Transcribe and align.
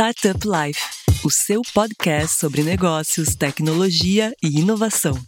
Startup 0.00 0.38
Life, 0.46 0.80
o 1.24 1.28
seu 1.28 1.60
podcast 1.74 2.38
sobre 2.38 2.62
negócios, 2.62 3.34
tecnologia 3.34 4.32
e 4.40 4.60
inovação. 4.60 5.18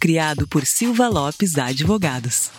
Criado 0.00 0.48
por 0.48 0.64
Silva 0.64 1.06
Lopes 1.06 1.58
Advogados. 1.58 2.50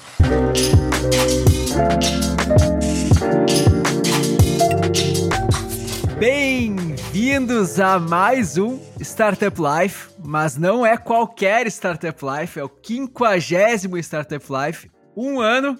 Bem-vindos 6.19 7.79
a 7.79 7.97
mais 7.97 8.59
um 8.59 8.79
Startup 8.99 9.57
Life, 9.59 10.09
mas 10.23 10.57
não 10.57 10.85
é 10.85 10.95
qualquer 10.95 11.65
Startup 11.71 12.19
Life, 12.23 12.59
é 12.59 12.63
o 12.63 12.69
quinquagésimo 12.69 13.97
Startup 13.97 14.45
Life, 14.47 14.91
um 15.15 15.41
ano 15.41 15.75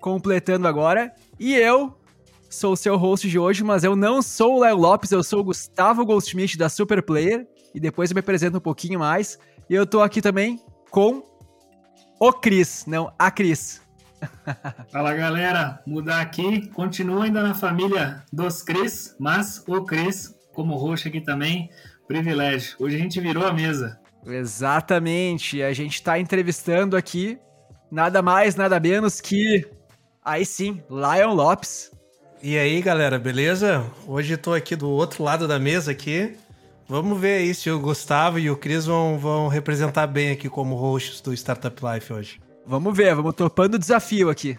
completando 0.00 0.66
agora, 0.66 1.14
e 1.38 1.54
eu 1.54 1.96
sou 2.54 2.72
o 2.72 2.76
seu 2.76 2.96
host 2.96 3.28
de 3.28 3.38
hoje, 3.38 3.62
mas 3.64 3.84
eu 3.84 3.96
não 3.96 4.22
sou 4.22 4.56
o 4.56 4.60
Léo 4.60 4.76
Lopes, 4.76 5.10
eu 5.10 5.22
sou 5.22 5.40
o 5.40 5.44
Gustavo 5.44 6.04
Goldschmidt 6.06 6.56
da 6.56 6.68
Super 6.68 7.02
Player, 7.02 7.46
e 7.74 7.80
depois 7.80 8.10
eu 8.10 8.14
me 8.14 8.20
apresento 8.20 8.58
um 8.58 8.60
pouquinho 8.60 8.98
mais. 9.00 9.38
E 9.68 9.74
eu 9.74 9.86
tô 9.86 10.00
aqui 10.00 10.22
também 10.22 10.60
com 10.90 11.22
o 12.20 12.32
Cris, 12.32 12.84
não 12.86 13.12
a 13.18 13.30
Cris. 13.30 13.82
Fala 14.90 15.12
galera, 15.14 15.82
mudar 15.86 16.20
aqui, 16.20 16.68
continua 16.68 17.24
ainda 17.24 17.42
na 17.42 17.54
família 17.54 18.22
dos 18.32 18.62
Cris, 18.62 19.14
mas 19.18 19.62
o 19.66 19.84
Cris, 19.84 20.34
como 20.54 20.76
host 20.76 21.08
aqui 21.08 21.20
também, 21.20 21.68
privilégio. 22.06 22.76
Hoje 22.78 22.96
a 22.96 22.98
gente 22.98 23.20
virou 23.20 23.44
a 23.44 23.52
mesa. 23.52 23.98
Exatamente, 24.24 25.62
a 25.62 25.72
gente 25.72 26.02
tá 26.02 26.18
entrevistando 26.18 26.96
aqui 26.96 27.38
nada 27.90 28.22
mais, 28.22 28.54
nada 28.54 28.80
menos 28.80 29.20
que 29.20 29.68
aí 30.24 30.46
sim, 30.46 30.82
Lion 30.88 31.34
Lopes. 31.34 31.93
E 32.46 32.58
aí, 32.58 32.82
galera, 32.82 33.18
beleza? 33.18 33.90
Hoje 34.06 34.34
estou 34.34 34.52
aqui 34.52 34.76
do 34.76 34.90
outro 34.90 35.24
lado 35.24 35.48
da 35.48 35.58
mesa 35.58 35.92
aqui. 35.92 36.36
Vamos 36.86 37.18
ver 37.18 37.38
aí 37.38 37.54
se 37.54 37.70
o 37.70 37.80
Gustavo 37.80 38.38
e 38.38 38.50
o 38.50 38.56
Cris 38.58 38.84
vão, 38.84 39.18
vão 39.18 39.48
representar 39.48 40.06
bem 40.06 40.30
aqui 40.30 40.50
como 40.50 40.74
hosts 40.74 41.22
do 41.22 41.32
Startup 41.32 41.74
Life 41.82 42.12
hoje. 42.12 42.38
Vamos 42.66 42.94
ver, 42.94 43.14
vamos 43.14 43.34
topando 43.34 43.76
o 43.76 43.78
desafio 43.78 44.28
aqui. 44.28 44.58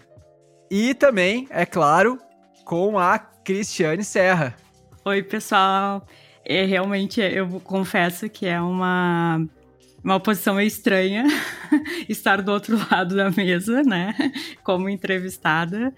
E 0.68 0.94
também, 0.94 1.46
é 1.48 1.64
claro, 1.64 2.18
com 2.64 2.98
a 2.98 3.20
Cristiane 3.20 4.02
Serra. 4.02 4.56
Oi, 5.04 5.22
pessoal. 5.22 6.04
É, 6.44 6.64
realmente, 6.64 7.20
eu 7.20 7.60
confesso 7.60 8.28
que 8.28 8.46
é 8.46 8.60
uma, 8.60 9.46
uma 10.02 10.18
posição 10.18 10.56
meio 10.56 10.66
estranha 10.66 11.22
estar 12.08 12.42
do 12.42 12.50
outro 12.50 12.76
lado 12.90 13.14
da 13.14 13.30
mesa, 13.30 13.84
né? 13.84 14.12
Como 14.64 14.88
entrevistada. 14.88 15.94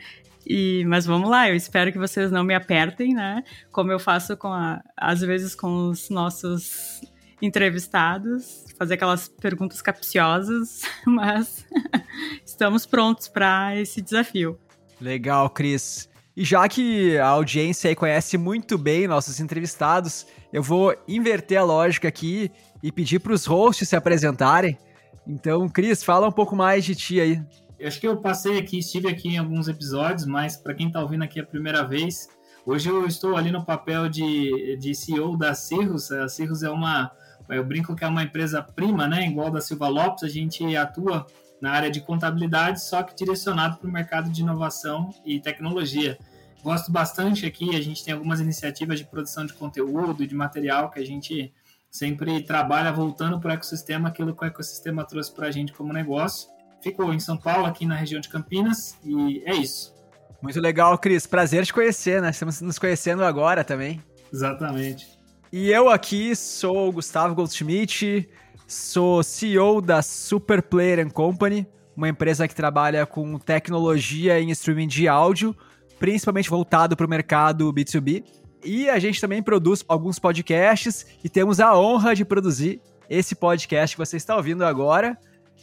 E, 0.48 0.82
mas 0.86 1.04
vamos 1.04 1.28
lá, 1.28 1.46
eu 1.50 1.54
espero 1.54 1.92
que 1.92 1.98
vocês 1.98 2.30
não 2.30 2.42
me 2.42 2.54
apertem, 2.54 3.12
né? 3.12 3.44
Como 3.70 3.92
eu 3.92 3.98
faço 3.98 4.34
com 4.34 4.48
a, 4.48 4.82
às 4.96 5.20
vezes 5.20 5.54
com 5.54 5.91
os 5.91 6.08
nossos 6.08 7.02
entrevistados, 7.42 8.64
fazer 8.78 8.94
aquelas 8.94 9.28
perguntas 9.28 9.82
capciosas, 9.82 10.82
mas 11.06 11.66
estamos 12.46 12.86
prontos 12.86 13.28
para 13.28 13.76
esse 13.76 14.00
desafio. 14.00 14.58
Legal, 14.98 15.50
Cris. 15.50 16.08
E 16.34 16.44
já 16.44 16.66
que 16.66 17.19
a 17.19 17.26
audiência 17.26 17.94
conhece 17.94 18.38
muito 18.38 18.78
bem 18.78 19.06
nossos 19.06 19.41
entrevistados, 19.41 20.26
eu 20.50 20.62
vou 20.62 20.96
inverter 21.06 21.58
a 21.58 21.64
lógica 21.64 22.08
aqui 22.08 22.50
e 22.82 22.91
pedir 22.91 23.19
para 23.19 23.34
os 23.34 23.44
hosts 23.44 23.88
se 23.88 23.96
apresentarem. 23.96 24.78
Então, 25.26 25.69
Cris, 25.69 26.02
fala 26.02 26.26
um 26.26 26.32
pouco 26.32 26.56
mais 26.56 26.84
de 26.84 26.94
ti 26.94 27.20
aí. 27.20 27.42
Eu 27.78 27.86
acho 27.86 28.00
que 28.00 28.08
eu 28.08 28.16
passei 28.16 28.58
aqui, 28.58 28.80
estive 28.80 29.08
aqui 29.08 29.28
em 29.28 29.38
alguns 29.38 29.68
episódios, 29.68 30.26
mas 30.26 30.56
para 30.56 30.74
quem 30.74 30.88
está 30.88 31.00
ouvindo 31.00 31.22
aqui 31.22 31.38
a 31.38 31.46
primeira 31.46 31.84
vez, 31.84 32.28
hoje 32.66 32.88
eu 32.88 33.06
estou 33.06 33.36
ali 33.36 33.52
no 33.52 33.64
papel 33.64 34.08
de, 34.08 34.76
de 34.78 34.92
CEO 34.96 35.36
da 35.36 35.54
Cirrus. 35.54 36.10
A 36.10 36.28
Cirrus 36.28 36.64
é 36.64 36.70
uma, 36.70 37.08
eu 37.48 37.64
brinco 37.64 37.94
que 37.94 38.02
é 38.02 38.08
uma 38.08 38.24
empresa 38.24 38.60
prima, 38.60 39.06
né? 39.06 39.25
Igual 39.28 39.53
da 39.53 39.60
Silva 39.60 39.86
Lopes, 39.86 40.25
a 40.25 40.28
gente 40.28 40.76
atua 40.76 41.25
na 41.60 41.70
área 41.70 41.88
de 41.88 42.00
contabilidade, 42.00 42.82
só 42.82 43.00
que 43.04 43.14
direcionado 43.14 43.76
para 43.76 43.88
o 43.88 43.92
mercado 43.92 44.28
de 44.28 44.42
inovação 44.42 45.14
e 45.24 45.38
tecnologia. 45.38 46.19
Gosto 46.64 46.91
bastante 46.91 47.47
aqui, 47.47 47.76
a 47.76 47.80
gente 47.80 48.04
tem 48.04 48.12
algumas 48.12 48.41
iniciativas 48.41 48.98
de 48.98 49.04
produção 49.04 49.47
de 49.47 49.53
conteúdo 49.53 50.26
de 50.26 50.34
material 50.34 50.91
que 50.91 50.98
a 50.98 51.06
gente 51.06 51.54
sempre 51.88 52.42
trabalha 52.42 52.92
voltando 52.92 53.38
para 53.38 53.50
o 53.50 53.54
ecossistema, 53.54 54.08
aquilo 54.08 54.34
que 54.34 54.42
o 54.42 54.47
ecossistema 54.47 55.04
trouxe 55.04 55.32
para 55.32 55.47
a 55.47 55.50
gente 55.53 55.72
como 55.72 55.92
negócio 55.92 56.57
ficou 56.83 57.12
em 57.12 57.21
São 57.21 57.37
Paulo, 57.37 57.66
aqui 57.66 57.87
na 57.87 57.94
região 57.94 58.21
de 58.21 58.28
Campinas, 58.28 58.97
e 59.05 59.43
é 59.44 59.55
isso. 59.55 59.94
Muito 60.41 60.61
legal, 60.61 60.97
Cris. 60.99 61.27
Prazer 61.27 61.65
te 61.66 61.72
conhecer, 61.72 62.22
né? 62.22 62.31
Estamos 62.31 62.61
nos 62.61 62.78
conhecendo 62.78 63.25
agora 63.25 63.65
também. 63.65 64.03
Exatamente. 64.33 65.19
E 65.53 65.71
eu 65.71 65.89
aqui 65.89 66.37
sou 66.37 66.89
o 66.89 66.93
Gustavo 66.93 67.34
Goldschmidt, 67.34 68.28
sou 68.66 69.22
CEO 69.22 69.81
da 69.81 70.03
Super 70.03 70.62
Player 70.62 71.11
Company, 71.11 71.66
uma 71.97 72.09
empresa 72.09 72.47
que 72.47 72.55
trabalha 72.55 73.05
com 73.06 73.39
tecnologia 73.39 74.39
em 74.39 74.50
streaming 74.50 74.87
de 74.87 75.09
áudio, 75.09 75.56
principalmente 75.99 76.50
voltado 76.50 76.97
para 76.97 77.06
o 77.06 77.09
mercado 77.09 77.72
B2B. 77.72 78.25
E 78.62 78.89
a 78.89 78.99
gente 78.99 79.21
também 79.21 79.43
produz 79.43 79.84
alguns 79.89 80.19
podcasts 80.19 81.06
e 81.25 81.28
temos 81.28 81.60
a 81.60 81.77
honra 81.77 82.15
de 82.15 82.25
produzir 82.25 82.81
esse 83.09 83.34
podcast 83.34 83.97
que 83.97 84.05
você 84.05 84.16
está 84.16 84.37
ouvindo 84.37 84.65
agora, 84.65 85.19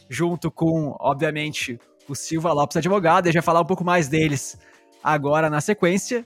junto 0.08 0.50
com, 0.50 0.96
obviamente, 1.00 1.78
o 2.08 2.14
Silva 2.14 2.52
Lopes 2.52 2.76
Advogado. 2.76 3.26
Eu 3.26 3.32
já 3.32 3.42
falar 3.42 3.60
um 3.60 3.66
pouco 3.66 3.84
mais 3.84 4.08
deles 4.08 4.58
agora 5.02 5.50
na 5.50 5.60
sequência. 5.60 6.24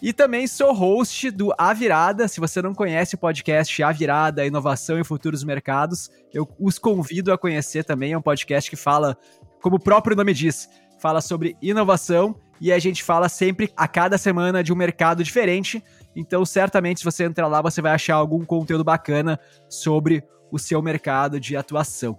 E 0.00 0.12
também 0.12 0.48
sou 0.48 0.72
host 0.72 1.30
do 1.30 1.52
A 1.56 1.72
Virada. 1.72 2.26
Se 2.26 2.40
você 2.40 2.60
não 2.60 2.74
conhece 2.74 3.14
o 3.14 3.18
podcast 3.18 3.82
A 3.84 3.92
Virada, 3.92 4.44
Inovação 4.44 4.98
e 4.98 5.04
Futuros 5.04 5.44
Mercados, 5.44 6.10
eu 6.34 6.48
os 6.58 6.76
convido 6.76 7.32
a 7.32 7.38
conhecer 7.38 7.84
também. 7.84 8.12
É 8.12 8.18
um 8.18 8.22
podcast 8.22 8.68
que 8.68 8.76
fala, 8.76 9.16
como 9.60 9.76
o 9.76 9.80
próprio 9.80 10.16
nome 10.16 10.34
diz, 10.34 10.68
fala 10.98 11.20
sobre 11.20 11.56
inovação 11.62 12.34
e 12.60 12.72
a 12.72 12.80
gente 12.80 13.02
fala 13.02 13.28
sempre 13.28 13.72
a 13.76 13.86
cada 13.86 14.18
semana 14.18 14.62
de 14.62 14.72
um 14.72 14.76
mercado 14.76 15.22
diferente. 15.22 15.82
Então, 16.16 16.44
certamente, 16.44 16.98
se 16.98 17.04
você 17.04 17.24
entrar 17.24 17.46
lá, 17.46 17.62
você 17.62 17.80
vai 17.80 17.92
achar 17.92 18.16
algum 18.16 18.44
conteúdo 18.44 18.82
bacana 18.82 19.38
sobre 19.68 20.24
o 20.50 20.58
seu 20.58 20.82
mercado 20.82 21.38
de 21.38 21.56
atuação. 21.56 22.18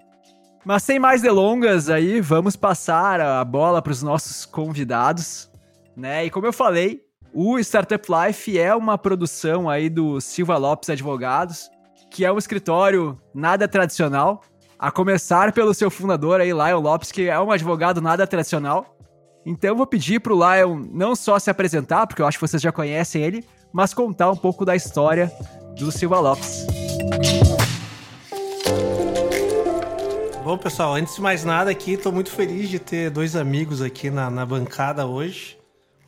Mas 0.65 0.83
sem 0.83 0.97
mais 0.97 1.21
delongas 1.21 1.89
aí, 1.89 2.21
vamos 2.21 2.55
passar 2.55 3.19
a 3.19 3.43
bola 3.43 3.81
para 3.81 3.91
os 3.91 4.01
nossos 4.01 4.45
convidados, 4.45 5.49
né? 5.95 6.25
E 6.25 6.29
como 6.29 6.45
eu 6.45 6.53
falei, 6.53 7.01
o 7.33 7.59
Startup 7.59 8.05
Life 8.09 8.57
é 8.57 8.73
uma 8.73 8.97
produção 8.97 9.69
aí 9.69 9.89
do 9.89 10.21
Silva 10.21 10.55
Lopes 10.55 10.89
Advogados, 10.89 11.69
que 12.09 12.23
é 12.23 12.31
um 12.31 12.37
escritório 12.37 13.19
nada 13.33 13.67
tradicional, 13.67 14.41
a 14.79 14.89
começar 14.89 15.51
pelo 15.51 15.73
seu 15.73 15.89
fundador 15.89 16.39
aí, 16.39 16.53
Lion 16.53 16.79
Lopes, 16.79 17.11
que 17.11 17.27
é 17.27 17.39
um 17.39 17.51
advogado 17.51 18.01
nada 18.01 18.25
tradicional. 18.25 18.97
Então 19.45 19.71
eu 19.71 19.75
vou 19.75 19.87
pedir 19.87 20.21
pro 20.21 20.35
Lion 20.35 20.85
não 20.91 21.13
só 21.13 21.37
se 21.39 21.49
apresentar, 21.49 22.07
porque 22.07 22.21
eu 22.21 22.27
acho 22.27 22.37
que 22.37 22.47
vocês 22.47 22.61
já 22.61 22.71
conhecem 22.71 23.21
ele, 23.21 23.45
mas 23.73 23.93
contar 23.93 24.31
um 24.31 24.37
pouco 24.37 24.63
da 24.63 24.75
história 24.75 25.29
do 25.77 25.91
Silva 25.91 26.19
Lopes. 26.19 26.65
Bom, 30.43 30.57
pessoal, 30.57 30.95
antes 30.95 31.15
de 31.15 31.21
mais 31.21 31.45
nada 31.45 31.71
aqui, 31.71 31.93
estou 31.93 32.11
muito 32.11 32.29
feliz 32.29 32.67
de 32.67 32.77
ter 32.77 33.09
dois 33.09 33.33
amigos 33.33 33.81
aqui 33.81 34.09
na, 34.09 34.29
na 34.29 34.45
bancada 34.45 35.07
hoje. 35.07 35.57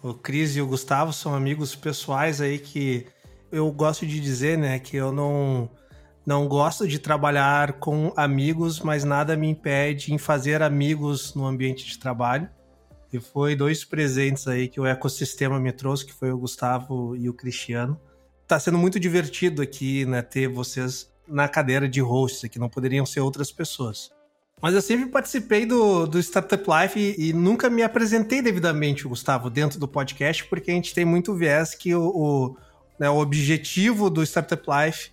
O 0.04 0.14
Cris 0.14 0.58
e 0.58 0.62
o 0.62 0.68
Gustavo 0.68 1.14
são 1.14 1.34
amigos 1.34 1.74
pessoais 1.74 2.42
aí 2.42 2.60
que 2.60 3.08
eu 3.50 3.72
gosto 3.72 4.06
de 4.06 4.20
dizer, 4.20 4.58
né, 4.58 4.78
que 4.78 4.98
eu 4.98 5.14
não 5.14 5.70
não 6.26 6.50
gosto 6.50 6.86
de 6.86 7.00
trabalhar 7.00 7.80
com 7.80 8.12
amigos, 8.18 8.82
mas 8.82 9.06
nada 9.06 9.38
me 9.38 9.48
impede 9.48 10.14
em 10.14 10.18
fazer 10.18 10.62
amigos 10.62 11.34
no 11.34 11.46
ambiente 11.46 11.86
de 11.86 11.98
trabalho. 11.98 12.50
E 13.14 13.22
foi 13.22 13.56
dois 13.56 13.86
presentes 13.86 14.50
aí 14.50 14.68
que 14.68 14.82
o 14.82 14.86
ecossistema 14.86 15.62
me 15.62 15.72
trouxe, 15.72 16.06
que 16.06 16.14
foi 16.14 16.34
o 16.34 16.38
Gustavo 16.38 17.16
e 17.16 17.30
o 17.30 17.34
Cristiano. 17.34 17.98
Tá 18.46 18.60
sendo 18.60 18.78
muito 18.78 19.00
divertido 19.00 19.62
aqui, 19.62 20.06
né, 20.06 20.22
ter 20.22 20.50
vocês 20.50 21.10
na 21.26 21.48
cadeira 21.48 21.88
de 21.88 22.02
hosts, 22.02 22.50
que 22.50 22.60
não 22.60 22.68
poderiam 22.68 23.06
ser 23.06 23.22
outras 23.22 23.50
pessoas. 23.50 24.14
Mas 24.62 24.74
eu 24.74 24.82
sempre 24.82 25.08
participei 25.08 25.66
do, 25.66 26.08
do 26.08 26.18
Startup 26.20 26.64
Life 26.64 26.98
e, 26.98 27.30
e 27.30 27.34
nunca 27.34 27.70
me 27.70 27.84
apresentei 27.84 28.42
devidamente, 28.42 29.08
Gustavo, 29.08 29.50
dentro 29.50 29.80
do 29.80 29.88
podcast, 29.88 30.46
porque 30.46 30.72
a 30.72 30.74
gente 30.74 30.94
tem 30.94 31.04
muito 31.04 31.36
viés 31.36 31.76
que 31.76 31.94
o, 31.94 32.08
o, 32.08 32.58
né, 32.98 33.10
o 33.10 33.18
objetivo 33.18 34.10
do 34.10 34.24
Startup 34.24 34.64
Life 34.66 35.12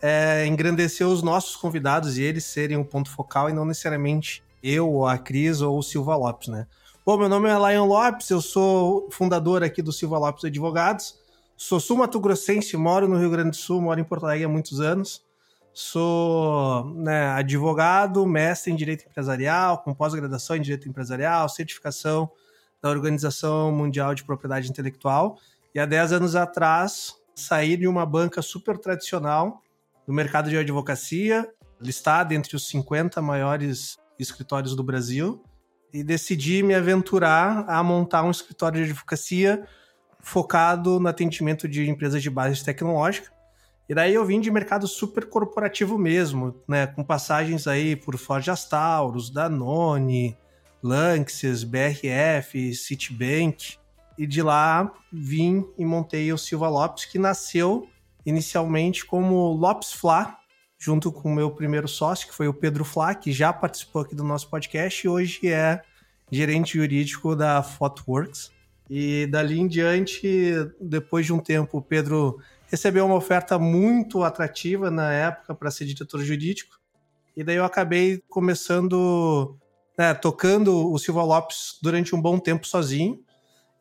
é 0.00 0.46
engrandecer 0.46 1.06
os 1.06 1.22
nossos 1.22 1.56
convidados 1.56 2.18
e 2.18 2.22
eles 2.22 2.44
serem 2.44 2.76
o 2.76 2.84
ponto 2.84 3.08
focal 3.08 3.48
e 3.48 3.52
não 3.52 3.64
necessariamente 3.64 4.42
eu, 4.62 5.06
a 5.06 5.16
Cris 5.16 5.60
ou 5.60 5.78
o 5.78 5.82
Silva 5.82 6.14
Lopes, 6.14 6.48
né? 6.48 6.66
Bom, 7.04 7.16
meu 7.16 7.28
nome 7.28 7.48
é 7.48 7.72
Lion 7.72 7.86
Lopes, 7.86 8.30
eu 8.30 8.40
sou 8.40 9.08
fundador 9.10 9.62
aqui 9.64 9.82
do 9.82 9.92
Silva 9.92 10.18
Lopes 10.18 10.44
Advogados, 10.44 11.18
sou 11.56 11.80
sul-mato-grossense, 11.80 12.76
moro 12.76 13.08
no 13.08 13.18
Rio 13.18 13.30
Grande 13.30 13.50
do 13.50 13.56
Sul, 13.56 13.80
moro 13.80 13.98
em 13.98 14.04
Porto 14.04 14.24
Alegre 14.24 14.44
há 14.44 14.48
muitos 14.48 14.80
anos. 14.80 15.24
Sou 15.74 16.84
né, 16.94 17.28
advogado, 17.28 18.26
mestre 18.26 18.70
em 18.70 18.76
direito 18.76 19.06
empresarial, 19.08 19.78
com 19.78 19.94
pós-graduação 19.94 20.56
em 20.56 20.60
direito 20.60 20.88
empresarial, 20.88 21.48
certificação 21.48 22.30
da 22.82 22.90
Organização 22.90 23.72
Mundial 23.72 24.14
de 24.14 24.22
Propriedade 24.22 24.68
Intelectual. 24.68 25.38
E 25.74 25.80
há 25.80 25.86
10 25.86 26.12
anos 26.12 26.36
atrás 26.36 27.14
saí 27.34 27.76
de 27.76 27.88
uma 27.88 28.04
banca 28.04 28.42
super 28.42 28.76
tradicional 28.76 29.62
no 30.06 30.12
mercado 30.12 30.50
de 30.50 30.58
advocacia, 30.58 31.48
listada 31.80 32.34
entre 32.34 32.54
os 32.54 32.68
50 32.68 33.22
maiores 33.22 33.98
escritórios 34.18 34.76
do 34.76 34.82
Brasil, 34.82 35.42
e 35.92 36.02
decidi 36.02 36.62
me 36.62 36.74
aventurar 36.74 37.64
a 37.68 37.82
montar 37.82 38.22
um 38.24 38.30
escritório 38.30 38.82
de 38.84 38.90
advocacia 38.90 39.66
focado 40.20 41.00
no 41.00 41.08
atendimento 41.08 41.66
de 41.66 41.88
empresas 41.88 42.22
de 42.22 42.30
base 42.30 42.62
tecnológica. 42.64 43.30
E 43.88 43.94
daí 43.94 44.14
eu 44.14 44.24
vim 44.24 44.40
de 44.40 44.50
mercado 44.50 44.86
super 44.86 45.28
corporativo 45.28 45.98
mesmo, 45.98 46.54
né, 46.66 46.86
com 46.86 47.04
passagens 47.04 47.66
aí 47.66 47.96
por 47.96 48.16
Ford 48.16 48.48
Astauros, 48.48 49.28
Danone, 49.30 50.36
Lanxess, 50.82 51.64
BRF, 51.64 52.74
Citibank. 52.74 53.76
E 54.18 54.26
de 54.26 54.42
lá 54.42 54.92
vim 55.12 55.64
e 55.78 55.84
montei 55.84 56.32
o 56.32 56.38
Silva 56.38 56.68
Lopes, 56.68 57.06
que 57.06 57.18
nasceu 57.18 57.88
inicialmente 58.24 59.04
como 59.04 59.52
Lopes 59.52 59.92
Fla, 59.92 60.36
junto 60.78 61.12
com 61.12 61.30
o 61.30 61.34
meu 61.34 61.50
primeiro 61.50 61.86
sócio, 61.86 62.26
que 62.26 62.34
foi 62.34 62.48
o 62.48 62.54
Pedro 62.54 62.84
Flá, 62.84 63.14
que 63.14 63.32
já 63.32 63.52
participou 63.52 64.02
aqui 64.02 64.14
do 64.14 64.24
nosso 64.24 64.50
podcast 64.50 65.06
e 65.06 65.08
hoje 65.08 65.48
é 65.48 65.80
gerente 66.30 66.76
jurídico 66.76 67.36
da 67.36 67.62
Photoworks. 67.62 68.50
E 68.90 69.26
dali 69.26 69.60
em 69.60 69.68
diante, 69.68 70.52
depois 70.80 71.24
de 71.24 71.32
um 71.32 71.38
tempo, 71.38 71.78
o 71.78 71.82
Pedro 71.82 72.38
recebeu 72.72 73.06
uma 73.06 73.14
oferta 73.14 73.58
muito 73.58 74.24
atrativa 74.24 74.90
na 74.90 75.12
época 75.12 75.54
para 75.54 75.70
ser 75.70 75.84
diretor 75.84 76.20
jurídico. 76.24 76.80
E 77.36 77.44
daí 77.44 77.56
eu 77.56 77.64
acabei 77.64 78.20
começando, 78.28 79.56
né, 79.96 80.12
tocando 80.14 80.90
o 80.90 80.98
Silva 80.98 81.22
Lopes 81.22 81.78
durante 81.80 82.16
um 82.16 82.20
bom 82.20 82.38
tempo 82.38 82.66
sozinho. 82.66 83.22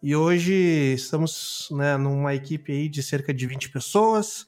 E 0.04 0.16
hoje 0.16 0.54
estamos 0.94 1.70
né, 1.72 1.96
numa 1.96 2.36
equipe 2.36 2.72
aí 2.72 2.90
de 2.90 3.02
cerca 3.02 3.34
de 3.34 3.48
20 3.48 3.72
pessoas, 3.72 4.46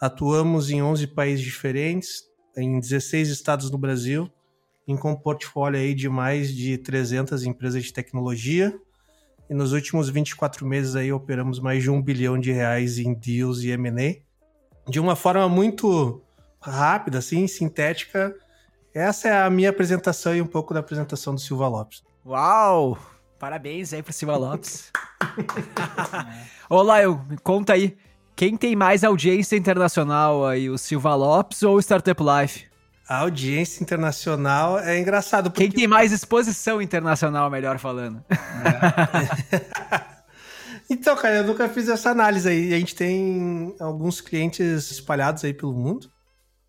Atuamos 0.00 0.70
em 0.70 0.82
11 0.82 1.06
países 1.06 1.42
diferentes, 1.42 2.24
em 2.56 2.78
16 2.78 3.28
estados 3.30 3.70
no 3.70 3.78
Brasil, 3.78 4.30
em 4.86 4.96
com 4.96 5.12
um 5.12 5.16
portfólio 5.16 5.80
aí 5.80 5.94
de 5.94 6.08
mais 6.08 6.54
de 6.54 6.76
300 6.76 7.44
empresas 7.44 7.84
de 7.84 7.92
tecnologia. 7.92 8.78
E 9.48 9.54
nos 9.54 9.72
últimos 9.72 10.08
24 10.08 10.66
meses 10.66 10.96
aí 10.96 11.12
operamos 11.12 11.60
mais 11.60 11.82
de 11.82 11.90
um 11.90 12.00
bilhão 12.00 12.38
de 12.38 12.50
reais 12.50 12.98
em 12.98 13.12
deals 13.14 13.60
e 13.62 13.70
M&A. 13.70 14.22
De 14.90 15.00
uma 15.00 15.14
forma 15.16 15.48
muito 15.48 16.22
rápida, 16.60 17.18
assim, 17.18 17.46
sintética, 17.46 18.34
essa 18.94 19.28
é 19.28 19.42
a 19.42 19.50
minha 19.50 19.70
apresentação 19.70 20.34
e 20.34 20.40
um 20.40 20.46
pouco 20.46 20.72
da 20.72 20.80
apresentação 20.80 21.34
do 21.34 21.40
Silva 21.40 21.68
Lopes. 21.68 22.02
Uau! 22.24 22.98
Parabéns 23.38 23.92
aí 23.92 24.02
pro 24.02 24.12
Silva 24.12 24.36
Lopes. 24.36 24.90
Olá, 26.70 27.02
eu 27.02 27.20
conta 27.42 27.74
aí. 27.74 27.96
Quem 28.34 28.56
tem 28.56 28.74
mais 28.74 29.04
audiência 29.04 29.56
internacional 29.56 30.46
aí, 30.46 30.70
o 30.70 30.78
Silva 30.78 31.14
Lopes 31.14 31.62
ou 31.62 31.76
o 31.76 31.80
Startup 31.80 32.20
Life? 32.22 32.66
A 33.08 33.18
audiência 33.18 33.82
internacional 33.82 34.78
é 34.78 34.98
engraçado. 34.98 35.50
Porque... 35.50 35.64
Quem 35.64 35.72
tem 35.72 35.86
mais 35.86 36.12
exposição 36.12 36.80
internacional, 36.80 37.50
melhor 37.50 37.78
falando. 37.78 38.24
É. 38.30 39.60
então, 40.88 41.14
cara, 41.16 41.36
eu 41.36 41.44
nunca 41.44 41.68
fiz 41.68 41.88
essa 41.88 42.10
análise 42.10 42.48
aí. 42.48 42.72
A 42.72 42.78
gente 42.78 42.94
tem 42.94 43.74
alguns 43.78 44.20
clientes 44.20 44.90
espalhados 44.90 45.44
aí 45.44 45.52
pelo 45.52 45.74
mundo. 45.74 46.10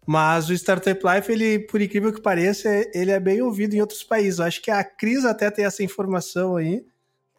Mas 0.05 0.49
o 0.49 0.53
Startup 0.53 1.01
Life, 1.03 1.31
ele, 1.31 1.59
por 1.59 1.81
incrível 1.81 2.13
que 2.13 2.21
pareça, 2.21 2.69
ele 2.93 3.11
é 3.11 3.19
bem 3.19 3.41
ouvido 3.41 3.73
em 3.73 3.81
outros 3.81 4.03
países. 4.03 4.39
Eu 4.39 4.45
acho 4.45 4.61
que 4.61 4.69
a 4.69 4.83
Cris 4.83 5.25
até 5.25 5.49
tem 5.49 5.65
essa 5.65 5.83
informação 5.83 6.57
aí 6.57 6.83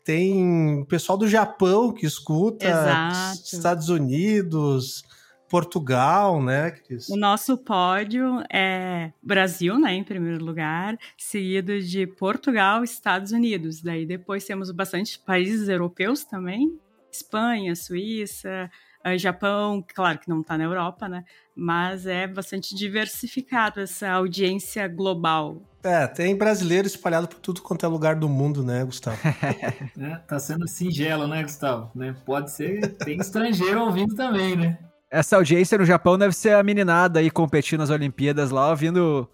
tem 0.06 0.84
pessoal 0.88 1.18
do 1.18 1.26
Japão 1.26 1.92
que 1.92 2.06
escuta, 2.06 2.64
Exato. 2.64 3.40
Estados 3.44 3.88
Unidos, 3.88 5.02
Portugal, 5.48 6.42
né, 6.42 6.70
Cris? 6.70 7.08
O 7.08 7.16
nosso 7.16 7.56
pódio 7.56 8.42
é 8.52 9.12
Brasil, 9.22 9.78
né, 9.78 9.94
em 9.94 10.04
primeiro 10.04 10.44
lugar, 10.44 10.98
seguido 11.16 11.80
de 11.80 12.06
Portugal, 12.06 12.82
Estados 12.82 13.32
Unidos. 13.32 13.80
Daí 13.80 14.04
depois 14.04 14.44
temos 14.44 14.70
bastante 14.70 15.18
países 15.18 15.68
europeus 15.68 16.24
também, 16.24 16.78
Espanha, 17.10 17.74
Suíça, 17.74 18.70
eh, 19.04 19.16
Japão, 19.16 19.84
claro 19.94 20.18
que 20.18 20.28
não 20.28 20.40
está 20.40 20.58
na 20.58 20.64
Europa, 20.64 21.08
né? 21.08 21.24
Mas 21.54 22.06
é 22.06 22.26
bastante 22.26 22.74
diversificado 22.74 23.80
essa 23.80 24.10
audiência 24.10 24.86
global. 24.88 25.62
É, 25.82 26.06
tem 26.08 26.36
brasileiro 26.36 26.88
espalhado 26.88 27.28
por 27.28 27.38
tudo 27.38 27.62
quanto 27.62 27.86
é 27.86 27.88
lugar 27.88 28.16
do 28.16 28.28
mundo, 28.28 28.64
né, 28.64 28.84
Gustavo? 28.84 29.16
é, 29.96 30.16
tá 30.26 30.38
sendo 30.40 30.66
singelo, 30.66 31.28
né, 31.28 31.44
Gustavo? 31.44 31.90
Né? 31.94 32.16
Pode 32.26 32.50
ser, 32.50 32.96
tem 32.96 33.18
estrangeiro 33.18 33.80
ouvindo 33.82 34.14
também, 34.16 34.56
né? 34.56 34.76
Essa 35.16 35.36
audiência 35.36 35.78
no 35.78 35.84
Japão 35.86 36.18
deve 36.18 36.34
ser 36.34 36.54
a 36.54 36.62
meninada 36.62 37.20
aí 37.20 37.30
competindo 37.30 37.80
nas 37.80 37.88
Olimpíadas 37.88 38.50
lá, 38.50 38.68
ouvindo. 38.68 39.26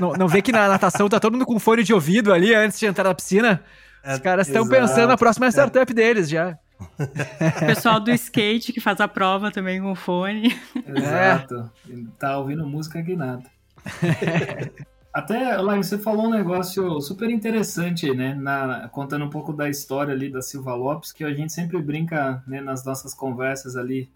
Não, 0.00 0.12
não 0.12 0.28
vê 0.28 0.40
que 0.40 0.50
na 0.50 0.66
natação 0.66 1.08
tá 1.10 1.20
todo 1.20 1.32
mundo 1.34 1.44
com 1.44 1.58
fone 1.58 1.82
de 1.82 1.92
ouvido 1.92 2.32
ali 2.32 2.54
antes 2.54 2.78
de 2.78 2.86
entrar 2.86 3.04
na 3.04 3.14
piscina? 3.14 3.62
Os 4.02 4.14
é, 4.14 4.18
caras 4.18 4.46
estão 4.46 4.66
pensando 4.66 5.08
na 5.08 5.16
próxima 5.18 5.48
startup 5.48 5.90
é. 5.90 5.94
deles 5.94 6.28
já. 6.28 6.58
O 6.98 7.66
pessoal 7.66 8.00
do 8.00 8.10
skate 8.12 8.72
que 8.72 8.80
faz 8.80 8.98
a 8.98 9.06
prova 9.06 9.50
também 9.50 9.80
com 9.80 9.94
fone. 9.94 10.58
Exato. 10.86 11.70
É. 11.90 11.94
Tá 12.18 12.38
ouvindo 12.38 12.66
música 12.66 13.02
que 13.02 13.14
nada. 13.14 13.44
Até, 15.12 15.56
lá 15.58 15.76
você 15.76 15.98
falou 15.98 16.26
um 16.26 16.30
negócio 16.30 17.00
super 17.00 17.30
interessante, 17.30 18.12
né? 18.12 18.34
Na, 18.34 18.88
contando 18.88 19.26
um 19.26 19.30
pouco 19.30 19.52
da 19.52 19.68
história 19.68 20.12
ali 20.14 20.30
da 20.30 20.40
Silva 20.42 20.74
Lopes, 20.74 21.12
que 21.12 21.22
a 21.22 21.32
gente 21.32 21.52
sempre 21.52 21.80
brinca 21.80 22.42
né, 22.46 22.60
nas 22.60 22.84
nossas 22.84 23.14
conversas 23.14 23.76
ali, 23.76 24.10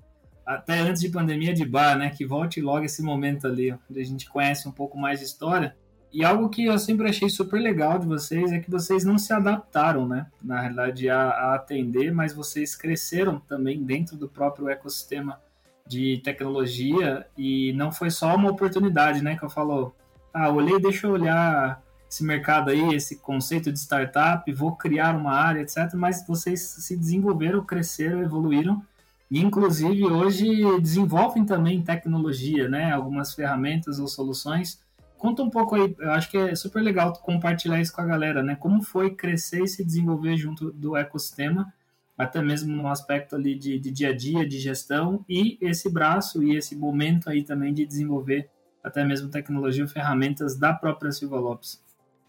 até 0.49 0.79
antes 0.79 1.03
de 1.03 1.11
pandemia 1.11 1.53
de 1.53 1.67
bar, 1.67 1.99
né? 1.99 2.09
Que 2.09 2.25
volte 2.25 2.59
logo 2.59 2.87
esse 2.87 3.03
momento 3.03 3.47
ali, 3.47 3.71
onde 3.71 4.01
a 4.01 4.05
gente 4.05 4.27
conhece 4.31 4.67
um 4.67 4.73
pouco 4.73 4.99
mais 4.99 5.19
de 5.19 5.27
história. 5.27 5.77
E 6.11 6.25
algo 6.25 6.49
que 6.49 6.65
eu 6.65 6.79
sempre 6.79 7.07
achei 7.07 7.29
super 7.29 7.61
legal 7.61 7.99
de 7.99 8.07
vocês 8.07 8.51
é 8.51 8.59
que 8.59 8.71
vocês 8.71 9.05
não 9.05 9.19
se 9.19 9.31
adaptaram, 9.31 10.09
né? 10.09 10.27
Na 10.43 10.63
realidade, 10.63 11.11
a, 11.11 11.29
a 11.29 11.55
atender, 11.55 12.11
mas 12.15 12.33
vocês 12.33 12.75
cresceram 12.75 13.39
também 13.39 13.85
dentro 13.85 14.17
do 14.17 14.27
próprio 14.27 14.71
ecossistema 14.71 15.39
de 15.87 16.19
tecnologia 16.25 17.27
e 17.37 17.75
não 17.75 17.93
foi 17.93 18.11
só 18.11 18.35
uma 18.35 18.51
oportunidade, 18.51 19.23
né? 19.23 19.37
Que 19.37 19.45
eu 19.45 19.51
falo, 19.51 19.95
ah, 20.33 20.49
olhei, 20.49 20.81
deixa 20.81 21.07
eu 21.07 21.11
olhar 21.11 21.83
esse 22.11 22.25
mercado 22.25 22.71
aí, 22.71 22.95
esse 22.95 23.17
conceito 23.17 23.71
de 23.71 23.79
startup, 23.79 24.51
vou 24.51 24.75
criar 24.77 25.15
uma 25.15 25.35
área, 25.35 25.61
etc. 25.61 25.93
Mas 25.93 26.27
vocês 26.27 26.63
se 26.63 26.97
desenvolveram, 26.97 27.63
cresceram, 27.63 28.23
evoluíram 28.23 28.83
inclusive, 29.31 30.05
hoje 30.05 30.47
desenvolvem 30.81 31.45
também 31.45 31.83
tecnologia, 31.83 32.69
né? 32.69 32.93
Algumas 32.93 33.35
ferramentas 33.35 33.99
ou 33.99 34.09
soluções. 34.09 34.81
Conta 35.19 35.43
um 35.43 35.51
pouco 35.51 35.75
aí, 35.75 35.95
eu 35.99 36.13
acho 36.13 36.31
que 36.31 36.39
é 36.39 36.55
super 36.55 36.81
legal 36.81 37.13
compartilhar 37.13 37.81
isso 37.81 37.93
com 37.93 38.01
a 38.01 38.07
galera, 38.07 38.43
né? 38.43 38.55
Como 38.55 38.83
foi 38.83 39.15
crescer 39.15 39.65
e 39.65 39.69
se 39.69 39.85
desenvolver 39.85 40.37
junto 40.37 40.71
do 40.73 40.97
ecossistema, 40.97 41.73
até 42.17 42.41
mesmo 42.41 42.75
no 42.75 42.89
aspecto 42.89 43.37
ali 43.37 43.55
de, 43.55 43.79
de 43.79 43.91
dia 43.91 44.11
a 44.11 44.17
dia, 44.17 44.49
de 44.49 44.59
gestão, 44.59 45.25
e 45.29 45.59
esse 45.61 45.91
braço 45.91 46.43
e 46.43 46.57
esse 46.57 46.77
momento 46.77 47.29
aí 47.29 47.43
também 47.43 47.75
de 47.75 47.85
desenvolver 47.85 48.49
até 48.83 49.05
mesmo 49.05 49.29
tecnologia 49.29 49.85
e 49.85 49.89
ferramentas 49.89 50.57
da 50.57 50.73
própria 50.73 51.13
Silva 51.13 51.39
Lopes. 51.39 51.83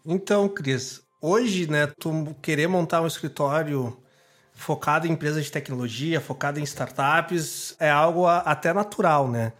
Então, 0.04 0.48
Cris, 0.48 1.02
hoje, 1.20 1.70
né, 1.70 1.86
tu 1.98 2.34
querer 2.42 2.66
montar 2.66 3.02
um 3.02 3.06
escritório 3.06 3.96
focado 4.60 5.06
em 5.06 5.12
empresas 5.12 5.44
de 5.44 5.52
tecnologia, 5.52 6.20
focado 6.20 6.60
em 6.60 6.62
startups, 6.62 7.74
é 7.78 7.90
algo 7.90 8.26
até 8.26 8.72
natural, 8.72 9.28
né? 9.28 9.52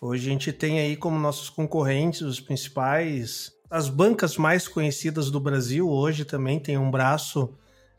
Hoje 0.00 0.28
a 0.28 0.32
gente 0.32 0.52
tem 0.52 0.78
aí 0.78 0.96
como 0.96 1.18
nossos 1.18 1.50
concorrentes 1.50 2.22
os 2.22 2.40
principais, 2.40 3.52
as 3.70 3.88
bancas 3.88 4.36
mais 4.36 4.68
conhecidas 4.68 5.30
do 5.30 5.40
Brasil 5.40 5.88
hoje 5.88 6.24
também 6.24 6.60
tem 6.60 6.78
um 6.78 6.90
braço 6.90 7.52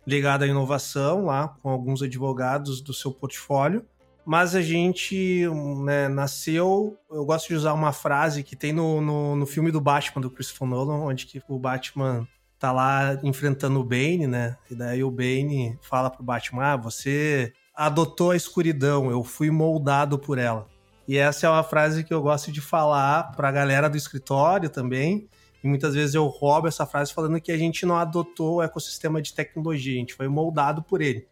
ligado 0.07 0.43
à 0.43 0.47
inovação 0.47 1.25
lá 1.25 1.49
com 1.61 1.69
alguns 1.69 2.01
advogados 2.01 2.79
do 2.79 2.93
seu 2.93 3.11
portfólio 3.11 3.85
mas 4.25 4.55
a 4.55 4.61
gente 4.61 5.45
né, 5.83 6.07
nasceu. 6.07 6.97
Eu 7.11 7.23
gosto 7.23 7.49
de 7.49 7.53
usar 7.53 7.73
uma 7.73 7.93
frase 7.93 8.43
que 8.43 8.55
tem 8.55 8.73
no, 8.73 8.99
no, 8.99 9.35
no, 9.35 9.45
filme 9.45 9.71
do 9.71 9.79
Batman, 9.79 10.21
do 10.21 10.31
Christopher 10.31 10.67
Nolan, 10.67 10.95
onde 10.95 11.27
que 11.27 11.41
o 11.47 11.59
Batman 11.59 12.27
tá 12.59 12.71
lá 12.71 13.19
enfrentando 13.23 13.79
o 13.79 13.83
Bane, 13.83 14.27
né? 14.27 14.57
E 14.69 14.75
daí 14.75 15.03
o 15.03 15.11
Bane 15.11 15.77
fala 15.81 16.09
pro 16.09 16.23
Batman: 16.23 16.63
Ah, 16.63 16.77
você 16.77 17.53
adotou 17.73 18.31
a 18.31 18.35
escuridão, 18.35 19.09
eu 19.11 19.23
fui 19.23 19.49
moldado 19.51 20.17
por 20.17 20.37
ela. 20.37 20.67
E 21.07 21.17
essa 21.17 21.45
é 21.45 21.49
uma 21.49 21.63
frase 21.63 22.03
que 22.03 22.13
eu 22.13 22.21
gosto 22.21 22.51
de 22.51 22.61
falar 22.61 23.31
pra 23.35 23.51
galera 23.51 23.89
do 23.89 23.97
escritório 23.97 24.69
também. 24.69 25.27
E 25.63 25.67
muitas 25.67 25.93
vezes 25.93 26.15
eu 26.15 26.25
roubo 26.27 26.67
essa 26.67 26.85
frase 26.85 27.13
falando 27.13 27.39
que 27.41 27.51
a 27.51 27.57
gente 27.57 27.85
não 27.85 27.97
adotou 27.97 28.55
o 28.55 28.61
ecossistema 28.61 29.21
de 29.21 29.33
tecnologia, 29.33 29.95
a 29.95 29.99
gente 29.99 30.13
foi 30.13 30.27
moldado 30.27 30.83
por 30.83 31.01
ele 31.01 31.27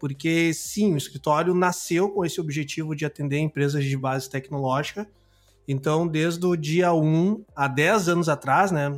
porque 0.00 0.52
sim, 0.54 0.94
o 0.94 0.96
escritório 0.96 1.54
nasceu 1.54 2.08
com 2.08 2.24
esse 2.24 2.40
objetivo 2.40 2.96
de 2.96 3.04
atender 3.04 3.38
empresas 3.38 3.84
de 3.84 3.96
base 3.98 4.30
tecnológica. 4.30 5.06
Então, 5.68 6.08
desde 6.08 6.44
o 6.46 6.56
dia 6.56 6.92
1 6.94 7.44
a 7.54 7.68
10 7.68 8.08
anos 8.08 8.28
atrás, 8.30 8.72
né? 8.72 8.90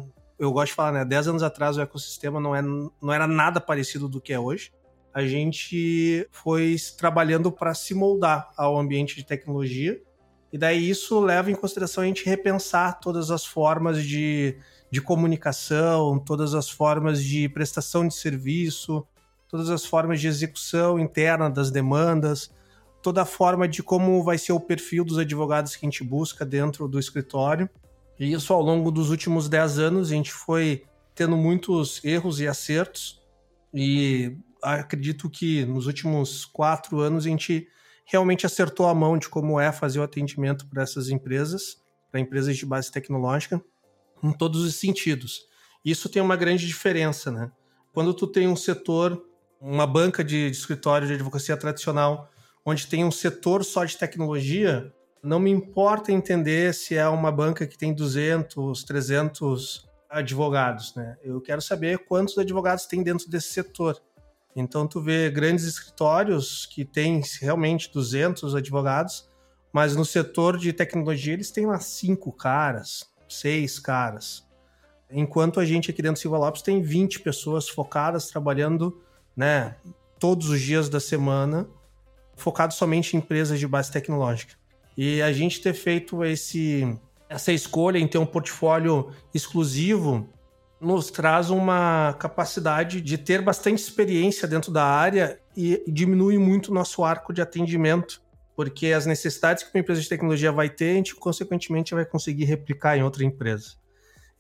Eu 0.43 0.51
gosto 0.51 0.71
de 0.71 0.75
falar, 0.75 0.91
né? 0.91 1.05
10 1.05 1.29
anos 1.29 1.43
atrás 1.45 1.77
o 1.77 1.81
ecossistema 1.81 2.41
não, 2.41 2.53
é, 2.53 2.61
não 2.61 3.13
era 3.13 3.29
nada 3.29 3.61
parecido 3.61 4.09
do 4.09 4.21
que 4.21 4.33
é 4.33 4.41
hoje. 4.41 4.73
a 5.15 5.25
gente 5.25 6.27
foi 6.33 6.75
trabalhando 6.99 7.53
para 7.53 7.73
se 7.75 7.95
moldar 7.95 8.51
ao 8.57 8.77
ambiente 8.77 9.15
de 9.15 9.25
tecnologia. 9.25 10.03
E 10.53 10.59
daí 10.59 10.91
isso 10.91 11.21
leva 11.21 11.49
em 11.49 11.55
consideração 11.55 12.03
a 12.03 12.07
gente 12.09 12.27
repensar 12.27 12.99
todas 12.99 13.31
as 13.31 13.47
formas 13.47 14.03
de, 14.03 14.59
de 14.91 15.01
comunicação, 15.01 16.19
todas 16.19 16.55
as 16.55 16.69
formas 16.69 17.23
de 17.23 17.49
prestação 17.49 18.09
de 18.09 18.15
serviço, 18.15 19.07
todas 19.47 19.71
as 19.71 19.87
formas 19.87 20.21
de 20.21 20.27
execução 20.27 20.99
interna 20.99 21.49
das 21.49 21.71
demandas, 21.71 22.51
toda 23.01 23.23
a 23.23 23.27
forma 23.27 23.69
de 23.69 23.81
como 23.81 24.25
vai 24.25 24.39
ser 24.39 24.53
o 24.53 24.59
perfil 24.59 25.05
dos 25.05 25.19
advogados 25.19 25.77
que 25.77 25.87
a 25.87 25.89
gente 25.89 26.03
busca 26.03 26.45
dentro 26.45 26.89
do 26.89 26.99
escritório. 26.99 27.71
E 28.23 28.35
isso 28.35 28.55
ao 28.55 28.63
longo 28.63 28.93
dos 28.93 29.11
últimos 29.11 29.49
10 29.49 29.81
anos 29.81 30.13
a 30.13 30.15
gente 30.15 30.33
foi 30.33 30.85
tendo 31.13 31.37
muitos 31.37 32.01
erros 32.05 32.39
e 32.39 32.47
acertos. 32.47 33.21
E 33.75 34.37
acredito 34.63 35.29
que 35.29 35.65
nos 35.65 35.89
últimos 35.89 36.45
quatro 36.45 37.01
anos 37.01 37.27
a 37.27 37.29
gente 37.29 37.67
realmente 38.05 38.47
acertou 38.47 38.87
a 38.87 38.95
mão 38.95 39.19
de 39.19 39.29
como 39.29 39.59
é 39.59 39.73
fazer 39.73 39.99
o 39.99 40.05
atendimento 40.05 40.69
para 40.69 40.85
essas 40.85 41.09
empresas, 41.09 41.83
para 42.13 42.21
empresas 42.21 42.57
de 42.57 42.65
base 42.65 42.93
tecnológica, 42.93 43.61
em 44.23 44.33
todos 44.33 44.63
os 44.63 44.77
sentidos. 44.77 45.41
Isso 45.85 46.09
tem 46.09 46.23
uma 46.23 46.37
grande 46.37 46.65
diferença, 46.65 47.29
né? 47.29 47.51
Quando 47.93 48.15
tu 48.15 48.29
tem 48.29 48.47
um 48.47 48.55
setor, 48.55 49.21
uma 49.61 49.85
banca 49.85 50.23
de, 50.23 50.49
de 50.49 50.57
escritório 50.57 51.09
de 51.09 51.15
advocacia 51.15 51.57
tradicional, 51.57 52.31
onde 52.65 52.87
tem 52.87 53.05
um 53.05 53.11
setor 53.11 53.65
só 53.65 53.85
de 53.85 53.99
tecnologia, 53.99 54.95
não 55.23 55.39
me 55.39 55.51
importa 55.51 56.11
entender 56.11 56.75
se 56.75 56.97
é 56.97 57.09
uma 57.09 57.31
banca 57.31 57.67
que 57.67 57.79
tem 57.79 57.95
200, 57.95 58.83
300 58.83 59.89
advogados, 60.11 60.95
né? 60.95 61.17
Eu 61.23 61.41
quero 61.41 61.63
saber 61.63 61.99
quantos 61.99 62.37
advogados 62.37 62.87
tem 62.87 63.03
dentro 63.03 63.31
desse 63.31 63.53
setor. 63.53 64.03
Então 64.55 64.87
tu 64.87 65.01
vê 65.01 65.31
grandes 65.31 65.65
escritórios 65.65 66.67
que 66.67 66.85
têm 66.85 67.23
realmente 67.41 67.91
200 67.93 68.55
advogados, 68.55 69.31
mas 69.73 69.97
no 69.97 70.05
setor 70.05 70.59
de 70.59 70.73
tecnologia 70.73 71.33
eles 71.33 71.51
têm 71.51 71.67
lá 71.67 71.79
cinco 71.79 72.33
caras, 72.33 73.09
seis 73.29 73.79
caras. 73.79 74.47
Enquanto 75.11 75.61
a 75.61 75.65
gente 75.65 75.91
aqui 75.91 76.03
dentro 76.03 76.19
do 76.19 76.23
Silva 76.23 76.39
Lopes 76.39 76.63
tem 76.63 76.83
20 76.83 77.21
pessoas 77.21 77.69
focadas 77.69 78.27
trabalhando, 78.27 79.01
né, 79.37 79.77
todos 80.19 80.49
os 80.49 80.61
dias 80.61 80.89
da 80.89 81.01
semana, 81.01 81.67
focado 82.37 82.75
somente 82.75 83.15
em 83.15 83.19
empresas 83.19 83.59
de 83.59 83.67
base 83.67 83.91
tecnológica. 83.91 84.62
E 84.97 85.23
a 85.23 85.33
gente 85.33 85.61
ter 85.61 85.73
feito 85.73 86.25
esse 86.25 86.99
essa 87.29 87.51
escolha 87.51 87.99
em 87.99 88.07
ter 88.07 88.19
um 88.19 88.27
portfólio 88.27 89.11
exclusivo 89.33 90.29
nos 90.79 91.11
traz 91.11 91.49
uma 91.49 92.15
capacidade 92.19 93.01
de 93.01 93.17
ter 93.17 93.41
bastante 93.41 93.79
experiência 93.79 94.47
dentro 94.47 94.71
da 94.71 94.85
área 94.85 95.41
e 95.57 95.83
diminui 95.87 96.37
muito 96.39 96.69
o 96.69 96.75
nosso 96.75 97.05
arco 97.05 97.33
de 97.33 97.41
atendimento, 97.41 98.21
porque 98.57 98.89
as 98.89 99.07
necessidades 99.07 99.63
que 99.63 99.71
uma 99.73 99.81
empresa 99.81 100.01
de 100.01 100.09
tecnologia 100.09 100.51
vai 100.51 100.69
ter, 100.69 100.91
a 100.91 100.95
gente 100.95 101.15
consequentemente 101.15 101.95
vai 101.95 102.05
conseguir 102.05 102.45
replicar 102.45 102.99
em 102.99 103.03
outra 103.03 103.25
empresa. 103.25 103.77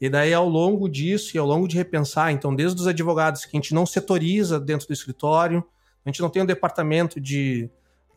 E 0.01 0.11
daí, 0.11 0.35
ao 0.35 0.49
longo 0.49 0.89
disso 0.89 1.37
e 1.37 1.39
ao 1.39 1.47
longo 1.47 1.69
de 1.69 1.77
repensar, 1.77 2.33
então, 2.33 2.55
desde 2.55 2.81
os 2.81 2.89
advogados 2.89 3.45
que 3.45 3.57
a 3.57 3.61
gente 3.61 3.73
não 3.73 3.87
setoriza 3.87 4.59
dentro 4.59 4.89
do 4.89 4.93
escritório, 4.93 5.65
a 6.05 6.09
gente 6.09 6.21
não 6.21 6.29
tem 6.29 6.43
um 6.43 6.47
departamento 6.47 7.21
de 7.21 7.71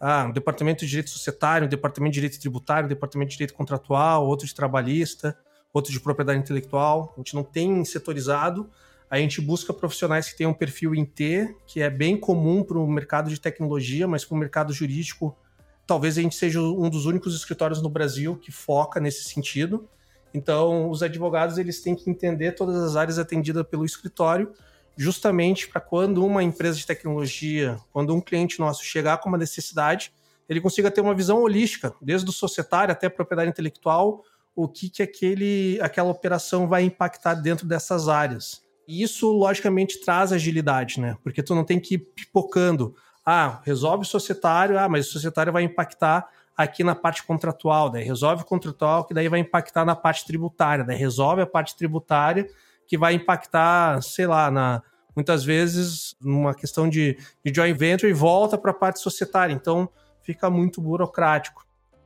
ah, 0.08 0.26
um 0.26 0.32
departamento 0.32 0.86
de 0.86 0.90
direito 0.90 1.10
societário, 1.10 1.66
um 1.66 1.70
departamento 1.70 2.14
de 2.14 2.22
direito 2.22 2.40
tributário, 2.40 2.86
um 2.86 2.90
departamento 2.90 3.32
de 3.32 3.38
direito 3.38 3.54
contratual, 3.54 4.28
outro 4.28 4.46
de 4.46 4.54
trabalhista 4.54 5.38
outro 5.76 5.92
de 5.92 6.00
propriedade 6.00 6.40
intelectual. 6.40 7.14
A 7.16 7.20
gente 7.20 7.36
não 7.36 7.44
tem 7.44 7.84
setorizado. 7.84 8.70
A 9.10 9.18
gente 9.18 9.42
busca 9.42 9.74
profissionais 9.74 10.30
que 10.30 10.38
tenham 10.38 10.52
um 10.52 10.54
perfil 10.54 10.96
em 10.96 11.04
T, 11.04 11.54
que 11.68 11.82
é 11.82 11.90
bem 11.90 12.18
comum 12.18 12.64
para 12.64 12.80
o 12.80 12.88
mercado 12.88 13.30
de 13.30 13.40
tecnologia, 13.40 14.08
mas 14.08 14.24
para 14.24 14.36
o 14.36 14.38
mercado 14.38 14.72
jurídico, 14.72 15.38
talvez 15.86 16.18
a 16.18 16.22
gente 16.22 16.36
seja 16.36 16.62
um 16.62 16.90
dos 16.90 17.06
únicos 17.06 17.36
escritórios 17.36 17.82
no 17.82 17.90
Brasil 17.90 18.38
que 18.38 18.54
foca 18.54 19.02
nesse 19.02 19.26
sentido. 19.26 19.88
Então, 20.34 20.90
os 20.90 21.04
advogados 21.04 21.58
eles 21.58 21.82
têm 21.82 21.94
que 21.94 22.10
entender 22.10 22.54
todas 22.54 22.82
as 22.82 22.96
áreas 22.96 23.20
atendidas 23.20 23.68
pelo 23.68 23.86
escritório, 23.86 24.54
justamente 24.98 25.68
para 25.68 25.82
quando 25.82 26.26
uma 26.26 26.44
empresa 26.44 26.78
de 26.78 26.86
tecnologia, 26.86 27.78
quando 27.92 28.16
um 28.16 28.22
cliente 28.22 28.60
nosso 28.60 28.84
chegar 28.84 29.18
com 29.18 29.30
uma 29.30 29.38
necessidade, 29.38 30.14
ele 30.48 30.62
consiga 30.62 30.92
ter 30.92 31.02
uma 31.02 31.14
visão 31.14 31.42
holística, 31.42 31.94
desde 32.02 32.30
o 32.30 32.34
societário 32.34 32.92
até 32.92 33.08
a 33.08 33.10
propriedade 33.10 33.50
intelectual, 33.50 34.24
o 34.56 34.68
que, 34.68 34.90
que 34.90 35.04
aquele, 35.04 35.80
aquela 35.82 36.10
operação 36.10 36.68
vai 36.68 36.84
impactar 36.84 37.34
dentro 37.36 37.68
dessas 37.68 38.08
áreas. 38.08 38.62
E 38.88 39.02
isso, 39.02 39.32
logicamente, 39.32 40.00
traz 40.00 40.32
agilidade, 40.32 41.00
né? 41.00 41.18
Porque 41.24 41.44
tu 41.44 41.56
não 41.56 41.64
tem 41.64 41.80
que 41.80 41.96
ir 41.96 42.00
pipocando. 42.00 42.96
Ah, 43.26 43.60
resolve 43.66 44.04
o 44.04 44.08
societário, 44.08 44.78
ah, 44.80 44.88
mas 44.88 45.08
o 45.08 45.12
societário 45.12 45.52
vai 45.52 45.64
impactar 45.64 46.30
aqui 46.56 46.84
na 46.84 46.96
parte 46.96 47.24
contratual, 47.24 47.90
daí 47.90 48.04
resolve 48.04 48.44
o 48.44 48.46
contratual, 48.46 49.04
que 49.04 49.14
daí 49.14 49.28
vai 49.28 49.40
impactar 49.40 49.84
na 49.84 49.96
parte 49.96 50.26
tributária, 50.26 50.86
daí 50.86 50.96
resolve 50.96 51.42
a 51.42 51.46
parte 51.46 51.76
tributária, 51.76 52.48
que 52.88 52.98
vai 52.98 53.14
impactar, 53.14 54.02
sei 54.02 54.28
lá, 54.28 54.50
na, 54.52 54.82
muitas 55.16 55.44
vezes 55.44 56.16
numa 56.22 56.54
questão 56.54 56.90
de, 56.90 57.18
de 57.44 57.54
joint 57.54 57.78
venture 57.78 58.10
e 58.10 58.14
volta 58.14 58.58
para 58.58 58.72
a 58.72 58.74
parte 58.74 59.00
societária. 59.00 59.54
Então, 59.54 59.90
fica 60.22 60.50
muito 60.50 60.82
burocrático 60.82 61.66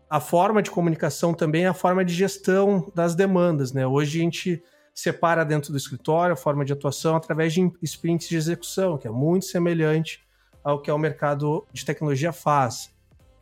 a 0.09 0.19
forma 0.19 0.61
de 0.61 0.71
comunicação 0.71 1.33
também 1.33 1.65
é 1.65 1.67
a 1.67 1.73
forma 1.73 2.03
de 2.03 2.13
gestão 2.13 2.91
das 2.95 3.13
demandas, 3.13 3.71
né? 3.71 3.85
Hoje 3.85 4.19
a 4.19 4.23
gente 4.23 4.63
separa 4.93 5.45
dentro 5.45 5.71
do 5.71 5.77
escritório 5.77 6.33
a 6.33 6.35
forma 6.35 6.65
de 6.65 6.73
atuação 6.73 7.15
através 7.15 7.53
de 7.53 7.71
sprints 7.83 8.27
de 8.27 8.35
execução, 8.35 8.97
que 8.97 9.07
é 9.07 9.11
muito 9.11 9.45
semelhante 9.45 10.25
ao 10.63 10.81
que 10.81 10.89
o 10.89 10.97
mercado 10.97 11.65
de 11.71 11.85
tecnologia 11.85 12.33
faz. 12.33 12.91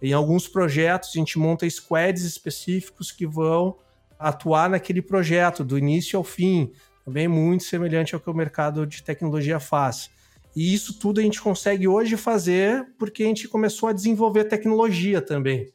Em 0.01 0.11
alguns 0.11 0.47
projetos, 0.47 1.09
a 1.09 1.17
gente 1.17 1.39
monta 1.39 1.67
squads 1.67 2.23
específicos 2.23 3.11
que 3.11 3.25
vão 3.25 3.77
atuar 4.19 4.69
naquele 4.69 5.01
projeto, 5.01 5.63
do 5.63 5.77
início 5.77 6.17
ao 6.17 6.23
fim, 6.23 6.71
também 7.07 7.25
muito 7.25 7.63
semelhante 7.63 8.13
ao 8.13 8.19
que 8.19 8.29
o 8.29 8.33
mercado 8.33 8.85
de 8.85 9.01
tecnologia 9.01 9.61
faz. 9.61 10.09
E 10.53 10.73
isso 10.73 10.99
tudo 10.99 11.21
a 11.21 11.23
gente 11.23 11.41
consegue 11.41 11.87
hoje 11.87 12.17
fazer 12.17 12.85
porque 12.99 13.23
a 13.23 13.27
gente 13.27 13.47
começou 13.47 13.87
a 13.87 13.93
desenvolver 13.93 14.43
tecnologia 14.43 15.21
também. 15.21 15.71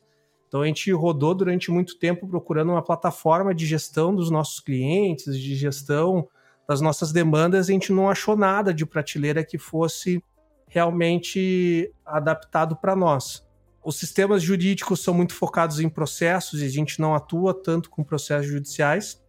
Então 0.46 0.60
a 0.60 0.66
gente 0.66 0.92
rodou 0.92 1.34
durante 1.34 1.70
muito 1.70 1.98
tempo 1.98 2.28
procurando 2.28 2.72
uma 2.72 2.82
plataforma 2.82 3.54
de 3.54 3.64
gestão 3.64 4.14
dos 4.14 4.30
nossos 4.30 4.60
clientes, 4.60 5.34
de 5.34 5.54
gestão 5.54 6.28
das 6.68 6.82
nossas 6.82 7.12
demandas, 7.12 7.70
a 7.70 7.72
gente 7.72 7.94
não 7.94 8.10
achou 8.10 8.36
nada 8.36 8.74
de 8.74 8.84
prateleira 8.84 9.42
que 9.42 9.56
fosse 9.56 10.22
realmente 10.68 11.90
adaptado 12.04 12.76
para 12.76 12.94
nós. 12.94 13.42
Os 13.82 13.96
sistemas 13.98 14.42
jurídicos 14.42 15.00
são 15.00 15.14
muito 15.14 15.34
focados 15.34 15.80
em 15.80 15.88
processos 15.88 16.60
e 16.60 16.66
a 16.66 16.68
gente 16.68 17.00
não 17.00 17.14
atua 17.14 17.54
tanto 17.54 17.88
com 17.88 18.04
processos 18.04 18.48
judiciais. 18.48 19.21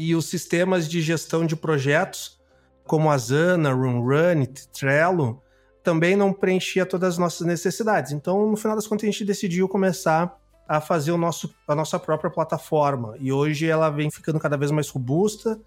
E 0.00 0.14
os 0.14 0.26
sistemas 0.26 0.88
de 0.88 1.02
gestão 1.02 1.44
de 1.44 1.56
projetos, 1.56 2.38
como 2.84 3.10
Asana, 3.10 3.72
RunRun, 3.72 4.46
Trello, 4.72 5.42
também 5.82 6.14
não 6.14 6.32
preenchia 6.32 6.86
todas 6.86 7.14
as 7.14 7.18
nossas 7.18 7.44
necessidades. 7.44 8.12
Então, 8.12 8.48
no 8.48 8.56
final 8.56 8.76
das 8.76 8.86
contas, 8.86 9.02
a 9.02 9.10
gente 9.10 9.24
decidiu 9.24 9.68
começar 9.68 10.38
a 10.68 10.80
fazer 10.80 11.10
o 11.10 11.18
nosso, 11.18 11.52
a 11.66 11.74
nossa 11.74 11.98
própria 11.98 12.30
plataforma. 12.30 13.16
E 13.18 13.32
hoje 13.32 13.66
ela 13.66 13.90
vem 13.90 14.08
ficando 14.08 14.38
cada 14.38 14.56
vez 14.56 14.70
mais 14.70 14.88
robusta, 14.88 15.60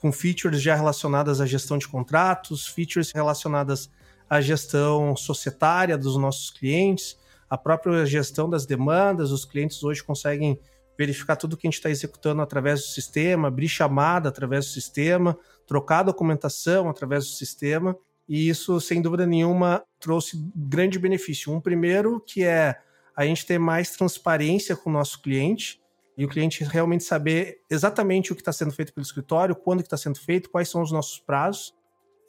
com 0.00 0.12
features 0.12 0.62
já 0.62 0.76
relacionadas 0.76 1.40
à 1.40 1.44
gestão 1.44 1.76
de 1.76 1.88
contratos, 1.88 2.68
features 2.68 3.10
relacionadas 3.10 3.90
à 4.30 4.40
gestão 4.40 5.16
societária 5.16 5.98
dos 5.98 6.16
nossos 6.16 6.52
clientes, 6.52 7.18
a 7.50 7.58
própria 7.58 8.06
gestão 8.06 8.48
das 8.48 8.64
demandas. 8.64 9.32
Os 9.32 9.44
clientes 9.44 9.82
hoje 9.82 10.04
conseguem 10.04 10.60
verificar 11.02 11.36
tudo 11.36 11.56
que 11.56 11.66
a 11.66 11.70
gente 11.70 11.78
está 11.78 11.90
executando 11.90 12.40
através 12.40 12.80
do 12.80 12.86
sistema, 12.86 13.48
abrir 13.48 13.68
chamada 13.68 14.28
através 14.28 14.66
do 14.66 14.70
sistema, 14.70 15.36
trocar 15.66 16.04
documentação 16.04 16.88
através 16.88 17.24
do 17.24 17.30
sistema. 17.30 17.96
E 18.28 18.48
isso, 18.48 18.80
sem 18.80 19.02
dúvida 19.02 19.26
nenhuma, 19.26 19.82
trouxe 19.98 20.36
grande 20.54 20.98
benefício. 20.98 21.52
Um 21.52 21.60
primeiro, 21.60 22.20
que 22.20 22.44
é 22.44 22.78
a 23.16 23.26
gente 23.26 23.44
ter 23.44 23.58
mais 23.58 23.90
transparência 23.90 24.76
com 24.76 24.88
o 24.88 24.92
nosso 24.92 25.20
cliente 25.20 25.80
e 26.16 26.24
o 26.24 26.28
cliente 26.28 26.62
realmente 26.62 27.04
saber 27.04 27.58
exatamente 27.68 28.32
o 28.32 28.36
que 28.36 28.42
está 28.42 28.52
sendo 28.52 28.72
feito 28.72 28.92
pelo 28.92 29.04
escritório, 29.04 29.56
quando 29.56 29.80
está 29.80 29.96
sendo 29.96 30.20
feito, 30.20 30.50
quais 30.50 30.68
são 30.68 30.82
os 30.82 30.92
nossos 30.92 31.18
prazos 31.18 31.74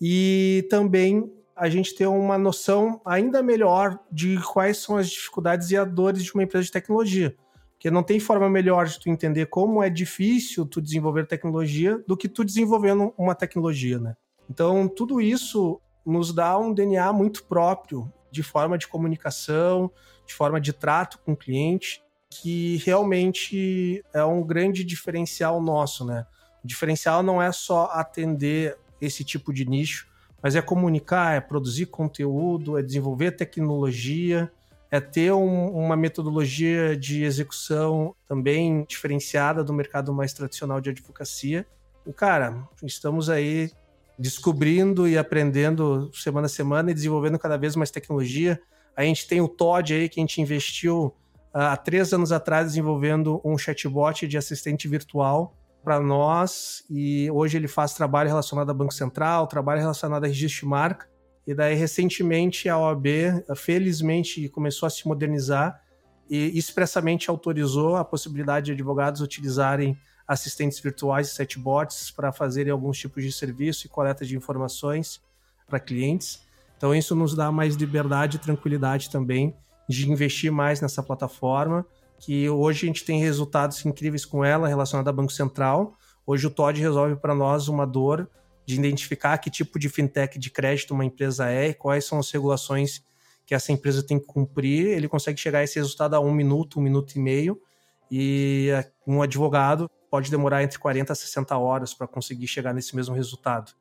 e 0.01 0.67
também 0.69 1.31
a 1.55 1.69
gente 1.69 1.95
ter 1.95 2.07
uma 2.07 2.37
noção 2.37 2.99
ainda 3.05 3.43
melhor 3.43 3.99
de 4.11 4.37
quais 4.41 4.77
são 4.77 4.97
as 4.97 5.09
dificuldades 5.09 5.69
e 5.71 5.77
as 5.77 5.89
dores 5.89 6.23
de 6.23 6.33
uma 6.33 6.43
empresa 6.43 6.65
de 6.65 6.71
tecnologia. 6.71 7.35
Porque 7.83 7.91
não 7.91 8.01
tem 8.01 8.17
forma 8.17 8.49
melhor 8.49 8.85
de 8.85 8.97
tu 8.97 9.09
entender 9.09 9.47
como 9.47 9.83
é 9.83 9.89
difícil 9.89 10.65
tu 10.65 10.81
desenvolver 10.81 11.27
tecnologia 11.27 12.01
do 12.07 12.15
que 12.15 12.29
tu 12.29 12.45
desenvolvendo 12.45 13.13
uma 13.17 13.35
tecnologia, 13.35 13.99
né? 13.99 14.15
Então, 14.49 14.87
tudo 14.87 15.19
isso 15.19 15.81
nos 16.05 16.33
dá 16.33 16.57
um 16.57 16.73
DNA 16.73 17.11
muito 17.11 17.43
próprio 17.43 18.09
de 18.31 18.41
forma 18.41 18.77
de 18.77 18.87
comunicação, 18.87 19.91
de 20.25 20.33
forma 20.33 20.61
de 20.61 20.71
trato 20.71 21.19
com 21.25 21.33
o 21.33 21.35
cliente, 21.35 22.01
que 22.29 22.77
realmente 22.85 24.01
é 24.13 24.23
um 24.23 24.41
grande 24.41 24.85
diferencial 24.85 25.61
nosso, 25.61 26.05
né? 26.05 26.25
O 26.63 26.67
diferencial 26.67 27.21
não 27.21 27.41
é 27.41 27.51
só 27.51 27.89
atender 27.91 28.77
esse 29.01 29.25
tipo 29.25 29.51
de 29.51 29.65
nicho, 29.65 30.07
mas 30.41 30.55
é 30.55 30.61
comunicar, 30.61 31.35
é 31.35 31.41
produzir 31.41 31.87
conteúdo, 31.87 32.77
é 32.77 32.81
desenvolver 32.81 33.31
tecnologia, 33.31 34.49
é 34.93 34.99
ter 34.99 35.33
um, 35.33 35.71
uma 35.71 35.97
metodologia 35.97 36.95
de 36.95 37.23
execução 37.23 38.15
também 38.27 38.85
diferenciada 38.87 39.63
do 39.63 39.73
mercado 39.73 40.13
mais 40.13 40.33
tradicional 40.33 40.79
de 40.79 40.91
advocacia. 40.91 41.65
E, 42.05 42.13
cara, 42.13 42.69
estamos 42.83 43.27
aí 43.27 43.71
descobrindo 44.19 45.07
e 45.07 45.17
aprendendo 45.17 46.11
semana 46.13 46.45
a 46.45 46.49
semana 46.49 46.91
e 46.91 46.93
desenvolvendo 46.93 47.39
cada 47.39 47.57
vez 47.57 47.75
mais 47.75 47.89
tecnologia. 47.89 48.61
A 48.95 49.03
gente 49.03 49.27
tem 49.27 49.41
o 49.41 49.47
Todd 49.47 49.95
aí 49.95 50.07
que 50.07 50.19
a 50.19 50.21
gente 50.21 50.39
investiu 50.39 51.11
ah, 51.51 51.73
há 51.73 51.77
três 51.77 52.13
anos 52.13 52.31
atrás 52.31 52.67
desenvolvendo 52.67 53.41
um 53.43 53.57
chatbot 53.57 54.27
de 54.27 54.37
assistente 54.37 54.87
virtual 54.87 55.57
para 55.83 55.99
nós 55.99 56.85
e 56.87 57.31
hoje 57.31 57.57
ele 57.57 57.67
faz 57.67 57.95
trabalho 57.95 58.29
relacionado 58.29 58.69
a 58.69 58.73
Banco 58.75 58.93
Central, 58.93 59.47
trabalho 59.47 59.81
relacionado 59.81 60.25
a 60.25 60.27
registro 60.27 60.67
de 60.67 60.67
marca. 60.67 61.12
E 61.45 61.53
daí, 61.53 61.75
recentemente, 61.75 62.69
a 62.69 62.77
OAB, 62.77 63.05
felizmente, 63.55 64.47
começou 64.49 64.87
a 64.87 64.89
se 64.89 65.07
modernizar 65.07 65.81
e 66.29 66.57
expressamente 66.57 67.29
autorizou 67.29 67.95
a 67.95 68.05
possibilidade 68.05 68.67
de 68.67 68.71
advogados 68.71 69.21
utilizarem 69.21 69.97
assistentes 70.25 70.79
virtuais 70.79 71.29
e 71.29 71.35
chatbots 71.35 72.09
para 72.11 72.31
fazerem 72.31 72.71
alguns 72.71 72.97
tipos 72.97 73.23
de 73.23 73.31
serviço 73.31 73.85
e 73.85 73.89
coleta 73.89 74.25
de 74.25 74.37
informações 74.37 75.21
para 75.67 75.79
clientes. 75.79 76.41
Então, 76.77 76.95
isso 76.95 77.13
nos 77.15 77.35
dá 77.35 77.51
mais 77.51 77.75
liberdade 77.75 78.37
e 78.37 78.39
tranquilidade 78.39 79.09
também 79.09 79.53
de 79.87 80.09
investir 80.09 80.51
mais 80.51 80.79
nessa 80.79 81.03
plataforma 81.03 81.85
que 82.19 82.49
hoje 82.49 82.85
a 82.85 82.87
gente 82.87 83.03
tem 83.03 83.19
resultados 83.19 83.85
incríveis 83.85 84.25
com 84.25 84.45
ela 84.45 84.67
relacionada 84.67 85.09
a 85.09 85.13
Banco 85.13 85.31
Central. 85.31 85.97
Hoje 86.25 86.47
o 86.47 86.49
Todd 86.49 86.79
resolve 86.79 87.17
para 87.17 87.35
nós 87.35 87.67
uma 87.67 87.85
dor 87.85 88.29
de 88.65 88.75
identificar 88.75 89.37
que 89.37 89.49
tipo 89.49 89.77
de 89.77 89.89
fintech 89.89 90.39
de 90.39 90.49
crédito 90.49 90.93
uma 90.93 91.05
empresa 91.05 91.49
é 91.49 91.73
quais 91.73 92.05
são 92.05 92.19
as 92.19 92.29
regulações 92.31 93.03
que 93.45 93.53
essa 93.53 93.71
empresa 93.71 94.01
tem 94.01 94.19
que 94.19 94.25
cumprir. 94.25 94.87
Ele 94.87 95.07
consegue 95.07 95.39
chegar 95.39 95.59
a 95.59 95.63
esse 95.63 95.77
resultado 95.77 96.15
a 96.15 96.19
um 96.19 96.31
minuto, 96.31 96.79
um 96.79 96.83
minuto 96.83 97.15
e 97.15 97.19
meio, 97.19 97.61
e 98.09 98.69
um 99.05 99.21
advogado 99.21 99.89
pode 100.09 100.29
demorar 100.29 100.63
entre 100.63 100.77
40 100.77 101.11
a 101.11 101.15
60 101.15 101.57
horas 101.57 101.93
para 101.93 102.07
conseguir 102.07 102.47
chegar 102.47 102.73
nesse 102.73 102.95
mesmo 102.95 103.15
resultado. 103.15 103.73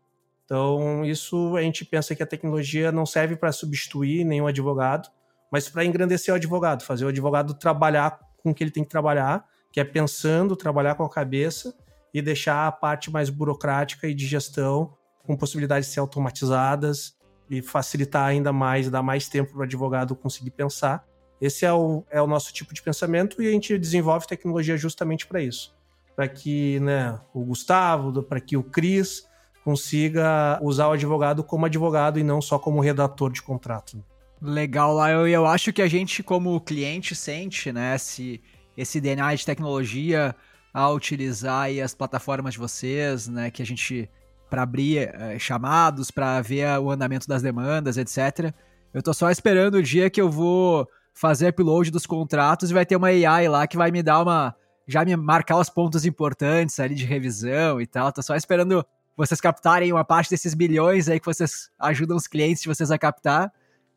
Então, 0.45 1.05
isso 1.05 1.57
a 1.57 1.63
gente 1.63 1.85
pensa 1.85 2.15
que 2.15 2.23
a 2.23 2.27
tecnologia 2.27 2.91
não 2.91 3.07
serve 3.07 3.37
para 3.37 3.53
substituir 3.53 4.25
nenhum 4.25 4.47
advogado, 4.47 5.09
mas 5.51 5.69
para 5.69 5.85
engrandecer 5.85 6.33
o 6.33 6.37
advogado, 6.37 6.83
fazer 6.83 7.05
o 7.05 7.09
advogado 7.09 7.55
trabalhar 7.55 8.19
com 8.43 8.51
o 8.51 8.55
que 8.55 8.65
ele 8.65 8.71
tem 8.71 8.83
que 8.83 8.91
trabalhar, 8.91 9.47
que 9.71 9.79
é 9.79 9.85
pensando, 9.85 10.57
trabalhar 10.57 10.95
com 10.95 11.05
a 11.05 11.11
cabeça 11.11 11.75
e 12.13 12.21
deixar 12.21 12.67
a 12.67 12.73
parte 12.73 13.11
mais 13.11 13.31
burocrática 13.31 14.07
e 14.07 14.15
de 14.15 14.27
gestão 14.27 14.95
com 15.25 15.37
possibilidades 15.37 15.89
de 15.89 15.95
ser 15.95 16.01
automatizadas 16.01 17.17
e 17.49 17.63
facilitar 17.63 18.27
ainda 18.27 18.53
mais, 18.53 18.91
dar 18.91 19.03
mais 19.03 19.29
tempo 19.29 19.53
para 19.53 19.61
o 19.61 19.63
advogado 19.63 20.17
conseguir 20.17 20.51
pensar. 20.51 21.05
Esse 21.41 21.65
é 21.65 21.73
o, 21.73 22.05
é 22.11 22.21
o 22.21 22.27
nosso 22.27 22.53
tipo 22.53 22.73
de 22.73 22.83
pensamento 22.83 23.43
e 23.43 23.49
a 23.49 23.51
gente 23.51 23.77
desenvolve 23.77 24.27
tecnologia 24.27 24.77
justamente 24.77 25.27
para 25.27 25.41
isso. 25.41 25.75
Para 26.15 26.29
que 26.29 26.79
né, 26.81 27.19
o 27.33 27.45
Gustavo, 27.45 28.23
para 28.23 28.41
que 28.41 28.57
o 28.57 28.63
Cris 28.63 29.27
consiga 29.65 30.59
usar 30.63 30.89
o 30.89 30.93
advogado 30.93 31.43
como 31.43 31.67
advogado 31.67 32.19
e 32.19 32.23
não 32.23 32.41
só 32.41 32.59
como 32.59 32.81
redator 32.81 33.31
de 33.31 33.43
contrato. 33.43 34.03
Legal, 34.41 34.93
lá 34.95 35.11
eu, 35.11 35.27
eu 35.27 35.47
acho 35.47 35.73
que 35.73 35.81
a 35.81 35.89
gente, 35.89 36.23
como 36.23 36.61
cliente, 36.61 37.15
sente, 37.15 37.71
né, 37.71 37.95
esse, 37.95 38.41
esse 38.77 39.01
DNA 39.01 39.35
de 39.37 39.47
tecnologia 39.47 40.35
a 40.73 40.91
utilizar 40.91 41.69
as 41.83 41.95
plataformas 41.95 42.55
de 42.55 42.61
vocês, 42.61 43.29
né, 43.29 43.51
que 43.51 43.63
a 43.63 43.67
gente, 43.67 44.09
para 44.49 44.63
abrir 44.63 44.99
é, 44.99 45.39
chamados, 45.39 46.11
para 46.11 46.41
ver 46.41 46.79
o 46.79 46.91
andamento 46.91 47.29
das 47.29 47.43
demandas, 47.43 47.97
etc. 47.97 48.55
Eu 48.93 49.03
tô 49.03 49.13
só 49.13 49.31
esperando 49.31 49.75
o 49.75 49.83
dia 49.83 50.09
que 50.09 50.21
eu 50.21 50.31
vou 50.31 50.89
fazer 51.15 51.49
upload 51.49 51.91
dos 51.91 52.07
contratos 52.07 52.71
e 52.71 52.75
vai 52.75 52.87
ter 52.87 52.97
uma 52.97 53.09
AI 53.09 53.49
lá 53.49 53.67
que 53.67 53.77
vai 53.77 53.91
me 53.91 54.03
dar 54.03 54.23
uma. 54.23 54.55
Já 54.87 55.05
me 55.05 55.15
marcar 55.15 55.59
os 55.59 55.71
pontos 55.71 56.05
importantes 56.05 56.81
ali 56.81 56.95
de 56.95 57.05
revisão 57.05 57.81
e 57.81 57.87
tal. 57.87 58.11
Tô 58.13 58.21
só 58.21 58.35
esperando 58.35 58.85
vocês 59.17 59.41
captarem 59.41 59.93
uma 59.93 60.05
parte 60.05 60.31
desses 60.31 60.55
bilhões 60.55 61.09
aí 61.09 61.21
que 61.21 61.27
vocês 61.27 61.71
ajudam 61.79 62.17
os 62.17 62.27
clientes 62.27 62.63
de 62.63 62.69
vocês 62.69 62.91
a 62.91 62.99
captar 62.99 63.53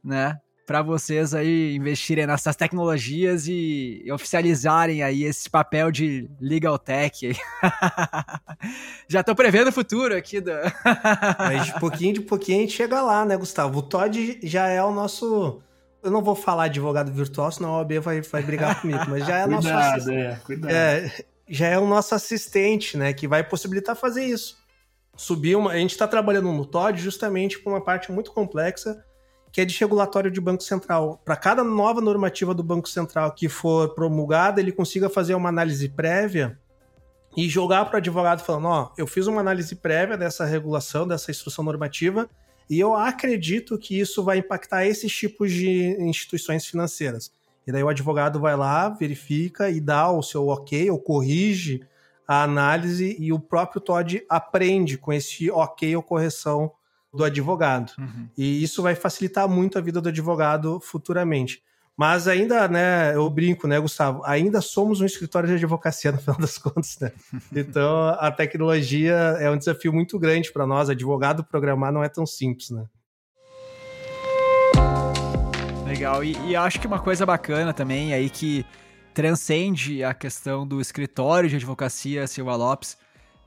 né? 0.06 0.40
Para 0.66 0.82
vocês 0.82 1.34
aí 1.34 1.76
investirem 1.76 2.26
nessas 2.26 2.56
tecnologias 2.56 3.48
e 3.48 4.04
oficializarem 4.12 5.04
aí 5.04 5.24
esse 5.24 5.50
papel 5.50 5.92
de 5.92 6.28
legal 6.42 6.80
tech. 6.80 7.38
Já 9.08 9.24
tô 9.24 9.36
prevendo 9.36 9.68
o 9.68 9.72
futuro 9.72 10.16
aqui. 10.16 10.42
Do... 10.42 10.52
Mas 11.38 11.68
de 11.68 11.80
pouquinho 11.80 12.14
de 12.16 12.22
pouquinho 12.22 12.60
a 12.60 12.62
gente 12.62 12.74
chega 12.74 13.02
lá, 13.02 13.24
né, 13.24 13.38
Gustavo? 13.38 13.80
O 13.80 13.82
Todd 13.84 14.40
já 14.42 14.68
é 14.68 14.84
o 14.84 14.92
nosso 14.92 15.62
eu 16.06 16.12
não 16.12 16.22
vou 16.22 16.36
falar 16.36 16.66
advogado 16.66 17.12
virtual, 17.12 17.52
senão 17.52 17.74
a 17.74 17.78
OAB 17.80 17.94
vai, 17.94 18.22
vai 18.22 18.44
brigar 18.44 18.80
comigo, 18.80 19.04
mas 19.10 19.26
já 19.26 19.40
é 19.40 19.44
cuidado, 19.44 19.50
nosso 19.50 19.70
assistente. 19.70 20.18
É, 20.18 20.36
cuidado. 20.46 20.72
É, 20.72 21.26
já 21.50 21.68
é 21.68 21.80
o 21.80 21.88
nosso 21.88 22.14
assistente, 22.14 22.96
né? 22.96 23.12
Que 23.12 23.28
vai 23.28 23.44
possibilitar 23.44 23.96
fazer 23.96 24.24
isso. 24.24 24.56
Subir 25.18 25.56
uma. 25.56 25.72
A 25.72 25.78
gente 25.78 25.92
está 25.92 26.08
trabalhando 26.08 26.52
no 26.52 26.64
Todd 26.64 27.02
justamente 27.02 27.58
com 27.58 27.72
uma 27.72 27.82
parte 27.84 28.12
muito 28.12 28.32
complexa 28.32 29.04
que 29.56 29.62
é 29.62 29.66
de 29.66 29.80
regulatório 29.80 30.30
de 30.30 30.42
Banco 30.42 30.64
Central. 30.64 31.22
Para 31.24 31.38
cada 31.38 31.64
nova 31.64 32.02
normativa 32.02 32.54
do 32.54 32.62
Banco 32.62 32.90
Central 32.90 33.32
que 33.32 33.48
for 33.48 33.96
promulgada, 33.96 34.60
ele 34.60 34.74
consiga 34.74 35.10
fazer 35.10 35.34
uma 35.34 35.48
análise 35.48 35.88
prévia 35.88 36.60
e 37.38 37.48
jogar 37.48 37.86
para 37.86 37.94
o 37.94 37.98
advogado 38.00 38.44
falando: 38.44 38.68
ó, 38.68 38.92
eu 38.98 39.08
fiz 39.08 39.28
uma 39.28 39.40
análise 39.40 39.74
prévia 39.74 40.18
dessa 40.18 40.44
regulação, 40.44 41.08
dessa 41.08 41.32
instrução 41.32 41.64
normativa, 41.64 42.30
e 42.70 42.78
eu 42.78 42.94
acredito 42.94 43.78
que 43.78 43.98
isso 43.98 44.22
vai 44.26 44.40
impactar 44.40 44.86
esses 44.86 45.10
tipos 45.16 45.54
de 45.54 45.96
instituições 46.02 46.66
financeiras. 46.66 47.32
E 47.66 47.72
daí 47.72 47.82
o 47.82 47.88
advogado 47.88 48.42
vai 48.42 48.58
lá, 48.58 48.90
verifica 48.90 49.70
e 49.70 49.80
dá 49.80 50.12
o 50.12 50.22
seu 50.22 50.50
ok, 50.50 50.92
ou 50.92 51.00
corrige 51.00 51.82
a 52.28 52.44
análise, 52.44 53.16
e 53.18 53.32
o 53.32 53.40
próprio 53.40 53.80
Todd 53.80 54.22
aprende 54.28 54.98
com 54.98 55.14
esse 55.14 55.50
ok 55.50 55.96
ou 55.96 56.04
correção 56.04 56.74
do 57.16 57.24
advogado. 57.24 57.94
Uhum. 57.98 58.28
E 58.38 58.64
isso 58.64 58.82
vai 58.82 58.96
facilitar 58.96 59.48
muito 59.48 59.78
a 59.78 59.82
vida 59.82 60.02
do 60.02 60.10
advogado 60.10 60.80
futuramente. 60.80 61.64
Mas 61.98 62.28
ainda, 62.28 62.68
né, 62.68 63.16
eu 63.16 63.30
brinco, 63.30 63.68
né, 63.68 63.80
Gustavo? 63.80 64.22
Ainda 64.26 64.60
somos 64.60 65.00
um 65.00 65.06
escritório 65.06 65.48
de 65.48 65.56
advocacia, 65.56 66.12
no 66.14 66.18
final 66.18 66.38
das 66.38 66.58
contas, 66.58 66.98
né? 67.00 67.12
Então, 67.56 68.10
a 68.20 68.30
tecnologia 68.32 69.14
é 69.40 69.50
um 69.50 69.58
desafio 69.58 69.94
muito 69.94 70.20
grande 70.20 70.52
para 70.52 70.68
nós. 70.68 70.90
Advogado 70.90 71.44
programar 71.44 71.94
não 71.94 72.04
é 72.04 72.10
tão 72.10 72.26
simples, 72.26 72.70
né? 72.70 72.86
Legal. 75.88 76.24
E, 76.24 76.36
e 76.50 76.56
acho 76.56 76.82
que 76.82 76.88
uma 76.88 77.00
coisa 77.00 77.26
bacana 77.26 77.74
também 77.74 78.14
aí 78.14 78.30
que 78.30 78.66
transcende 79.14 80.04
a 80.04 80.14
questão 80.14 80.68
do 80.68 80.82
escritório 80.82 81.50
de 81.50 81.56
advocacia 81.56 82.28
Silva 82.28 82.54
Lopes 82.58 82.98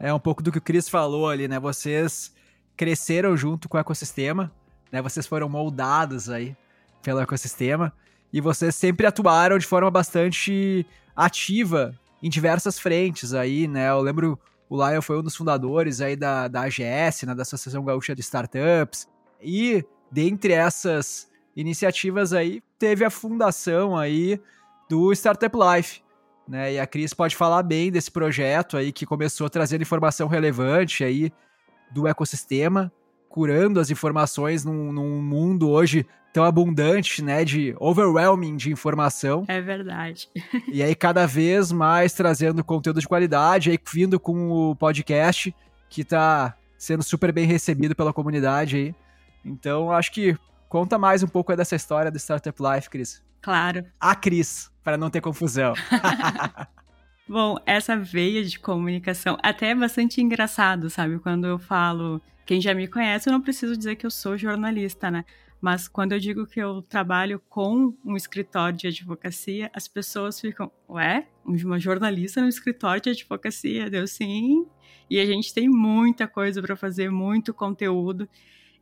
é 0.00 0.14
um 0.14 0.18
pouco 0.18 0.42
do 0.42 0.50
que 0.50 0.56
o 0.56 0.62
Cris 0.62 0.88
falou 0.88 1.28
ali, 1.28 1.46
né? 1.46 1.60
Vocês 1.60 2.32
cresceram 2.78 3.36
junto 3.36 3.68
com 3.68 3.76
o 3.76 3.80
ecossistema, 3.80 4.50
né? 4.90 5.02
Vocês 5.02 5.26
foram 5.26 5.48
moldados 5.48 6.30
aí 6.30 6.56
pelo 7.02 7.20
ecossistema 7.20 7.92
e 8.32 8.40
vocês 8.40 8.74
sempre 8.74 9.06
atuaram 9.06 9.58
de 9.58 9.66
forma 9.66 9.90
bastante 9.90 10.86
ativa 11.14 11.92
em 12.22 12.30
diversas 12.30 12.78
frentes 12.78 13.34
aí, 13.34 13.66
né? 13.66 13.90
Eu 13.90 14.00
lembro 14.00 14.38
o 14.70 14.76
Lion 14.76 15.02
foi 15.02 15.18
um 15.18 15.22
dos 15.22 15.34
fundadores 15.34 16.00
aí 16.00 16.14
da, 16.14 16.46
da 16.46 16.62
AGS, 16.62 17.24
né, 17.26 17.34
da 17.34 17.42
Associação 17.42 17.82
Gaúcha 17.84 18.14
de 18.14 18.20
Startups, 18.20 19.08
e 19.40 19.82
dentre 20.10 20.52
essas 20.52 21.26
iniciativas 21.56 22.34
aí, 22.34 22.62
teve 22.78 23.02
a 23.02 23.10
fundação 23.10 23.96
aí 23.96 24.38
do 24.88 25.10
Startup 25.12 25.56
Life, 25.56 26.02
né, 26.46 26.74
e 26.74 26.78
a 26.78 26.86
Cris 26.86 27.14
pode 27.14 27.34
falar 27.34 27.62
bem 27.62 27.90
desse 27.90 28.10
projeto 28.10 28.76
aí, 28.76 28.92
que 28.92 29.06
começou 29.06 29.48
trazendo 29.48 29.82
informação 29.82 30.28
relevante 30.28 31.02
aí 31.02 31.32
do 31.90 32.06
ecossistema, 32.06 32.92
curando 33.28 33.80
as 33.80 33.90
informações 33.90 34.64
num, 34.64 34.92
num, 34.92 35.20
mundo 35.22 35.68
hoje 35.68 36.06
tão 36.32 36.44
abundante, 36.44 37.22
né, 37.22 37.44
de 37.44 37.74
overwhelming 37.78 38.56
de 38.56 38.70
informação. 38.70 39.44
É 39.48 39.60
verdade. 39.60 40.28
E 40.72 40.82
aí 40.82 40.94
cada 40.94 41.26
vez 41.26 41.72
mais 41.72 42.12
trazendo 42.12 42.62
conteúdo 42.62 43.00
de 43.00 43.08
qualidade, 43.08 43.70
aí 43.70 43.78
vindo 43.92 44.20
com 44.20 44.50
o 44.50 44.76
podcast 44.76 45.54
que 45.88 46.04
tá 46.04 46.54
sendo 46.76 47.02
super 47.02 47.32
bem 47.32 47.46
recebido 47.46 47.94
pela 47.94 48.12
comunidade 48.12 48.76
aí. 48.76 48.94
Então, 49.44 49.90
acho 49.90 50.12
que 50.12 50.36
conta 50.68 50.98
mais 50.98 51.22
um 51.22 51.26
pouco 51.26 51.54
dessa 51.56 51.74
história 51.74 52.10
do 52.10 52.18
Startup 52.18 52.56
Life, 52.62 52.90
Cris. 52.90 53.22
Claro. 53.40 53.84
A 53.98 54.14
Cris, 54.14 54.70
para 54.84 54.96
não 54.96 55.10
ter 55.10 55.20
confusão. 55.20 55.74
Bom, 57.28 57.58
essa 57.66 57.94
veia 57.94 58.42
de 58.42 58.58
comunicação 58.58 59.36
até 59.42 59.68
é 59.68 59.74
bastante 59.74 60.18
engraçado, 60.18 60.88
sabe? 60.88 61.18
Quando 61.18 61.46
eu 61.46 61.58
falo, 61.58 62.22
quem 62.46 62.58
já 62.58 62.72
me 62.72 62.88
conhece, 62.88 63.28
eu 63.28 63.34
não 63.34 63.42
preciso 63.42 63.76
dizer 63.76 63.96
que 63.96 64.06
eu 64.06 64.10
sou 64.10 64.38
jornalista, 64.38 65.10
né? 65.10 65.26
Mas 65.60 65.88
quando 65.88 66.12
eu 66.12 66.18
digo 66.18 66.46
que 66.46 66.58
eu 66.58 66.80
trabalho 66.80 67.38
com 67.46 67.94
um 68.02 68.16
escritório 68.16 68.78
de 68.78 68.86
advocacia, 68.86 69.70
as 69.74 69.86
pessoas 69.86 70.40
ficam, 70.40 70.72
ué, 70.88 71.26
uma 71.44 71.78
jornalista 71.78 72.40
no 72.40 72.48
escritório 72.48 73.02
de 73.02 73.10
advocacia? 73.10 73.90
Deu 73.90 74.06
sim. 74.06 74.66
E 75.10 75.20
a 75.20 75.26
gente 75.26 75.52
tem 75.52 75.68
muita 75.68 76.26
coisa 76.26 76.62
para 76.62 76.76
fazer, 76.76 77.10
muito 77.10 77.52
conteúdo. 77.52 78.26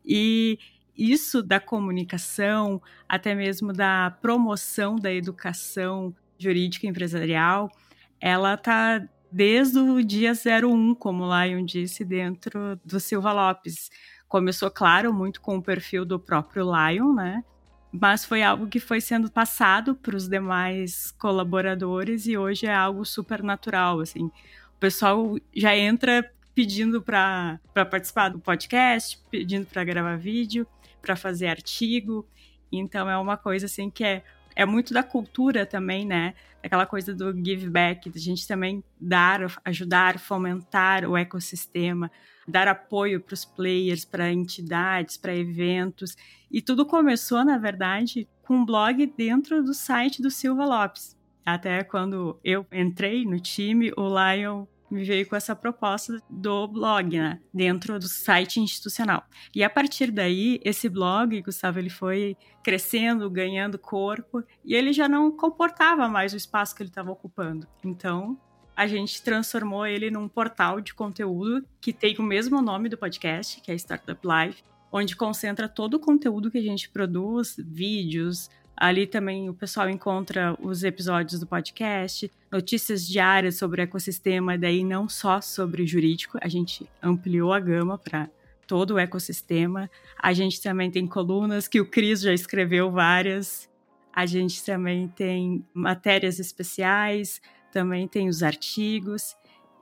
E 0.04 0.56
isso 0.96 1.42
da 1.42 1.58
comunicação, 1.58 2.80
até 3.08 3.34
mesmo 3.34 3.72
da 3.72 4.16
promoção 4.22 4.94
da 4.94 5.12
educação 5.12 6.14
jurídica 6.38 6.86
empresarial, 6.86 7.70
ela 8.20 8.54
está 8.54 9.02
desde 9.30 9.78
o 9.78 10.02
dia 10.02 10.32
01, 10.32 10.94
como 10.94 11.24
o 11.24 11.44
Lion 11.44 11.64
disse, 11.64 12.04
dentro 12.04 12.80
do 12.84 12.98
Silva 12.98 13.32
Lopes. 13.32 13.90
Começou, 14.28 14.70
claro, 14.70 15.12
muito 15.12 15.40
com 15.40 15.56
o 15.56 15.62
perfil 15.62 16.04
do 16.04 16.18
próprio 16.18 16.64
Lion, 16.64 17.12
né? 17.12 17.44
Mas 17.92 18.24
foi 18.24 18.42
algo 18.42 18.66
que 18.66 18.80
foi 18.80 19.00
sendo 19.00 19.30
passado 19.30 19.94
para 19.94 20.16
os 20.16 20.28
demais 20.28 21.12
colaboradores 21.12 22.26
e 22.26 22.36
hoje 22.36 22.66
é 22.66 22.74
algo 22.74 23.04
super 23.04 23.42
natural, 23.42 24.00
assim. 24.00 24.26
O 24.26 24.78
pessoal 24.78 25.36
já 25.54 25.76
entra 25.76 26.30
pedindo 26.54 27.02
para 27.02 27.60
participar 27.74 28.30
do 28.30 28.38
podcast, 28.38 29.18
pedindo 29.30 29.66
para 29.66 29.84
gravar 29.84 30.16
vídeo, 30.16 30.66
para 31.00 31.14
fazer 31.14 31.46
artigo. 31.48 32.26
Então 32.72 33.08
é 33.08 33.16
uma 33.16 33.36
coisa 33.36 33.66
assim 33.66 33.90
que 33.90 34.02
é, 34.02 34.24
é 34.56 34.64
muito 34.64 34.94
da 34.94 35.02
cultura 35.02 35.66
também, 35.66 36.06
né? 36.06 36.34
Aquela 36.62 36.86
coisa 36.86 37.14
do 37.14 37.32
give 37.44 37.68
back, 37.68 38.08
da 38.08 38.18
gente 38.18 38.48
também 38.48 38.82
dar, 38.98 39.42
ajudar, 39.64 40.18
fomentar 40.18 41.04
o 41.04 41.16
ecossistema, 41.16 42.10
dar 42.48 42.66
apoio 42.66 43.20
para 43.20 43.34
os 43.34 43.44
players, 43.44 44.04
para 44.04 44.32
entidades, 44.32 45.18
para 45.18 45.36
eventos. 45.36 46.16
E 46.50 46.62
tudo 46.62 46.86
começou, 46.86 47.44
na 47.44 47.58
verdade, 47.58 48.26
com 48.42 48.56
um 48.56 48.64
blog 48.64 49.06
dentro 49.16 49.62
do 49.62 49.74
site 49.74 50.22
do 50.22 50.30
Silva 50.30 50.64
Lopes. 50.64 51.14
Até 51.44 51.84
quando 51.84 52.40
eu 52.42 52.66
entrei 52.72 53.24
no 53.24 53.38
time, 53.38 53.92
o 53.96 54.08
Lion 54.08 54.66
veio 54.90 55.26
com 55.28 55.36
essa 55.36 55.54
proposta 55.54 56.22
do 56.28 56.66
blog, 56.68 57.18
né, 57.18 57.40
dentro 57.52 57.98
do 57.98 58.08
site 58.08 58.60
institucional. 58.60 59.24
E 59.54 59.64
a 59.64 59.70
partir 59.70 60.10
daí, 60.10 60.60
esse 60.64 60.88
blog, 60.88 61.40
Gustavo, 61.42 61.78
ele 61.78 61.90
foi 61.90 62.36
crescendo, 62.62 63.30
ganhando 63.30 63.78
corpo, 63.78 64.42
e 64.64 64.74
ele 64.74 64.92
já 64.92 65.08
não 65.08 65.30
comportava 65.30 66.08
mais 66.08 66.32
o 66.32 66.36
espaço 66.36 66.74
que 66.74 66.82
ele 66.82 66.90
estava 66.90 67.10
ocupando. 67.10 67.66
Então, 67.84 68.38
a 68.76 68.86
gente 68.86 69.22
transformou 69.22 69.86
ele 69.86 70.10
num 70.10 70.28
portal 70.28 70.80
de 70.80 70.92
conteúdo 70.92 71.64
que 71.80 71.92
tem 71.92 72.16
o 72.18 72.22
mesmo 72.22 72.60
nome 72.60 72.88
do 72.88 72.98
podcast, 72.98 73.60
que 73.60 73.72
é 73.72 73.74
Startup 73.74 74.20
Live, 74.24 74.62
onde 74.92 75.16
concentra 75.16 75.68
todo 75.68 75.94
o 75.94 76.00
conteúdo 76.00 76.50
que 76.50 76.58
a 76.58 76.62
gente 76.62 76.88
produz, 76.90 77.56
vídeos, 77.58 78.50
Ali 78.76 79.06
também 79.06 79.48
o 79.48 79.54
pessoal 79.54 79.88
encontra 79.88 80.54
os 80.60 80.84
episódios 80.84 81.40
do 81.40 81.46
podcast, 81.46 82.30
notícias 82.52 83.06
diárias 83.06 83.56
sobre 83.56 83.80
o 83.80 83.84
ecossistema, 83.84 84.58
daí 84.58 84.84
não 84.84 85.08
só 85.08 85.40
sobre 85.40 85.82
o 85.82 85.86
jurídico, 85.86 86.38
a 86.42 86.48
gente 86.48 86.86
ampliou 87.02 87.54
a 87.54 87.60
gama 87.60 87.96
para 87.96 88.28
todo 88.66 88.94
o 88.94 88.98
ecossistema. 88.98 89.90
A 90.18 90.34
gente 90.34 90.60
também 90.60 90.90
tem 90.90 91.06
colunas 91.06 91.66
que 91.66 91.80
o 91.80 91.88
Cris 91.88 92.20
já 92.20 92.34
escreveu 92.34 92.90
várias. 92.90 93.66
A 94.12 94.26
gente 94.26 94.62
também 94.62 95.08
tem 95.08 95.64
matérias 95.72 96.38
especiais, 96.38 97.40
também 97.72 98.06
tem 98.06 98.28
os 98.28 98.42
artigos. 98.42 99.34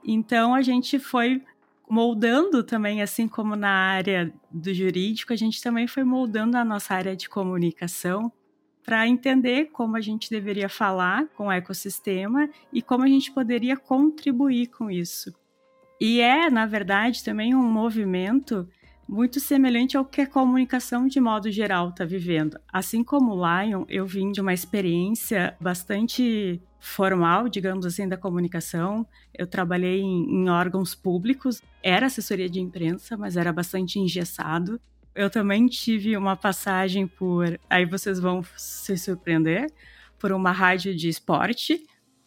Então 0.05 0.55
a 0.55 0.61
gente 0.61 0.99
foi 0.99 1.41
moldando 1.89 2.63
também, 2.63 3.01
assim 3.01 3.27
como 3.27 3.57
na 3.57 3.69
área 3.69 4.33
do 4.49 4.73
jurídico, 4.73 5.33
a 5.33 5.35
gente 5.35 5.61
também 5.61 5.85
foi 5.85 6.03
moldando 6.03 6.57
a 6.57 6.63
nossa 6.63 6.93
área 6.93 7.15
de 7.15 7.27
comunicação 7.27 8.31
para 8.85 9.07
entender 9.07 9.71
como 9.71 9.97
a 9.97 10.01
gente 10.01 10.29
deveria 10.29 10.69
falar 10.69 11.27
com 11.35 11.47
o 11.47 11.51
ecossistema 11.51 12.47
e 12.71 12.81
como 12.81 13.03
a 13.03 13.07
gente 13.07 13.31
poderia 13.31 13.75
contribuir 13.75 14.67
com 14.67 14.91
isso. 14.91 15.33
E 15.99 16.21
é, 16.21 16.49
na 16.49 16.65
verdade, 16.65 17.23
também 17.23 17.55
um 17.55 17.63
movimento 17.63 18.67
muito 19.07 19.39
semelhante 19.39 19.95
ao 19.95 20.05
que 20.05 20.21
a 20.21 20.27
comunicação 20.27 21.07
de 21.07 21.19
modo 21.19 21.51
geral 21.51 21.89
está 21.89 22.03
vivendo. 22.05 22.59
Assim 22.71 23.03
como 23.03 23.33
o 23.33 23.63
Lion, 23.63 23.85
eu 23.87 24.05
vim 24.05 24.31
de 24.31 24.41
uma 24.41 24.53
experiência 24.53 25.55
bastante 25.59 26.61
formal, 26.79 27.47
digamos 27.47 27.85
assim, 27.85 28.07
da 28.07 28.17
comunicação. 28.17 29.05
Eu 29.33 29.47
trabalhei 29.47 30.01
em, 30.01 30.43
em 30.43 30.49
órgãos 30.49 30.93
públicos, 30.93 31.61
era 31.81 32.07
assessoria 32.07 32.49
de 32.49 32.59
imprensa, 32.59 33.15
mas 33.15 33.37
era 33.37 33.53
bastante 33.53 33.99
engessado 33.99 34.79
eu 35.15 35.29
também 35.29 35.65
tive 35.67 36.17
uma 36.17 36.35
passagem 36.35 37.07
por. 37.07 37.59
Aí 37.69 37.85
vocês 37.85 38.19
vão 38.19 38.43
se 38.57 38.97
surpreender 38.97 39.71
por 40.19 40.31
uma 40.31 40.51
rádio 40.51 40.95
de 40.95 41.07
esporte. 41.07 41.81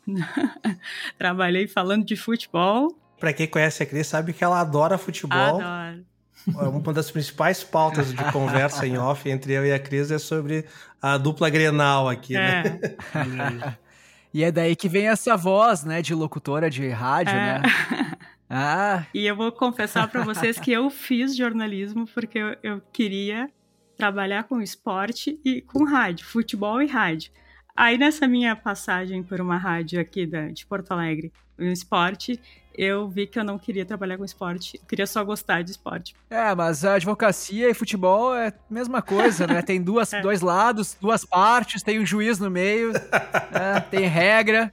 Trabalhei 1.18 1.68
falando 1.68 2.04
de 2.04 2.16
futebol. 2.16 2.98
Para 3.20 3.32
quem 3.32 3.46
conhece 3.46 3.82
a 3.82 3.86
Cris, 3.86 4.06
sabe 4.06 4.32
que 4.32 4.42
ela 4.42 4.60
adora 4.60 4.96
futebol. 4.96 5.60
Adoro. 5.60 6.06
É 6.46 6.68
uma 6.68 6.92
das 6.92 7.10
principais 7.10 7.62
pautas 7.62 8.12
de 8.12 8.32
conversa 8.32 8.86
em 8.86 8.96
off 8.96 9.28
entre 9.28 9.52
eu 9.52 9.66
e 9.66 9.72
a 9.72 9.78
Cris 9.78 10.10
é 10.10 10.18
sobre 10.18 10.64
a 11.02 11.18
dupla 11.18 11.50
Grenal 11.50 12.08
aqui, 12.08 12.34
né? 12.34 12.80
é. 13.14 13.24
né? 13.24 13.76
e 14.32 14.44
é 14.44 14.50
daí 14.50 14.74
que 14.74 14.88
vem 14.88 15.08
essa 15.08 15.36
voz, 15.36 15.84
né, 15.84 16.00
de 16.00 16.14
locutora 16.14 16.70
de 16.70 16.88
rádio, 16.88 17.34
é. 17.34 17.58
né? 17.58 17.62
Ah. 18.48 19.04
E 19.12 19.26
eu 19.26 19.36
vou 19.36 19.52
confessar 19.52 20.08
para 20.08 20.22
vocês 20.22 20.58
que 20.58 20.72
eu 20.72 20.88
fiz 20.88 21.36
jornalismo 21.36 22.06
porque 22.14 22.38
eu, 22.38 22.56
eu, 22.62 22.82
queria 22.92 23.50
trabalhar 23.96 24.44
com 24.44 24.62
esporte 24.62 25.38
e 25.44 25.60
com 25.60 25.84
rádio, 25.84 26.26
futebol 26.26 26.80
e 26.80 26.86
rádio. 26.86 27.30
Aí 27.76 27.98
nessa 27.98 28.26
minha 28.26 28.56
passagem 28.56 29.22
por 29.22 29.40
uma 29.40 29.56
rádio 29.56 30.00
aqui 30.00 30.26
da, 30.26 30.48
de 30.48 30.64
Porto 30.66 30.92
Alegre, 30.92 31.32
no 31.58 31.70
esporte, 31.70 32.40
eu 32.78 33.08
vi 33.08 33.26
que 33.26 33.38
eu 33.38 33.44
não 33.44 33.58
queria 33.58 33.84
trabalhar 33.84 34.16
com 34.16 34.24
esporte, 34.24 34.80
queria 34.88 35.06
só 35.06 35.24
gostar 35.24 35.62
de 35.62 35.72
esporte. 35.72 36.14
É, 36.30 36.54
mas 36.54 36.84
a 36.84 36.94
advocacia 36.94 37.68
e 37.68 37.74
futebol 37.74 38.34
é 38.34 38.48
a 38.48 38.54
mesma 38.70 39.02
coisa, 39.02 39.46
né? 39.46 39.60
Tem 39.62 39.82
duas, 39.82 40.12
é. 40.14 40.20
dois 40.20 40.40
lados, 40.40 40.96
duas 41.00 41.24
partes, 41.24 41.82
tem 41.82 41.98
um 41.98 42.06
juiz 42.06 42.38
no 42.38 42.48
meio, 42.48 42.92
né? 42.92 43.80
tem 43.90 44.06
regra. 44.06 44.72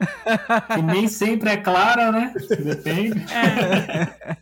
que 0.74 0.82
nem 0.82 1.08
sempre 1.08 1.50
é 1.50 1.56
clara, 1.56 2.10
né? 2.10 2.34
Depende. 2.64 3.20
É. 3.32 4.36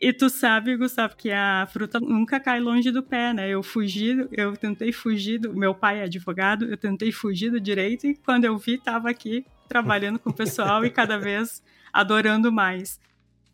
E 0.00 0.12
tu 0.12 0.28
sabe, 0.28 0.76
Gustavo, 0.76 1.16
que 1.16 1.30
a 1.30 1.66
fruta 1.72 1.98
nunca 2.00 2.38
cai 2.38 2.60
longe 2.60 2.90
do 2.90 3.02
pé, 3.02 3.32
né? 3.32 3.48
Eu 3.48 3.62
fugi, 3.62 4.28
eu 4.32 4.56
tentei 4.56 4.92
fugir 4.92 5.38
do. 5.38 5.54
Meu 5.54 5.74
pai 5.74 6.00
é 6.00 6.02
advogado, 6.02 6.66
eu 6.66 6.76
tentei 6.76 7.10
fugir 7.10 7.50
do 7.50 7.60
direito 7.60 8.06
e 8.06 8.14
quando 8.14 8.44
eu 8.44 8.58
vi, 8.58 8.74
estava 8.74 9.08
aqui 9.08 9.46
trabalhando 9.68 10.18
com 10.18 10.30
o 10.30 10.34
pessoal 10.34 10.84
e 10.84 10.90
cada 10.90 11.18
vez 11.18 11.62
adorando 11.92 12.52
mais. 12.52 13.00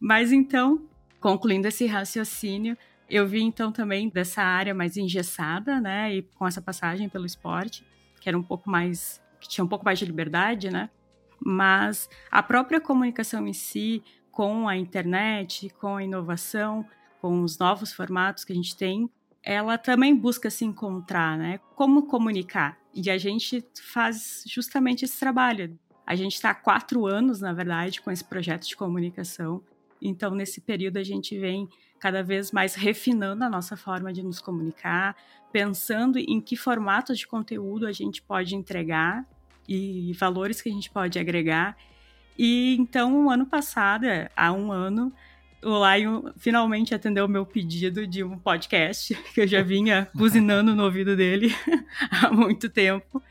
Mas 0.01 0.33
então, 0.33 0.83
concluindo 1.21 1.69
esse 1.69 1.87
raciocínio, 1.87 2.77
eu 3.09 3.27
vi 3.27 3.43
então 3.43 3.71
também 3.71 4.09
dessa 4.09 4.43
área 4.43 4.75
mais 4.75 4.97
engessada, 4.97 5.81
né? 5.81 6.15
E 6.15 6.23
com 6.23 6.47
essa 6.47 6.63
passagem 6.63 7.09
pelo 7.09 7.27
esporte, 7.27 7.85
que 8.21 8.29
era 8.29 8.39
um 8.39 8.43
pouco 8.43 8.69
mais. 8.71 9.23
que 9.41 9.49
tinha 9.49 9.65
um 9.65 9.69
pouco 9.69 9.85
mais 9.85 9.99
de 9.99 10.05
liberdade, 10.05 10.71
né? 10.71 10.91
Mas 11.45 12.09
a 12.31 12.43
própria 12.43 12.81
comunicação 12.81 13.47
em 13.47 13.53
si, 13.53 14.03
com 14.31 14.69
a 14.69 14.77
internet, 14.77 15.71
com 15.81 15.97
a 15.97 16.05
inovação, 16.05 16.87
com 17.21 17.43
os 17.43 17.59
novos 17.59 17.93
formatos 17.93 18.45
que 18.45 18.53
a 18.53 18.57
gente 18.57 18.77
tem, 18.77 19.11
ela 19.43 19.79
também 19.79 20.15
busca 20.15 20.51
se 20.51 20.65
encontrar, 20.65 21.39
né? 21.39 21.59
Como 21.75 22.07
comunicar? 22.07 22.79
E 22.95 23.11
a 23.11 23.19
gente 23.19 23.65
faz 23.93 24.45
justamente 24.47 25.05
esse 25.05 25.19
trabalho. 25.19 25.79
A 26.07 26.15
gente 26.15 26.35
está 26.35 26.51
há 26.51 26.55
quatro 26.55 27.07
anos, 27.07 27.41
na 27.41 27.53
verdade, 27.53 28.01
com 28.01 28.11
esse 28.11 28.25
projeto 28.25 28.67
de 28.67 28.77
comunicação. 28.77 29.63
Então, 30.03 30.35
nesse 30.35 30.61
período, 30.61 30.97
a 30.97 31.05
gente 31.05 31.39
vem 31.39 31.69
cada 31.99 32.23
vez 32.23 32.51
mais 32.51 32.75
refinando 32.75 33.45
a 33.45 33.51
nossa 33.51 33.77
forma 33.77 34.13
de 34.13 34.23
nos 34.23 34.41
comunicar, 34.41 35.15
pensando 35.53 36.19
em 36.19 36.41
que 36.41 36.57
formatos 36.57 37.19
de 37.19 37.27
conteúdo 37.27 37.87
a 37.87 37.93
gente 37.93 38.23
pode 38.23 38.57
entregar 38.57 39.27
e 39.71 40.13
valores 40.15 40.61
que 40.61 40.69
a 40.69 40.73
gente 40.73 40.91
pode 40.91 41.17
agregar. 41.19 41.77
E 42.37 42.77
então, 42.77 43.31
ano 43.31 43.47
passado, 43.47 44.07
há 44.35 44.53
um 44.53 44.73
ano, 44.73 45.13
o 45.63 45.87
Lion 45.87 46.33
finalmente 46.37 46.95
atendeu 46.95 47.27
o 47.27 47.29
meu 47.29 47.47
pedido 47.47 48.07
de 48.07 48.25
um 48.25 48.37
podcast, 48.37 49.15
que 49.33 49.43
eu 49.43 49.47
já 49.47 49.63
vinha 49.63 50.09
buzinando 50.13 50.75
no 50.75 50.85
ouvido 50.85 51.17
dele 51.17 51.55
há 52.11 52.33
muito 52.33 52.69
tempo. 52.69 53.23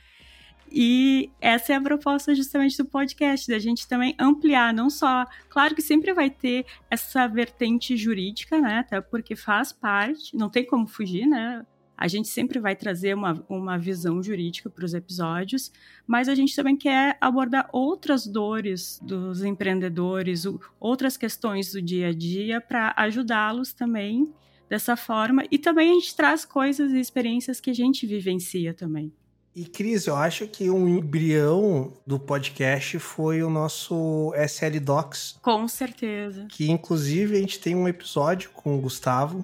E 0.72 1.32
essa 1.42 1.74
é 1.74 1.76
a 1.76 1.82
proposta 1.82 2.34
justamente 2.36 2.78
do 2.78 2.86
podcast, 2.86 3.50
da 3.50 3.58
gente 3.58 3.88
também 3.88 4.16
ampliar, 4.20 4.72
não 4.72 4.90
só. 4.90 5.26
Claro 5.50 5.74
que 5.74 5.82
sempre 5.82 6.14
vai 6.14 6.30
ter 6.30 6.66
essa 6.90 7.28
vertente 7.28 7.98
jurídica, 7.98 8.62
né? 8.62 8.80
Até 8.80 9.02
porque 9.02 9.36
faz 9.36 9.74
parte, 9.74 10.38
não 10.38 10.48
tem 10.48 10.64
como 10.64 10.88
fugir, 10.88 11.26
né? 11.26 11.66
A 12.00 12.08
gente 12.08 12.30
sempre 12.30 12.60
vai 12.60 12.78
trazer 12.78 13.14
uma, 13.14 13.44
uma 13.50 13.78
visão 13.78 14.24
jurídica 14.24 14.70
para 14.70 14.86
os 14.86 14.94
episódios, 14.94 15.70
mas 16.08 16.30
a 16.30 16.34
gente 16.34 16.56
também 16.56 16.78
quer 16.78 17.18
abordar 17.20 17.70
outras 17.74 18.26
dores 18.26 19.02
dos 19.04 19.44
empreendedores, 19.44 20.46
outras 20.80 21.18
questões 21.18 21.74
do 21.74 21.82
dia 21.82 22.08
a 22.08 22.14
dia 22.14 22.62
para 22.62 22.94
ajudá-los 22.96 23.74
também 23.74 24.32
dessa 24.70 24.96
forma. 24.96 25.44
E 25.52 25.58
também 25.58 25.92
a 25.92 25.94
gente 25.96 26.16
traz 26.16 26.46
coisas 26.46 26.94
e 26.94 27.00
experiências 27.02 27.60
que 27.60 27.70
a 27.70 27.76
gente 27.76 28.08
vivencia 28.08 28.74
também. 28.74 29.12
E 29.54 29.66
Cris, 29.66 30.08
eu 30.08 30.16
acho 30.16 30.48
que 30.48 30.70
um 30.70 30.88
embrião 30.88 31.92
do 32.08 32.18
podcast 32.18 32.98
foi 32.98 33.44
o 33.44 33.50
nosso 33.50 34.32
SL 34.48 34.80
Docs. 34.80 35.38
Com 35.42 35.68
certeza. 35.68 36.46
Que 36.48 36.72
inclusive 36.72 37.36
a 37.36 37.40
gente 37.42 37.60
tem 37.60 37.76
um 37.76 37.90
episódio 37.90 38.52
com 38.52 38.78
o 38.78 38.80
Gustavo 38.80 39.44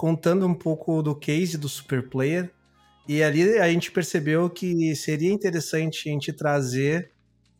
contando 0.00 0.46
um 0.46 0.54
pouco 0.54 1.02
do 1.02 1.14
case 1.14 1.58
do 1.58 1.68
Super 1.68 2.08
Player. 2.08 2.50
E 3.06 3.22
ali 3.22 3.58
a 3.58 3.70
gente 3.70 3.92
percebeu 3.92 4.48
que 4.48 4.96
seria 4.96 5.30
interessante 5.30 6.08
a 6.08 6.12
gente 6.12 6.32
trazer 6.32 7.10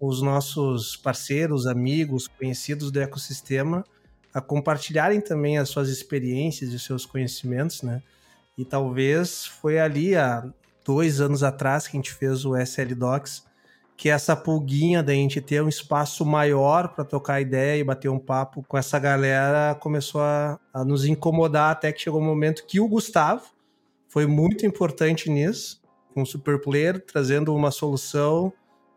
os 0.00 0.22
nossos 0.22 0.96
parceiros, 0.96 1.66
amigos, 1.66 2.26
conhecidos 2.26 2.90
do 2.90 2.98
ecossistema 2.98 3.84
a 4.32 4.40
compartilharem 4.40 5.20
também 5.20 5.58
as 5.58 5.68
suas 5.68 5.90
experiências 5.90 6.72
e 6.72 6.76
os 6.76 6.82
seus 6.82 7.04
conhecimentos, 7.04 7.82
né? 7.82 8.02
E 8.56 8.64
talvez 8.64 9.44
foi 9.44 9.78
ali 9.78 10.16
há 10.16 10.42
dois 10.82 11.20
anos 11.20 11.42
atrás 11.42 11.86
que 11.86 11.94
a 11.94 12.00
gente 12.00 12.14
fez 12.14 12.46
o 12.46 12.56
SL 12.56 12.94
Docs, 12.94 13.44
que 14.00 14.08
essa 14.08 14.34
pulguinha 14.34 15.02
da 15.02 15.12
gente 15.12 15.42
ter 15.42 15.62
um 15.62 15.68
espaço 15.68 16.24
maior 16.24 16.88
para 16.88 17.04
tocar 17.04 17.38
ideia 17.38 17.78
e 17.78 17.84
bater 17.84 18.08
um 18.08 18.18
papo 18.18 18.64
com 18.66 18.78
essa 18.78 18.98
galera 18.98 19.74
começou 19.74 20.22
a, 20.22 20.58
a 20.72 20.82
nos 20.82 21.04
incomodar 21.04 21.72
até 21.72 21.92
que 21.92 22.00
chegou 22.00 22.18
um 22.18 22.24
momento 22.24 22.64
que 22.66 22.80
o 22.80 22.88
Gustavo 22.88 23.44
foi 24.08 24.26
muito 24.26 24.64
importante 24.64 25.28
nisso, 25.28 25.82
com 26.14 26.22
o 26.22 26.26
Super 26.26 26.58
Player, 26.62 27.04
trazendo 27.04 27.54
uma 27.54 27.70
solução 27.70 28.50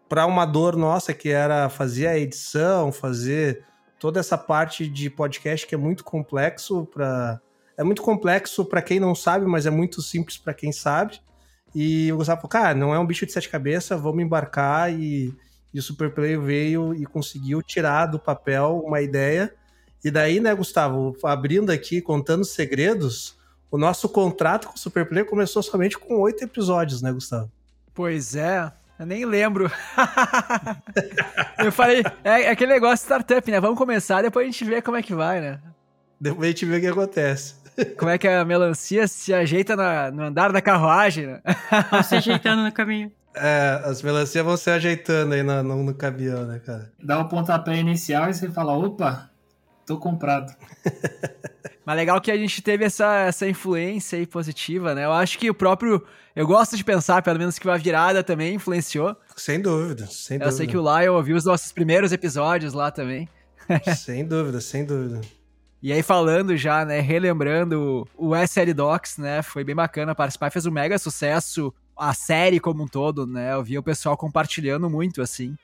para 0.08 0.26
uma 0.26 0.46
dor 0.46 0.78
nossa 0.78 1.14
que 1.14 1.28
era 1.28 1.68
fazer 1.68 2.08
a 2.08 2.18
edição, 2.18 2.90
fazer 2.90 3.66
toda 4.00 4.22
essa 4.22 4.38
parte 4.38 4.88
de 4.88 5.10
podcast 5.10 5.68
que 5.68 5.76
é 5.76 5.78
muito 5.78 6.06
complexo 6.06 6.86
para 6.86 7.42
é 7.76 7.84
muito 7.84 8.02
complexo 8.02 8.64
para 8.64 8.82
quem 8.82 9.02
não 9.02 9.14
sabe, 9.14 9.46
mas 9.48 9.66
é 9.66 9.70
muito 9.70 10.02
simples 10.02 10.38
para 10.38 10.54
quem 10.54 10.72
sabe. 10.72 11.20
E 11.76 12.12
o 12.12 12.18
Gustavo 12.18 12.42
falou, 12.42 12.50
cara, 12.50 12.76
não 12.76 12.94
é 12.94 13.00
um 13.00 13.06
bicho 13.06 13.26
de 13.26 13.32
sete 13.32 13.50
cabeças, 13.50 14.00
vamos 14.00 14.24
embarcar 14.24 14.94
e, 14.94 15.34
e 15.74 15.80
o 15.80 15.82
Superplay 15.82 16.38
veio 16.38 16.94
e 16.94 17.06
conseguiu 17.06 17.62
tirar 17.62 18.06
do 18.06 18.20
papel 18.20 18.82
uma 18.86 19.02
ideia. 19.02 19.54
E 20.04 20.12
daí, 20.12 20.40
né, 20.40 20.54
Gustavo, 20.54 21.16
abrindo 21.24 21.72
aqui, 21.72 22.02
contando 22.02 22.44
segredos, 22.46 23.38
o 23.72 23.78
nosso 23.78 24.08
contrato 24.08 24.68
com 24.68 24.76
o 24.76 24.80
Superplay 24.80 25.24
começou 25.24 25.64
somente 25.64 25.98
com 25.98 26.20
oito 26.20 26.44
episódios, 26.44 27.02
né, 27.02 27.12
Gustavo? 27.12 27.52
Pois 27.94 28.36
é, 28.36 28.72
eu 29.00 29.06
nem 29.06 29.26
lembro. 29.26 29.72
eu 31.58 31.72
falei, 31.72 32.04
é, 32.24 32.44
é, 32.44 32.50
aquele 32.50 32.74
negócio 32.74 33.04
startup, 33.04 33.50
né? 33.50 33.60
Vamos 33.60 33.78
começar, 33.78 34.22
depois 34.22 34.48
a 34.48 34.52
gente 34.52 34.64
vê 34.64 34.82
como 34.82 34.98
é 34.98 35.02
que 35.02 35.16
vai, 35.16 35.42
né? 35.42 35.60
Depois 36.20 36.48
a 36.48 36.52
gente 36.52 36.66
vê 36.66 36.78
o 36.78 36.82
que 36.82 36.88
acontece. 36.88 37.56
Como 37.98 38.12
é 38.12 38.18
que 38.18 38.28
a 38.28 38.46
melancia 38.46 39.08
se 39.08 39.34
ajeita 39.34 39.76
na, 39.76 40.12
no 40.12 40.24
andar 40.24 40.52
da 40.52 40.62
carruagem, 40.62 41.28
né? 41.28 41.42
Vão 41.90 42.04
se 42.04 42.16
ajeitando 42.16 42.64
no 42.64 42.72
caminho. 42.72 43.12
É, 43.36 43.82
as 43.86 44.02
melancias 44.02 44.46
vão 44.46 44.56
se 44.56 44.70
ajeitando 44.70 45.34
aí 45.34 45.42
no, 45.42 45.64
no, 45.64 45.84
no 45.84 45.94
caminhão, 45.94 46.46
né, 46.46 46.60
cara? 46.60 46.92
Dá 47.02 47.18
o 47.18 47.24
um 47.24 47.28
pontapé 47.28 47.78
inicial 47.78 48.30
e 48.30 48.34
você 48.34 48.50
fala, 48.50 48.78
opa, 48.78 49.30
tô 49.86 49.98
comprado. 49.98 50.54
Mas 51.86 51.98
legal 51.98 52.22
que 52.22 52.32
a 52.32 52.38
gente 52.38 52.62
teve 52.62 52.86
essa, 52.86 53.26
essa 53.26 53.48
influência 53.48 54.18
aí 54.18 54.26
positiva, 54.26 54.96
né? 54.96 55.06
Eu 55.06 55.12
acho 55.12 55.38
que 55.38 55.50
o 55.50 55.54
próprio. 55.54 56.02
Eu 56.36 56.48
gosto 56.48 56.78
de 56.78 56.84
pensar, 56.84 57.22
pelo 57.22 57.38
menos, 57.38 57.60
que 57.60 57.70
a 57.70 57.76
virada 57.76 58.24
também 58.24 58.56
influenciou. 58.56 59.16
Sem 59.36 59.62
dúvida, 59.62 60.08
sem 60.08 60.38
dúvida. 60.38 60.54
Eu 60.54 60.58
sei 60.58 60.66
que 60.66 60.78
o 60.78 60.82
Lion 60.82 61.14
ouviu 61.14 61.36
os 61.36 61.46
nossos 61.46 61.72
primeiros 61.72 62.12
episódios 62.12 62.74
lá 62.74 62.90
também. 62.90 63.28
sem 63.96 64.26
dúvida, 64.26 64.62
sem 64.62 64.86
dúvida. 64.86 65.22
E 65.84 65.92
aí, 65.92 66.02
falando 66.02 66.56
já, 66.56 66.86
né, 66.86 67.02
relembrando 67.02 68.08
o 68.16 68.34
SL 68.34 68.74
Docs, 68.74 69.18
né, 69.18 69.42
foi 69.42 69.66
bem 69.66 69.76
bacana 69.76 70.16
participar, 70.16 70.50
fez 70.50 70.66
um 70.66 70.72
mega 70.72 70.98
sucesso, 70.98 71.74
a 71.98 72.14
série 72.14 72.58
como 72.58 72.84
um 72.84 72.88
todo, 72.88 73.28
né, 73.28 73.54
eu 73.54 73.62
vi 73.62 73.78
o 73.78 73.84
pessoal 73.84 74.16
compartilhando 74.16 74.90
muito, 74.90 75.22
assim, 75.22 75.58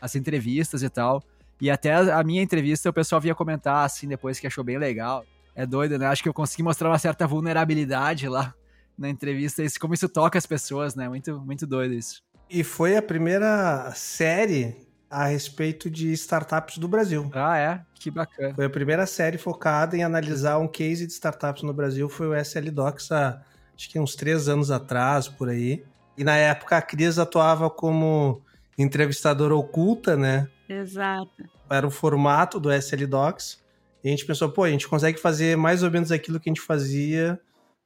as 0.00 0.16
entrevistas 0.16 0.82
e 0.82 0.88
tal. 0.88 1.22
E 1.60 1.70
até 1.70 1.92
a 1.92 2.24
minha 2.24 2.42
entrevista 2.42 2.88
o 2.88 2.92
pessoal 2.92 3.20
via 3.20 3.34
comentar, 3.34 3.84
assim, 3.84 4.08
depois 4.08 4.40
que 4.40 4.46
achou 4.46 4.64
bem 4.64 4.78
legal. 4.78 5.26
É 5.54 5.66
doido, 5.66 5.98
né? 5.98 6.06
Acho 6.06 6.22
que 6.22 6.28
eu 6.28 6.34
consegui 6.34 6.62
mostrar 6.62 6.88
uma 6.88 6.98
certa 6.98 7.26
vulnerabilidade 7.26 8.28
lá 8.28 8.54
na 8.96 9.10
entrevista, 9.10 9.62
isso, 9.62 9.78
como 9.78 9.92
isso 9.92 10.08
toca 10.08 10.38
as 10.38 10.46
pessoas, 10.46 10.94
né? 10.94 11.06
Muito, 11.06 11.38
muito 11.40 11.66
doido 11.66 11.92
isso. 11.92 12.22
E 12.48 12.64
foi 12.64 12.96
a 12.96 13.02
primeira 13.02 13.90
série 13.94 14.85
a 15.10 15.26
respeito 15.26 15.90
de 15.90 16.12
startups 16.12 16.78
do 16.78 16.88
Brasil. 16.88 17.30
Ah, 17.34 17.58
é? 17.58 17.80
Que 17.94 18.10
bacana. 18.10 18.54
Foi 18.54 18.64
a 18.64 18.70
primeira 18.70 19.06
série 19.06 19.38
focada 19.38 19.96
em 19.96 20.02
analisar 20.02 20.58
um 20.58 20.68
case 20.68 21.06
de 21.06 21.12
startups 21.12 21.62
no 21.62 21.72
Brasil, 21.72 22.08
foi 22.08 22.26
o 22.28 22.44
SL 22.44 22.70
Docs 22.70 23.12
há 23.12 23.42
acho 23.76 23.90
que 23.90 24.00
uns 24.00 24.16
três 24.16 24.48
anos 24.48 24.70
atrás, 24.70 25.28
por 25.28 25.48
aí. 25.48 25.84
E 26.16 26.24
na 26.24 26.34
época 26.36 26.78
a 26.78 26.82
Cris 26.82 27.18
atuava 27.18 27.68
como 27.68 28.40
entrevistadora 28.78 29.54
oculta, 29.54 30.16
né? 30.16 30.48
Exato. 30.68 31.44
Era 31.68 31.86
o 31.86 31.90
formato 31.90 32.58
do 32.58 32.72
SL 32.72 33.06
Docs. 33.06 33.62
E 34.02 34.08
a 34.08 34.10
gente 34.10 34.24
pensou, 34.24 34.48
pô, 34.48 34.64
a 34.64 34.70
gente 34.70 34.88
consegue 34.88 35.18
fazer 35.20 35.56
mais 35.56 35.82
ou 35.82 35.90
menos 35.90 36.10
aquilo 36.10 36.40
que 36.40 36.48
a 36.48 36.52
gente 36.52 36.62
fazia 36.62 37.38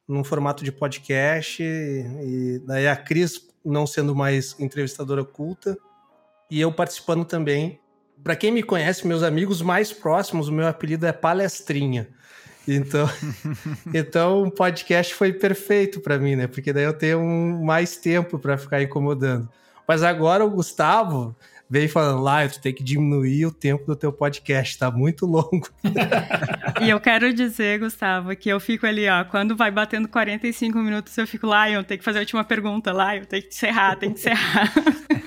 num 0.07 0.23
formato 0.23 0.63
de 0.63 0.71
podcast. 0.71 1.61
E 1.61 2.61
daí 2.65 2.87
a 2.87 2.95
Cris 2.95 3.49
não 3.65 3.85
sendo 3.85 4.15
mais 4.15 4.57
entrevistadora 4.59 5.21
oculta 5.21 5.77
e 6.51 6.59
eu 6.59 6.71
participando 6.71 7.23
também. 7.23 7.79
Para 8.21 8.35
quem 8.35 8.51
me 8.51 8.61
conhece, 8.61 9.07
meus 9.07 9.23
amigos 9.23 9.61
mais 9.61 9.93
próximos, 9.93 10.49
o 10.49 10.51
meu 10.51 10.67
apelido 10.67 11.07
é 11.07 11.13
Palestrinha. 11.13 12.09
Então, 12.67 13.09
então 13.93 14.43
o 14.43 14.51
podcast 14.51 15.15
foi 15.15 15.31
perfeito 15.31 16.01
para 16.01 16.19
mim, 16.19 16.35
né? 16.35 16.47
Porque 16.47 16.73
daí 16.73 16.83
eu 16.83 16.93
tenho 16.93 17.19
um, 17.19 17.63
mais 17.63 17.95
tempo 17.95 18.37
para 18.37 18.57
ficar 18.57 18.81
incomodando. 18.83 19.49
Mas 19.87 20.03
agora 20.03 20.45
o 20.45 20.49
Gustavo 20.49 21.35
veio 21.69 21.87
falando, 21.87 22.21
lá, 22.21 22.45
tu 22.49 22.59
tem 22.59 22.73
que 22.73 22.83
diminuir 22.83 23.45
o 23.45 23.51
tempo 23.51 23.85
do 23.85 23.95
teu 23.95 24.11
podcast, 24.11 24.77
tá 24.77 24.91
muito 24.91 25.25
longo. 25.25 25.69
e 26.81 26.89
eu 26.89 26.99
quero 26.99 27.33
dizer, 27.33 27.79
Gustavo, 27.79 28.35
que 28.35 28.49
eu 28.49 28.59
fico 28.59 28.85
ali, 28.85 29.07
ó, 29.07 29.23
quando 29.23 29.55
vai 29.55 29.71
batendo 29.71 30.09
45 30.09 30.77
minutos, 30.79 31.17
eu 31.17 31.25
fico 31.25 31.47
lá, 31.47 31.69
eu 31.69 31.81
tenho 31.81 31.97
que 31.97 32.03
fazer 32.03 32.19
a 32.19 32.21
última 32.21 32.43
pergunta 32.43 32.91
lá, 32.91 33.15
eu 33.15 33.25
tenho 33.25 33.41
que 33.41 33.47
encerrar, 33.47 33.95
tenho 33.95 34.13
que 34.13 34.19
encerrar. 34.19 34.71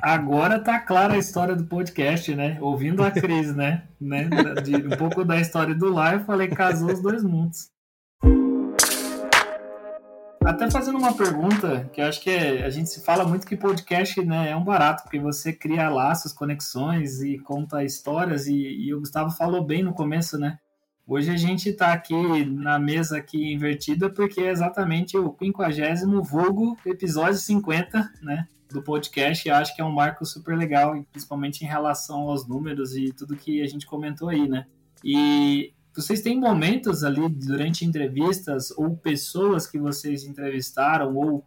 Agora 0.00 0.58
tá 0.58 0.78
clara 0.78 1.14
a 1.14 1.18
história 1.18 1.54
do 1.54 1.64
podcast, 1.64 2.34
né? 2.34 2.58
Ouvindo 2.60 3.02
a 3.02 3.10
Cris, 3.10 3.54
né? 3.54 3.84
né? 4.00 4.28
De, 4.62 4.76
um 4.76 4.96
pouco 4.96 5.24
da 5.24 5.40
história 5.40 5.74
do 5.74 5.92
live, 5.92 6.20
eu 6.20 6.26
falei, 6.26 6.48
casou 6.48 6.92
os 6.92 7.00
dois 7.00 7.22
mundos. 7.22 7.70
Até 10.44 10.70
fazendo 10.70 10.98
uma 10.98 11.14
pergunta, 11.14 11.88
que 11.90 12.02
eu 12.02 12.06
acho 12.06 12.20
que 12.20 12.28
é, 12.28 12.66
a 12.66 12.70
gente 12.70 12.90
se 12.90 13.02
fala 13.02 13.24
muito 13.26 13.46
que 13.46 13.56
podcast 13.56 14.22
né, 14.22 14.50
é 14.50 14.56
um 14.56 14.62
barato, 14.62 15.02
porque 15.02 15.18
você 15.18 15.54
cria 15.54 15.88
laços, 15.88 16.34
conexões 16.34 17.22
e 17.22 17.38
conta 17.38 17.82
histórias, 17.82 18.46
e, 18.46 18.54
e 18.54 18.94
o 18.94 19.00
Gustavo 19.00 19.30
falou 19.30 19.64
bem 19.64 19.82
no 19.82 19.94
começo, 19.94 20.38
né? 20.38 20.58
Hoje 21.06 21.30
a 21.30 21.36
gente 21.36 21.70
está 21.70 21.92
aqui 21.92 22.44
na 22.46 22.78
mesa 22.78 23.18
aqui 23.18 23.52
invertida 23.52 24.08
porque 24.08 24.40
é 24.40 24.50
exatamente 24.50 25.16
o 25.16 25.34
50 25.38 26.22
vulgo 26.22 26.78
episódio 26.84 27.38
50, 27.38 28.12
né, 28.22 28.46
do 28.74 28.82
podcast, 28.82 29.46
e 29.46 29.50
acho 29.50 29.74
que 29.74 29.80
é 29.80 29.84
um 29.84 29.92
marco 29.92 30.26
super 30.26 30.58
legal, 30.58 31.00
principalmente 31.12 31.62
em 31.62 31.66
relação 31.66 32.28
aos 32.28 32.46
números 32.46 32.96
e 32.96 33.12
tudo 33.12 33.36
que 33.36 33.62
a 33.62 33.66
gente 33.66 33.86
comentou 33.86 34.28
aí, 34.28 34.48
né? 34.48 34.66
E 35.02 35.72
vocês 35.94 36.20
têm 36.20 36.38
momentos 36.38 37.04
ali 37.04 37.28
durante 37.28 37.84
entrevistas 37.84 38.72
ou 38.72 38.96
pessoas 38.96 39.66
que 39.66 39.78
vocês 39.78 40.24
entrevistaram 40.24 41.14
ou 41.14 41.44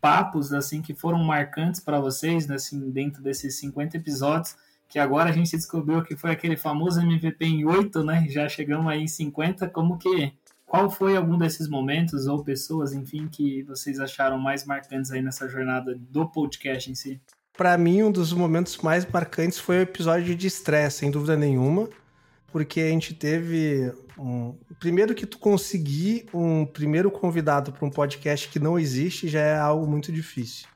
papos 0.00 0.52
assim 0.52 0.80
que 0.80 0.94
foram 0.94 1.18
marcantes 1.18 1.80
para 1.80 2.00
vocês, 2.00 2.46
né, 2.46 2.54
assim, 2.54 2.90
dentro 2.90 3.20
desses 3.20 3.58
50 3.58 3.96
episódios, 3.96 4.54
que 4.88 5.00
agora 5.00 5.30
a 5.30 5.32
gente 5.32 5.50
descobriu 5.50 6.02
que 6.02 6.16
foi 6.16 6.30
aquele 6.30 6.56
famoso 6.56 7.00
MVP 7.00 7.44
em 7.44 7.66
8, 7.66 8.04
né? 8.04 8.26
Já 8.30 8.48
chegamos 8.48 8.86
aí 8.86 9.02
em 9.02 9.08
50, 9.08 9.68
como 9.68 9.98
que 9.98 10.32
qual 10.68 10.90
foi 10.90 11.16
algum 11.16 11.36
desses 11.36 11.68
momentos 11.68 12.26
ou 12.26 12.44
pessoas, 12.44 12.92
enfim, 12.92 13.26
que 13.26 13.62
vocês 13.64 13.98
acharam 13.98 14.38
mais 14.38 14.64
marcantes 14.64 15.10
aí 15.10 15.22
nessa 15.22 15.48
jornada 15.48 15.98
do 15.98 16.28
podcast 16.28 16.90
em 16.90 16.94
si? 16.94 17.20
Para 17.56 17.76
mim, 17.76 18.04
um 18.04 18.12
dos 18.12 18.32
momentos 18.32 18.76
mais 18.78 19.04
marcantes 19.04 19.58
foi 19.58 19.78
o 19.78 19.82
episódio 19.82 20.34
de 20.36 20.46
estresse, 20.46 20.98
sem 20.98 21.10
dúvida 21.10 21.36
nenhuma 21.36 21.88
porque 22.50 22.80
a 22.80 22.88
gente 22.88 23.14
teve 23.14 23.92
um... 24.18 24.54
primeiro 24.78 25.14
que 25.14 25.26
tu 25.26 25.38
conseguir 25.38 26.26
um 26.32 26.64
primeiro 26.64 27.10
convidado 27.10 27.72
para 27.72 27.86
um 27.86 27.90
podcast 27.90 28.48
que 28.48 28.58
não 28.58 28.78
existe 28.78 29.28
já 29.28 29.40
é 29.40 29.58
algo 29.58 29.86
muito 29.86 30.10
difícil. 30.10 30.66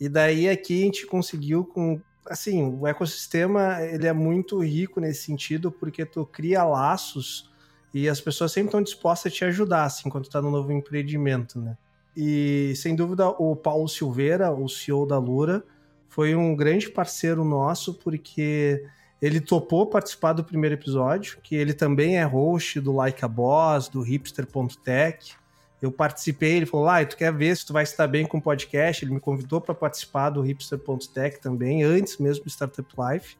E 0.00 0.08
daí 0.08 0.48
aqui 0.48 0.82
a 0.82 0.84
gente 0.86 1.06
conseguiu 1.06 1.64
com 1.64 2.00
assim, 2.28 2.64
o 2.64 2.86
ecossistema 2.86 3.80
ele 3.82 4.06
é 4.06 4.12
muito 4.12 4.58
rico 4.58 5.00
nesse 5.00 5.22
sentido 5.22 5.70
porque 5.70 6.04
tu 6.04 6.26
cria 6.26 6.64
laços 6.64 7.50
e 7.96 8.10
as 8.10 8.20
pessoas 8.20 8.52
sempre 8.52 8.68
estão 8.68 8.82
dispostas 8.82 9.32
a 9.32 9.34
te 9.34 9.42
ajudar 9.46 9.84
assim 9.84 10.10
quando 10.10 10.24
tu 10.24 10.30
tá 10.30 10.42
no 10.42 10.50
novo 10.50 10.70
empreendimento, 10.70 11.58
né? 11.58 11.78
E 12.14 12.74
sem 12.76 12.94
dúvida 12.94 13.26
o 13.26 13.56
Paulo 13.56 13.88
Silveira, 13.88 14.50
o 14.52 14.68
CEO 14.68 15.06
da 15.06 15.18
Lura, 15.18 15.64
foi 16.06 16.34
um 16.34 16.54
grande 16.54 16.90
parceiro 16.90 17.42
nosso 17.42 17.94
porque 17.94 18.84
ele 19.20 19.40
topou 19.40 19.86
participar 19.86 20.34
do 20.34 20.44
primeiro 20.44 20.74
episódio, 20.74 21.38
que 21.42 21.56
ele 21.56 21.72
também 21.72 22.18
é 22.18 22.22
host 22.24 22.80
do 22.80 22.94
Like 22.94 23.24
a 23.24 23.28
Boss, 23.28 23.88
do 23.88 24.02
hipster.tech. 24.02 25.34
Eu 25.80 25.90
participei, 25.90 26.52
ele 26.52 26.66
falou: 26.66 26.88
Ah, 26.88 27.02
tu 27.02 27.16
quer 27.16 27.32
ver 27.32 27.56
se 27.56 27.64
tu 27.64 27.72
vai 27.72 27.84
estar 27.84 28.06
bem 28.06 28.26
com 28.26 28.36
o 28.36 28.42
podcast? 28.42 29.02
Ele 29.02 29.14
me 29.14 29.20
convidou 29.20 29.58
para 29.58 29.74
participar 29.74 30.28
do 30.28 30.42
hipster.tech 30.42 31.40
também, 31.40 31.82
antes 31.82 32.18
mesmo 32.18 32.44
do 32.44 32.50
Startup 32.50 32.86
Life. 32.98 33.38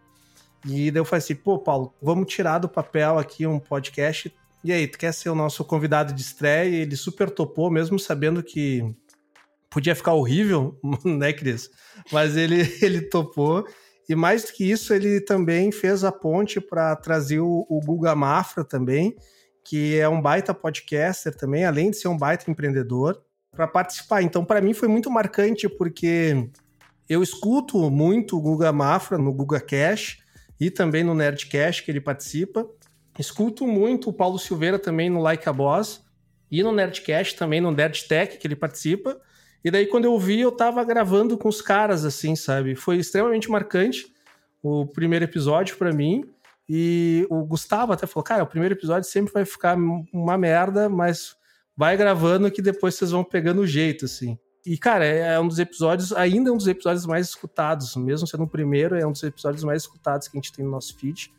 E 0.64 0.90
daí 0.90 1.00
eu 1.00 1.04
falei 1.04 1.22
assim: 1.22 1.34
pô, 1.34 1.58
Paulo, 1.58 1.92
vamos 2.00 2.32
tirar 2.32 2.58
do 2.58 2.70
papel 2.70 3.18
aqui 3.18 3.46
um 3.46 3.58
podcast 3.58 4.34
E 4.66 4.72
aí, 4.72 4.88
tu 4.88 4.98
quer 4.98 5.14
ser 5.14 5.28
o 5.28 5.34
nosso 5.36 5.64
convidado 5.64 6.12
de 6.12 6.20
estreia? 6.20 6.74
Ele 6.74 6.96
super 6.96 7.30
topou, 7.30 7.70
mesmo 7.70 8.00
sabendo 8.00 8.42
que 8.42 8.82
podia 9.70 9.94
ficar 9.94 10.14
horrível, 10.14 10.76
né, 11.06 11.32
Cris? 11.32 11.70
Mas 12.10 12.36
ele, 12.36 12.62
ele 12.82 13.02
topou. 13.02 13.64
E 14.08 14.16
mais 14.16 14.42
do 14.42 14.52
que 14.52 14.68
isso, 14.68 14.92
ele 14.92 15.20
também 15.20 15.70
fez 15.70 16.02
a 16.02 16.10
ponte 16.10 16.60
para 16.60 16.96
trazer 16.96 17.38
o, 17.38 17.64
o 17.68 17.78
Guga 17.78 18.16
Mafra 18.16 18.64
também, 18.64 19.14
que 19.64 20.00
é 20.00 20.08
um 20.08 20.20
baita 20.20 20.52
podcaster 20.52 21.32
também, 21.36 21.64
além 21.64 21.92
de 21.92 21.98
ser 21.98 22.08
um 22.08 22.18
baita 22.18 22.50
empreendedor, 22.50 23.22
para 23.52 23.68
participar. 23.68 24.22
Então, 24.22 24.44
para 24.44 24.60
mim 24.60 24.74
foi 24.74 24.88
muito 24.88 25.08
marcante 25.08 25.68
porque 25.68 26.50
eu 27.08 27.22
escuto 27.22 27.88
muito 27.88 28.36
o 28.36 28.40
Guga 28.40 28.72
Mafra 28.72 29.16
no 29.16 29.32
Guga 29.32 29.60
Cash 29.60 30.18
e 30.58 30.72
também 30.72 31.04
no 31.04 31.14
Nerdcast 31.14 31.84
que 31.84 31.90
ele 31.92 32.00
participa. 32.00 32.68
Escuto 33.18 33.66
muito 33.66 34.10
o 34.10 34.12
Paulo 34.12 34.38
Silveira 34.38 34.78
também 34.78 35.08
no 35.08 35.20
Like 35.20 35.48
a 35.48 35.52
Boss 35.52 36.04
e 36.50 36.62
no 36.62 36.72
Nerdcast 36.72 37.36
também 37.36 37.60
no 37.60 37.70
Nerdtech 37.70 38.38
que 38.38 38.46
ele 38.46 38.56
participa. 38.56 39.20
E 39.64 39.70
daí 39.70 39.86
quando 39.86 40.04
eu 40.04 40.18
vi, 40.18 40.40
eu 40.40 40.52
tava 40.52 40.84
gravando 40.84 41.36
com 41.36 41.48
os 41.48 41.60
caras 41.60 42.04
assim, 42.04 42.36
sabe? 42.36 42.76
Foi 42.76 42.96
extremamente 42.98 43.50
marcante 43.50 44.06
o 44.62 44.86
primeiro 44.86 45.24
episódio 45.24 45.76
para 45.76 45.92
mim. 45.92 46.24
E 46.68 47.26
o 47.30 47.44
Gustavo 47.44 47.92
até 47.92 48.06
falou: 48.06 48.24
"Cara, 48.24 48.42
o 48.42 48.46
primeiro 48.46 48.74
episódio 48.74 49.08
sempre 49.08 49.32
vai 49.32 49.44
ficar 49.44 49.76
uma 50.12 50.36
merda, 50.36 50.88
mas 50.88 51.36
vai 51.76 51.96
gravando 51.96 52.50
que 52.50 52.60
depois 52.60 52.94
vocês 52.94 53.10
vão 53.10 53.24
pegando 53.24 53.62
o 53.62 53.66
jeito 53.66 54.04
assim". 54.04 54.38
E, 54.66 54.76
cara, 54.76 55.04
é, 55.06 55.34
é 55.34 55.40
um 55.40 55.46
dos 55.46 55.60
episódios, 55.60 56.12
ainda 56.12 56.50
é 56.50 56.52
um 56.52 56.56
dos 56.56 56.66
episódios 56.66 57.06
mais 57.06 57.28
escutados, 57.28 57.94
mesmo 57.94 58.26
sendo 58.26 58.42
o 58.42 58.48
primeiro, 58.48 58.96
é 58.96 59.06
um 59.06 59.12
dos 59.12 59.22
episódios 59.22 59.62
mais 59.62 59.82
escutados 59.82 60.26
que 60.26 60.36
a 60.36 60.40
gente 60.40 60.52
tem 60.52 60.64
no 60.64 60.72
nosso 60.72 60.96
feed. 60.96 61.32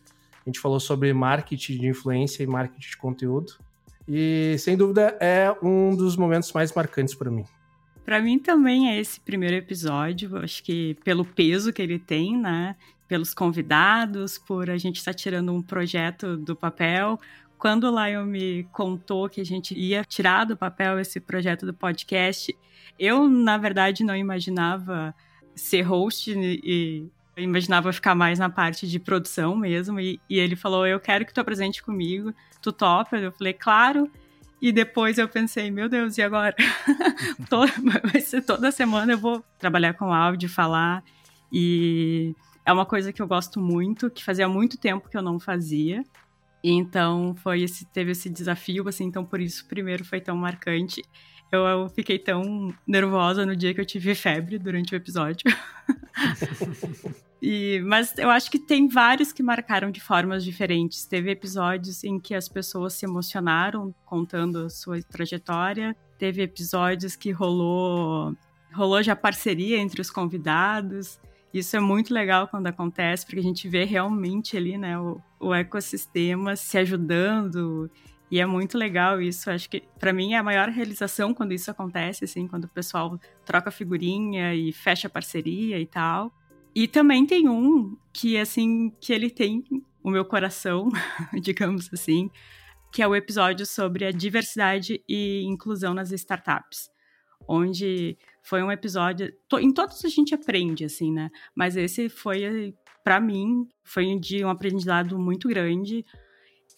A 0.48 0.50
gente 0.50 0.62
falou 0.62 0.80
sobre 0.80 1.12
marketing 1.12 1.78
de 1.78 1.88
influência 1.88 2.42
e 2.42 2.48
marketing 2.48 2.90
de 2.92 2.96
conteúdo. 2.96 3.52
E, 4.08 4.56
sem 4.58 4.78
dúvida, 4.78 5.18
é 5.20 5.54
um 5.62 5.94
dos 5.94 6.16
momentos 6.16 6.54
mais 6.54 6.72
marcantes 6.72 7.14
para 7.14 7.30
mim. 7.30 7.44
Para 8.06 8.22
mim 8.22 8.40
também 8.40 8.90
é 8.90 8.98
esse 8.98 9.20
primeiro 9.20 9.58
episódio, 9.58 10.38
acho 10.38 10.64
que 10.64 10.96
pelo 11.04 11.26
peso 11.26 11.74
que 11.74 11.82
ele 11.82 12.00
tem, 12.00 12.38
né? 12.38 12.78
Pelos 13.10 13.34
convidados, 13.34 14.38
por 14.38 14.70
a 14.70 14.78
gente 14.78 15.00
estar 15.00 15.12
tá 15.12 15.18
tirando 15.18 15.54
um 15.54 15.62
projeto 15.62 16.38
do 16.38 16.56
papel, 16.56 17.20
quando 17.58 17.84
o 17.84 18.06
Lion 18.06 18.26
me 18.26 18.64
contou 18.72 19.28
que 19.28 19.42
a 19.42 19.46
gente 19.46 19.78
ia 19.78 20.06
tirar 20.06 20.46
do 20.46 20.56
papel 20.56 20.98
esse 20.98 21.20
projeto 21.20 21.66
do 21.66 21.74
podcast, 21.74 22.58
eu, 22.98 23.28
na 23.28 23.58
verdade, 23.58 24.02
não 24.02 24.16
imaginava 24.16 25.14
ser 25.54 25.82
host 25.82 26.32
e 26.34 27.06
eu 27.38 27.44
imaginava 27.44 27.94
ficar 27.94 28.16
mais 28.16 28.40
na 28.40 28.50
parte 28.50 28.88
de 28.88 29.00
produção 29.00 29.56
mesmo. 29.56 30.00
E, 30.00 30.20
e 30.28 30.40
ele 30.40 30.56
falou: 30.56 30.88
Eu 30.88 31.00
quero 31.00 31.24
que 31.24 31.34
tu 31.34 31.40
apresente 31.40 31.84
comigo, 31.84 32.34
tu 32.62 32.72
topa? 32.74 33.18
Eu 33.18 33.32
falei: 33.32 33.54
Claro. 33.54 34.12
E 34.60 34.72
depois 34.72 35.20
eu 35.20 35.30
pensei: 35.30 35.70
Meu 35.70 35.88
Deus, 35.88 36.18
e 36.18 36.24
agora? 36.24 36.56
vai 38.12 38.22
ser 38.22 38.42
toda 38.42 38.72
semana 38.72 39.14
eu 39.14 39.18
vou 39.20 39.46
trabalhar 39.60 39.94
com 39.94 40.12
áudio, 40.12 40.50
falar. 40.50 41.04
E 41.54 42.36
é 42.66 42.74
uma 42.74 42.86
coisa 42.86 43.14
que 43.14 43.22
eu 43.22 43.28
gosto 43.28 43.62
muito, 43.62 44.10
que 44.10 44.24
fazia 44.24 44.50
muito 44.50 44.78
tempo 44.78 45.08
que 45.08 45.16
eu 45.16 45.22
não 45.22 45.40
fazia. 45.40 46.04
Então 46.64 47.36
foi 47.36 47.62
esse, 47.62 47.86
teve 47.86 48.12
esse 48.12 48.30
desafio, 48.30 48.88
assim, 48.90 49.06
então 49.06 49.24
por 49.24 49.40
isso 49.40 49.68
primeiro 49.68 50.04
foi 50.04 50.20
tão 50.20 50.36
marcante. 50.36 51.04
Eu, 51.52 51.62
eu 51.66 51.90
fiquei 51.90 52.20
tão 52.20 52.74
nervosa 52.86 53.46
no 53.46 53.56
dia 53.56 53.74
que 53.74 53.82
eu 53.82 53.86
tive 53.86 54.14
febre 54.14 54.58
durante 54.60 54.94
o 54.94 54.96
episódio. 54.96 55.44
e, 57.42 57.82
mas 57.86 58.18
eu 58.18 58.30
acho 58.30 58.52
que 58.52 58.60
tem 58.60 58.88
vários 58.88 59.32
que 59.32 59.42
marcaram 59.42 59.90
de 59.90 60.02
formas 60.02 60.44
diferentes. 60.44 61.06
Teve 61.06 61.32
episódios 61.32 62.04
em 62.04 62.20
que 62.20 62.36
as 62.36 62.50
pessoas 62.50 62.94
se 62.94 63.06
emocionaram 63.06 63.96
contando 64.06 64.66
a 64.66 64.70
sua 64.70 65.02
trajetória. 65.02 65.96
Teve 66.18 66.42
episódios 66.42 67.16
que 67.16 67.32
rolou 67.32 68.36
rolou 68.74 69.02
já 69.02 69.16
parceria 69.16 69.78
entre 69.78 70.02
os 70.02 70.10
convidados. 70.10 71.20
Isso 71.54 71.76
é 71.76 71.80
muito 71.80 72.14
legal 72.14 72.48
quando 72.48 72.68
acontece, 72.68 73.26
porque 73.26 73.40
a 73.40 73.44
gente 73.44 73.68
vê 73.68 73.84
realmente 73.84 74.56
ali, 74.56 74.78
né, 74.78 75.00
o, 75.00 75.20
o 75.40 75.54
ecossistema 75.54 76.56
se 76.56 76.78
ajudando. 76.78 77.90
E 78.30 78.40
é 78.40 78.46
muito 78.46 78.78
legal 78.78 79.22
isso. 79.22 79.50
Acho 79.50 79.70
que 79.70 79.84
para 79.98 80.12
mim 80.12 80.34
é 80.34 80.38
a 80.38 80.44
maior 80.44 80.70
realização 80.70 81.34
quando 81.34 81.54
isso 81.54 81.72
acontece, 81.72 82.26
assim, 82.26 82.48
quando 82.48 82.66
o 82.66 82.70
pessoal 82.70 83.20
troca 83.46 83.72
figurinha 83.72 84.54
e 84.54 84.72
fecha 84.74 85.10
parceria 85.10 85.80
e 85.80 85.86
tal. 85.86 86.34
E 86.76 86.88
também 86.88 87.26
tem 87.26 87.48
um 87.48 87.98
que 88.14 88.38
assim, 88.38 88.92
que 89.00 89.14
ele 89.14 89.30
tem 89.30 89.64
o 90.04 90.10
meu 90.10 90.26
coração, 90.26 90.90
digamos 91.42 91.90
assim, 91.94 92.30
que 92.92 93.02
é 93.02 93.08
o 93.08 93.16
episódio 93.16 93.66
sobre 93.66 94.06
a 94.06 94.12
diversidade 94.12 95.04
e 95.08 95.44
inclusão 95.44 95.94
nas 95.94 96.12
startups, 96.12 96.90
onde 97.48 98.18
foi 98.44 98.62
um 98.62 98.72
episódio. 98.72 99.34
Em 99.60 99.74
todos 99.74 100.04
a 100.04 100.10
gente 100.10 100.36
aprende, 100.36 100.86
assim, 100.86 101.12
né? 101.12 101.30
Mas 101.56 101.76
esse 101.76 102.10
foi, 102.10 102.74
para 103.04 103.20
mim, 103.20 103.68
foi 103.84 104.18
de 104.20 104.44
um 104.44 104.50
aprendizado 104.50 105.18
muito 105.18 105.48
grande 105.48 106.06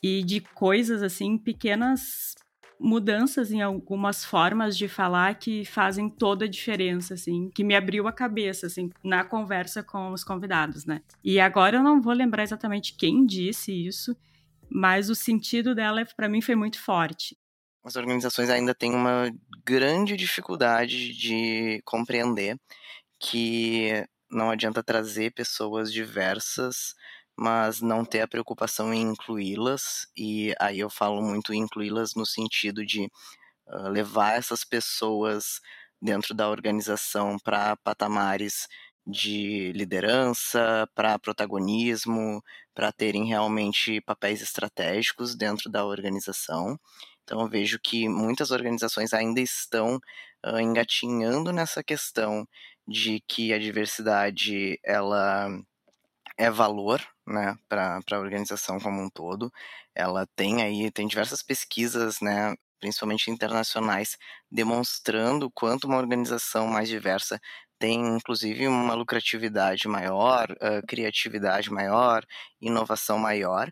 e 0.01 0.23
de 0.23 0.41
coisas, 0.41 1.01
assim, 1.03 1.37
pequenas 1.37 2.35
mudanças 2.79 3.51
em 3.51 3.61
algumas 3.61 4.23
formas 4.23 4.77
de 4.77 4.87
falar 4.87 5.35
que 5.35 5.65
fazem 5.65 6.09
toda 6.09 6.45
a 6.45 6.47
diferença, 6.47 7.13
assim, 7.13 7.49
que 7.53 7.63
me 7.63 7.75
abriu 7.75 8.07
a 8.07 8.13
cabeça, 8.13 8.67
assim, 8.67 8.89
na 9.03 9.23
conversa 9.23 9.83
com 9.83 10.11
os 10.11 10.23
convidados, 10.23 10.85
né? 10.85 11.01
E 11.23 11.39
agora 11.39 11.77
eu 11.77 11.83
não 11.83 12.01
vou 12.01 12.13
lembrar 12.13 12.43
exatamente 12.43 12.95
quem 12.95 13.25
disse 13.25 13.73
isso, 13.73 14.15
mas 14.69 15.09
o 15.09 15.15
sentido 15.15 15.75
dela, 15.75 16.05
para 16.15 16.29
mim, 16.29 16.41
foi 16.41 16.55
muito 16.55 16.81
forte 16.81 17.35
as 17.83 17.95
organizações 17.95 18.49
ainda 18.49 18.75
têm 18.75 18.93
uma 18.93 19.31
grande 19.65 20.15
dificuldade 20.15 21.13
de 21.13 21.81
compreender 21.85 22.57
que 23.19 24.05
não 24.29 24.51
adianta 24.51 24.83
trazer 24.83 25.33
pessoas 25.33 25.91
diversas, 25.91 26.93
mas 27.39 27.79
não 27.79 28.03
ter 28.03 28.21
a 28.21 28.27
preocupação 28.27 28.93
em 28.93 29.01
incluí-las. 29.01 30.07
E 30.15 30.53
aí 30.59 30.79
eu 30.79 30.89
falo 30.89 31.21
muito 31.21 31.53
incluí-las 31.53 32.13
no 32.13 32.25
sentido 32.25 32.85
de 32.85 33.05
uh, 33.67 33.87
levar 33.89 34.37
essas 34.37 34.65
pessoas 34.65 35.61
dentro 36.01 36.35
da 36.35 36.49
organização 36.49 37.37
para 37.39 37.77
patamares 37.77 38.67
de 39.07 39.71
liderança, 39.73 40.87
para 40.93 41.17
protagonismo, 41.17 42.43
para 42.75 42.91
terem 42.91 43.25
realmente 43.25 44.01
papéis 44.01 44.41
estratégicos 44.41 45.35
dentro 45.35 45.69
da 45.69 45.85
organização. 45.85 46.77
Então 47.23 47.39
eu 47.41 47.47
vejo 47.47 47.79
que 47.81 48.09
muitas 48.09 48.51
organizações 48.51 49.13
ainda 49.13 49.39
estão 49.39 49.95
uh, 50.45 50.59
engatinhando 50.59 51.53
nessa 51.53 51.81
questão 51.83 52.45
de 52.85 53.23
que 53.27 53.53
a 53.53 53.59
diversidade 53.59 54.77
ela 54.83 55.47
é 56.39 56.49
valor 56.49 57.01
né, 57.27 57.55
para 57.67 57.99
a 58.11 58.19
organização 58.19 58.79
como 58.79 59.01
um 59.01 59.09
todo. 59.09 59.51
Ela 59.93 60.25
tem 60.35 60.63
aí, 60.63 60.91
tem 60.91 61.07
diversas 61.07 61.43
pesquisas, 61.43 62.21
né, 62.21 62.55
principalmente 62.79 63.29
internacionais, 63.29 64.17
demonstrando 64.51 65.51
quanto 65.51 65.85
uma 65.87 65.97
organização 65.97 66.67
mais 66.67 66.89
diversa 66.89 67.39
tem, 67.77 67.99
inclusive, 68.15 68.67
uma 68.67 68.93
lucratividade 68.93 69.87
maior, 69.87 70.51
uh, 70.51 70.85
criatividade 70.87 71.71
maior, 71.71 72.25
inovação 72.61 73.17
maior 73.17 73.71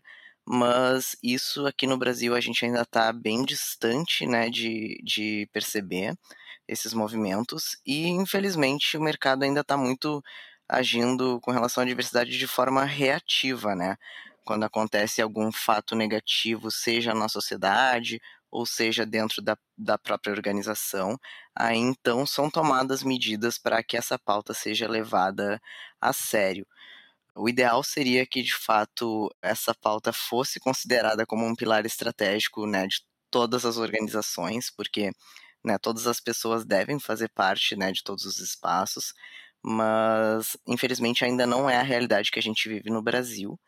mas 0.50 1.14
isso 1.22 1.66
aqui 1.66 1.86
no 1.86 1.98
Brasil 1.98 2.34
a 2.34 2.40
gente 2.40 2.64
ainda 2.64 2.80
está 2.80 3.12
bem 3.12 3.44
distante 3.44 4.26
né, 4.26 4.48
de, 4.48 4.98
de 5.04 5.46
perceber 5.52 6.14
esses 6.66 6.94
movimentos 6.94 7.76
e 7.86 8.08
infelizmente 8.08 8.96
o 8.96 9.02
mercado 9.02 9.42
ainda 9.42 9.60
está 9.60 9.76
muito 9.76 10.22
agindo 10.68 11.40
com 11.40 11.50
relação 11.50 11.82
à 11.82 11.86
diversidade 11.86 12.36
de 12.38 12.46
forma 12.46 12.84
reativa, 12.84 13.74
né? 13.74 13.96
Quando 14.44 14.64
acontece 14.64 15.22
algum 15.22 15.52
fato 15.52 15.94
negativo, 15.94 16.70
seja 16.70 17.14
na 17.14 17.28
sociedade 17.28 18.20
ou 18.50 18.64
seja 18.66 19.04
dentro 19.04 19.42
da, 19.42 19.56
da 19.76 19.98
própria 19.98 20.32
organização, 20.32 21.18
aí 21.54 21.76
então 21.76 22.26
são 22.26 22.50
tomadas 22.50 23.02
medidas 23.02 23.58
para 23.58 23.82
que 23.82 23.96
essa 23.96 24.18
pauta 24.18 24.54
seja 24.54 24.88
levada 24.88 25.60
a 26.00 26.12
sério. 26.12 26.66
O 27.34 27.48
ideal 27.48 27.82
seria 27.84 28.26
que, 28.26 28.42
de 28.42 28.54
fato, 28.54 29.30
essa 29.42 29.74
pauta 29.74 30.12
fosse 30.12 30.58
considerada 30.58 31.26
como 31.26 31.46
um 31.46 31.54
pilar 31.54 31.86
estratégico 31.86 32.66
né, 32.66 32.86
de 32.86 33.02
todas 33.30 33.64
as 33.64 33.76
organizações, 33.76 34.70
porque 34.70 35.12
né, 35.64 35.78
todas 35.78 36.06
as 36.06 36.20
pessoas 36.20 36.64
devem 36.64 36.98
fazer 36.98 37.28
parte 37.30 37.76
né, 37.76 37.92
de 37.92 38.02
todos 38.02 38.24
os 38.24 38.38
espaços, 38.40 39.12
mas 39.62 40.56
infelizmente 40.66 41.24
ainda 41.24 41.46
não 41.46 41.68
é 41.68 41.76
a 41.76 41.82
realidade 41.82 42.30
que 42.30 42.38
a 42.38 42.42
gente 42.42 42.68
vive 42.68 42.90
no 42.90 43.02
Brasil. 43.02 43.58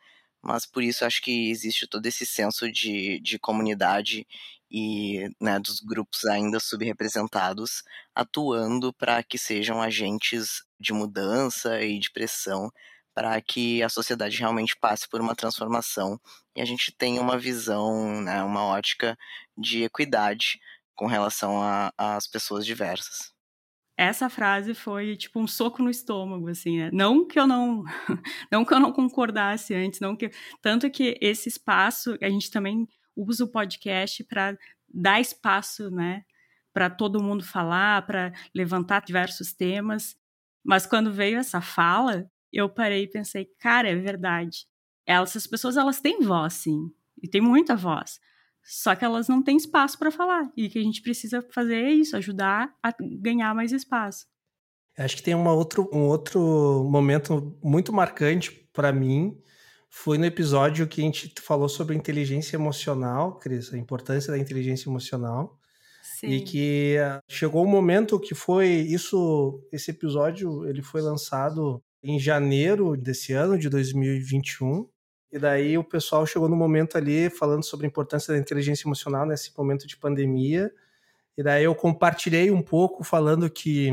Mas 0.43 0.67
por 0.67 0.83
isso 0.83 1.05
acho 1.05 1.21
que 1.23 1.51
existe 1.51 1.87
todo 1.87 2.07
esse 2.07 2.25
senso 2.27 2.71
de, 2.73 3.21
de 3.21 3.39
comunidade 3.39 4.27
e 4.71 5.29
né, 5.41 5.59
dos 5.59 5.81
grupos 5.81 6.25
ainda 6.25 6.61
subrepresentados 6.61 7.83
atuando 8.15 8.93
para 8.93 9.23
que 9.23 9.37
sejam 9.37 9.83
agentes 9.83 10.63
de 10.79 10.93
mudança 10.93 11.83
e 11.83 11.99
de 11.99 12.11
pressão 12.11 12.71
para 13.15 13.41
que 13.43 13.83
a 13.83 13.89
sociedade 13.89 14.39
realmente 14.39 14.77
passe 14.77 15.09
por 15.09 15.21
uma 15.21 15.35
transformação 15.35 16.19
e 16.55 16.61
a 16.61 16.65
gente 16.65 16.93
tenha 16.93 17.21
uma 17.21 17.39
visão, 17.39 18.21
né, 18.23 18.43
uma 18.43 18.65
ótica 18.65 19.19
de 19.59 19.83
equidade 19.83 20.61
com 20.95 21.07
relação 21.07 21.61
às 21.99 22.27
pessoas 22.27 22.65
diversas. 22.65 23.33
Essa 24.01 24.31
frase 24.31 24.73
foi 24.73 25.15
tipo 25.15 25.39
um 25.39 25.47
soco 25.47 25.83
no 25.83 25.91
estômago, 25.91 26.49
assim, 26.49 26.79
né? 26.79 26.91
Não 26.91 27.29
que 27.29 27.39
eu 27.39 27.47
não, 27.47 27.85
não 28.51 28.65
que 28.65 28.73
eu 28.73 28.81
não 28.81 28.95
concordasse 28.95 29.75
antes, 29.75 30.01
não 30.01 30.17
que 30.17 30.31
tanto 30.63 30.91
que 30.91 31.19
esse 31.21 31.51
espaço 31.51 32.17
a 32.23 32.31
gente 32.31 32.51
também 32.51 32.89
usa 33.15 33.45
o 33.45 33.51
podcast 33.51 34.25
para 34.25 34.57
dar 34.89 35.21
espaço, 35.21 35.91
né, 35.91 36.25
para 36.73 36.89
todo 36.89 37.23
mundo 37.23 37.45
falar, 37.45 38.07
para 38.07 38.33
levantar 38.55 39.03
diversos 39.05 39.53
temas. 39.53 40.17
Mas 40.65 40.87
quando 40.87 41.13
veio 41.13 41.37
essa 41.37 41.61
fala, 41.61 42.27
eu 42.51 42.71
parei 42.71 43.03
e 43.03 43.11
pensei, 43.11 43.51
cara, 43.59 43.87
é 43.87 43.97
verdade. 43.97 44.67
Essas 45.05 45.47
pessoas, 45.47 45.77
elas 45.77 46.01
têm 46.01 46.23
voz, 46.23 46.55
sim. 46.55 46.91
E 47.23 47.29
tem 47.29 47.43
muita 47.43 47.77
voz. 47.77 48.19
Só 48.63 48.95
que 48.95 49.05
elas 49.05 49.29
não 49.29 49.43
têm 49.43 49.57
espaço 49.57 49.99
para 49.99 50.11
falar. 50.11 50.51
E 50.57 50.67
o 50.67 50.71
que 50.71 50.79
a 50.79 50.83
gente 50.83 51.03
precisa 51.03 51.43
fazer 51.51 51.77
é 51.77 51.91
isso, 51.91 52.17
ajudar 52.17 52.75
a 52.83 52.95
ganhar 53.01 53.55
mais 53.55 53.73
espaço. 53.73 54.27
Acho 54.99 55.17
que 55.17 55.23
tem 55.23 55.35
uma 55.35 55.53
outro, 55.53 55.89
um 55.93 56.03
outro 56.03 56.87
momento 56.91 57.57
muito 57.63 57.93
marcante 57.93 58.51
para 58.73 58.93
mim. 58.93 59.37
Foi 59.89 60.19
no 60.19 60.25
episódio 60.25 60.87
que 60.87 61.01
a 61.01 61.05
gente 61.05 61.33
falou 61.41 61.69
sobre 61.69 61.97
inteligência 61.97 62.57
emocional, 62.57 63.39
Cris, 63.39 63.73
a 63.73 63.79
importância 63.79 64.31
da 64.31 64.39
inteligência 64.39 64.89
emocional. 64.89 65.59
Sim. 66.03 66.29
E 66.29 66.41
que 66.43 66.99
ah, 66.99 67.21
chegou 67.29 67.65
um 67.65 67.69
momento 67.69 68.21
que 68.21 68.35
foi 68.35 68.69
isso, 68.69 69.67
esse 69.73 69.91
episódio, 69.91 70.67
ele 70.69 70.83
foi 70.83 71.01
lançado 71.01 71.83
em 72.03 72.19
janeiro 72.19 72.97
desse 72.97 73.33
ano, 73.33 73.59
de 73.59 73.69
2021. 73.69 74.87
E 75.33 75.39
daí 75.39 75.79
o 75.79 75.85
pessoal 75.85 76.27
chegou 76.27 76.49
no 76.49 76.57
momento 76.57 76.99
ali 76.99 77.31
falando 77.31 77.65
sobre 77.65 77.87
a 77.87 77.89
importância 77.89 78.33
da 78.35 78.39
inteligência 78.39 78.87
emocional 78.87 79.25
nesse 79.25 79.57
momento 79.57 79.87
de 79.87 79.97
pandemia. 79.97 80.73
E 81.37 81.43
daí 81.43 81.65
eu 81.65 81.75
compartilhei 81.75 82.51
um 82.51 82.63
pouco 82.63 83.05
falando 83.05 83.49
que 83.49 83.91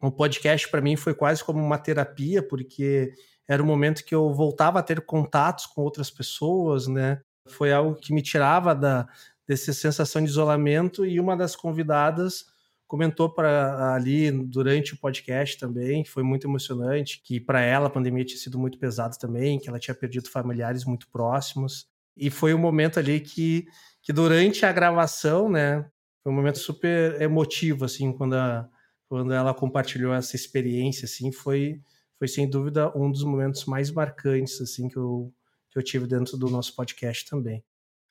o 0.00 0.10
podcast 0.12 0.68
para 0.70 0.80
mim 0.80 0.96
foi 0.96 1.14
quase 1.14 1.42
como 1.42 1.60
uma 1.60 1.78
terapia, 1.78 2.42
porque 2.42 3.12
era 3.48 3.62
o 3.62 3.66
momento 3.66 4.04
que 4.04 4.14
eu 4.14 4.32
voltava 4.32 4.78
a 4.78 4.82
ter 4.82 5.00
contatos 5.00 5.66
com 5.66 5.82
outras 5.82 6.10
pessoas, 6.10 6.86
né? 6.86 7.20
Foi 7.48 7.72
algo 7.72 7.94
que 7.96 8.12
me 8.12 8.22
tirava 8.22 8.74
da 8.74 9.08
dessa 9.46 9.72
sensação 9.72 10.22
de 10.22 10.28
isolamento 10.28 11.06
e 11.06 11.20
uma 11.20 11.36
das 11.36 11.54
convidadas 11.54 12.46
comentou 12.86 13.28
para 13.28 13.94
ali 13.94 14.30
durante 14.30 14.94
o 14.94 14.98
podcast 14.98 15.58
também, 15.58 16.04
foi 16.04 16.22
muito 16.22 16.46
emocionante, 16.46 17.20
que 17.22 17.40
para 17.40 17.60
ela 17.60 17.88
a 17.88 17.90
pandemia 17.90 18.24
tinha 18.24 18.38
sido 18.38 18.58
muito 18.58 18.78
pesada 18.78 19.16
também, 19.18 19.58
que 19.58 19.68
ela 19.68 19.78
tinha 19.78 19.94
perdido 19.94 20.30
familiares 20.30 20.84
muito 20.84 21.08
próximos. 21.10 21.88
E 22.16 22.30
foi 22.30 22.54
um 22.54 22.58
momento 22.58 22.98
ali 22.98 23.20
que, 23.20 23.66
que 24.00 24.12
durante 24.12 24.64
a 24.64 24.72
gravação, 24.72 25.50
né, 25.50 25.84
foi 26.22 26.32
um 26.32 26.36
momento 26.36 26.58
super 26.58 27.20
emotivo, 27.20 27.84
assim, 27.84 28.12
quando, 28.12 28.34
a, 28.34 28.68
quando 29.08 29.32
ela 29.32 29.52
compartilhou 29.52 30.14
essa 30.14 30.36
experiência, 30.36 31.04
assim, 31.06 31.32
foi, 31.32 31.80
foi 32.18 32.28
sem 32.28 32.48
dúvida 32.48 32.96
um 32.96 33.10
dos 33.10 33.24
momentos 33.24 33.64
mais 33.64 33.90
marcantes, 33.90 34.60
assim, 34.60 34.88
que 34.88 34.96
eu, 34.96 35.32
que 35.70 35.78
eu 35.78 35.82
tive 35.82 36.06
dentro 36.06 36.36
do 36.36 36.48
nosso 36.48 36.74
podcast 36.74 37.28
também. 37.28 37.64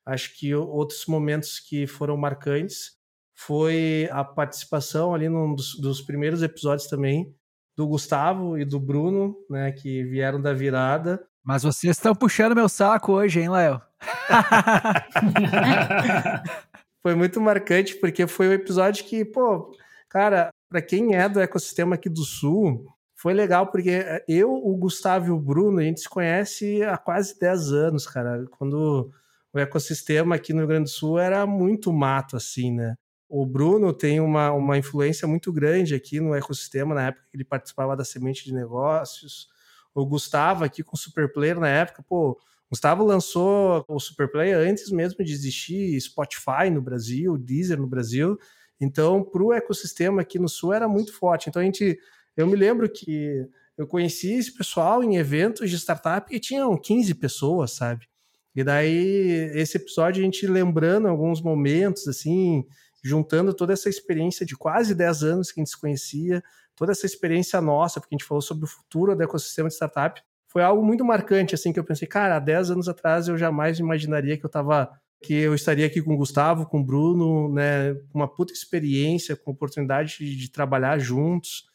Acho 0.05 0.37
que 0.37 0.53
outros 0.53 1.05
momentos 1.07 1.59
que 1.59 1.87
foram 1.87 2.15
marcantes 2.15 2.95
foi 3.35 4.07
a 4.11 4.23
participação 4.23 5.13
ali 5.13 5.27
num 5.27 5.53
dos, 5.53 5.77
dos, 5.79 6.01
primeiros 6.01 6.41
episódios 6.41 6.87
também 6.87 7.35
do 7.75 7.85
Gustavo 7.85 8.57
e 8.57 8.63
do 8.63 8.79
Bruno, 8.79 9.35
né, 9.49 9.73
que 9.73 10.03
vieram 10.05 10.41
da 10.41 10.53
virada. 10.53 11.21
Mas 11.43 11.63
vocês 11.63 11.97
estão 11.97 12.15
puxando 12.15 12.55
meu 12.55 12.69
saco 12.69 13.11
hoje, 13.11 13.41
hein, 13.41 13.49
Léo? 13.49 13.81
foi 17.03 17.13
muito 17.13 17.41
marcante 17.41 17.95
porque 17.97 18.25
foi 18.25 18.47
um 18.47 18.53
episódio 18.53 19.03
que, 19.03 19.25
pô, 19.25 19.71
cara, 20.09 20.49
para 20.69 20.81
quem 20.81 21.13
é 21.13 21.27
do 21.27 21.39
ecossistema 21.39 21.95
aqui 21.95 22.09
do 22.09 22.23
Sul, 22.23 22.85
foi 23.15 23.33
legal 23.33 23.67
porque 23.67 24.23
eu, 24.27 24.51
o 24.51 24.75
Gustavo 24.77 25.27
e 25.27 25.31
o 25.31 25.39
Bruno, 25.39 25.79
a 25.79 25.83
gente 25.83 26.01
se 26.01 26.09
conhece 26.09 26.83
há 26.83 26.97
quase 26.97 27.37
10 27.39 27.73
anos, 27.73 28.07
cara. 28.07 28.45
Quando 28.57 29.11
o 29.53 29.59
ecossistema 29.59 30.35
aqui 30.35 30.53
no 30.53 30.59
Rio 30.59 30.67
Grande 30.67 30.83
do 30.83 30.89
Sul 30.89 31.19
era 31.19 31.45
muito 31.45 31.93
mato, 31.93 32.35
assim, 32.35 32.71
né? 32.71 32.95
O 33.27 33.45
Bruno 33.45 33.91
tem 33.91 34.19
uma, 34.19 34.51
uma 34.51 34.77
influência 34.77 35.27
muito 35.27 35.51
grande 35.51 35.95
aqui 35.95 36.19
no 36.19 36.35
ecossistema, 36.35 36.93
na 36.93 37.07
época 37.07 37.25
que 37.29 37.37
ele 37.37 37.43
participava 37.43 37.95
da 37.95 38.05
Semente 38.05 38.45
de 38.45 38.53
Negócios. 38.53 39.47
O 39.93 40.05
Gustavo 40.05 40.63
aqui 40.63 40.83
com 40.83 40.95
o 40.95 40.99
Superplayer 40.99 41.59
na 41.59 41.69
época, 41.69 42.03
pô, 42.07 42.39
Gustavo 42.69 43.03
lançou 43.03 43.85
o 43.87 43.99
Superplayer 43.99 44.57
antes 44.57 44.91
mesmo 44.91 45.23
de 45.23 45.31
existir 45.31 45.99
Spotify 46.01 46.69
no 46.71 46.81
Brasil, 46.81 47.37
Deezer 47.37 47.79
no 47.79 47.87
Brasil. 47.87 48.37
Então, 48.79 49.23
para 49.23 49.43
o 49.43 49.53
ecossistema 49.53 50.21
aqui 50.21 50.37
no 50.37 50.49
Sul 50.49 50.73
era 50.73 50.87
muito 50.87 51.13
forte. 51.13 51.49
Então, 51.49 51.61
a 51.61 51.65
gente, 51.65 51.97
eu 52.35 52.45
me 52.47 52.55
lembro 52.55 52.89
que 52.89 53.47
eu 53.77 53.87
conheci 53.87 54.33
esse 54.33 54.53
pessoal 54.53 55.03
em 55.03 55.17
eventos 55.17 55.69
de 55.69 55.77
startup 55.77 56.33
e 56.33 56.39
tinham 56.39 56.75
15 56.77 57.15
pessoas, 57.15 57.71
sabe? 57.71 58.07
E 58.55 58.63
daí, 58.63 59.51
esse 59.53 59.77
episódio, 59.77 60.21
a 60.21 60.25
gente 60.25 60.47
lembrando 60.47 61.07
alguns 61.07 61.41
momentos, 61.41 62.07
assim, 62.07 62.65
juntando 63.05 63.53
toda 63.53 63.71
essa 63.71 63.87
experiência 63.87 64.43
de 64.43 64.57
quase 64.57 64.95
10 64.95 65.23
anos 65.23 65.51
que 65.51 65.59
a 65.59 65.61
gente 65.61 65.69
se 65.69 65.79
conhecia, 65.79 66.43
toda 66.75 66.91
essa 66.91 67.05
experiência 67.05 67.61
nossa, 67.61 67.99
porque 67.99 68.15
a 68.15 68.17
gente 68.17 68.27
falou 68.27 68.41
sobre 68.41 68.65
o 68.65 68.67
futuro 68.67 69.15
do 69.15 69.21
ecossistema 69.21 69.69
de 69.69 69.75
startup, 69.75 70.19
foi 70.47 70.63
algo 70.63 70.83
muito 70.83 71.05
marcante, 71.05 71.53
assim, 71.53 71.71
que 71.71 71.79
eu 71.79 71.83
pensei, 71.83 72.07
cara, 72.07 72.37
há 72.37 72.39
10 72.39 72.71
anos 72.71 72.89
atrás 72.89 73.27
eu 73.27 73.37
jamais 73.37 73.77
imaginaria 73.77 74.35
que 74.37 74.43
eu 74.45 74.49
tava 74.49 74.89
que 75.21 75.33
eu 75.33 75.53
estaria 75.53 75.85
aqui 75.85 76.01
com 76.01 76.13
o 76.13 76.17
Gustavo, 76.17 76.65
com 76.65 76.79
o 76.79 76.83
Bruno, 76.83 77.51
né, 77.53 77.95
uma 78.13 78.27
puta 78.27 78.53
experiência, 78.53 79.35
com 79.35 79.51
oportunidade 79.51 80.17
de, 80.19 80.35
de 80.35 80.51
trabalhar 80.51 80.99
juntos 80.99 81.65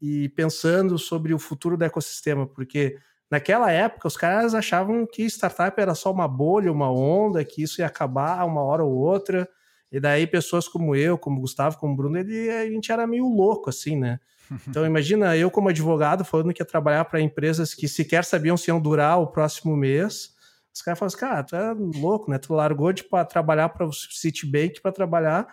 e 0.00 0.28
pensando 0.30 0.98
sobre 0.98 1.32
o 1.32 1.38
futuro 1.38 1.76
do 1.76 1.84
ecossistema, 1.84 2.46
porque 2.46 2.98
naquela 3.30 3.70
época 3.70 4.08
os 4.08 4.16
caras 4.16 4.54
achavam 4.54 5.06
que 5.06 5.22
startup 5.24 5.80
era 5.80 5.94
só 5.94 6.10
uma 6.10 6.28
bolha, 6.28 6.72
uma 6.72 6.90
onda, 6.90 7.44
que 7.44 7.62
isso 7.62 7.80
ia 7.80 7.86
acabar 7.86 8.44
uma 8.44 8.62
hora 8.62 8.84
ou 8.84 8.92
outra, 8.92 9.48
e 9.90 9.98
daí 9.98 10.26
pessoas 10.26 10.68
como 10.68 10.94
eu, 10.94 11.16
como 11.16 11.40
Gustavo, 11.40 11.78
como 11.78 11.96
Bruno, 11.96 12.18
ele, 12.18 12.50
a 12.50 12.66
gente 12.68 12.92
era 12.92 13.06
meio 13.06 13.26
louco, 13.26 13.70
assim, 13.70 13.96
né? 13.96 14.20
Então 14.66 14.86
imagina 14.86 15.36
eu 15.36 15.50
como 15.50 15.68
advogado 15.68 16.24
falando 16.24 16.54
que 16.54 16.62
ia 16.62 16.66
trabalhar 16.66 17.04
para 17.04 17.20
empresas 17.20 17.74
que 17.74 17.86
sequer 17.86 18.24
sabiam 18.24 18.56
se 18.56 18.70
iam 18.70 18.80
durar 18.80 19.20
o 19.20 19.26
próximo 19.26 19.76
mês. 19.76 20.34
Os 20.74 20.80
caras 20.80 20.98
falam 20.98 21.08
assim, 21.08 21.18
cara, 21.18 21.42
tu 21.42 21.54
é 21.54 21.74
louco, 22.00 22.30
né? 22.30 22.38
Tu 22.38 22.54
largou 22.54 22.90
de 22.90 23.04
pra 23.04 23.26
trabalhar 23.26 23.68
para 23.68 23.86
o 23.86 23.92
Citibank 23.92 24.80
para 24.80 24.90
trabalhar 24.90 25.46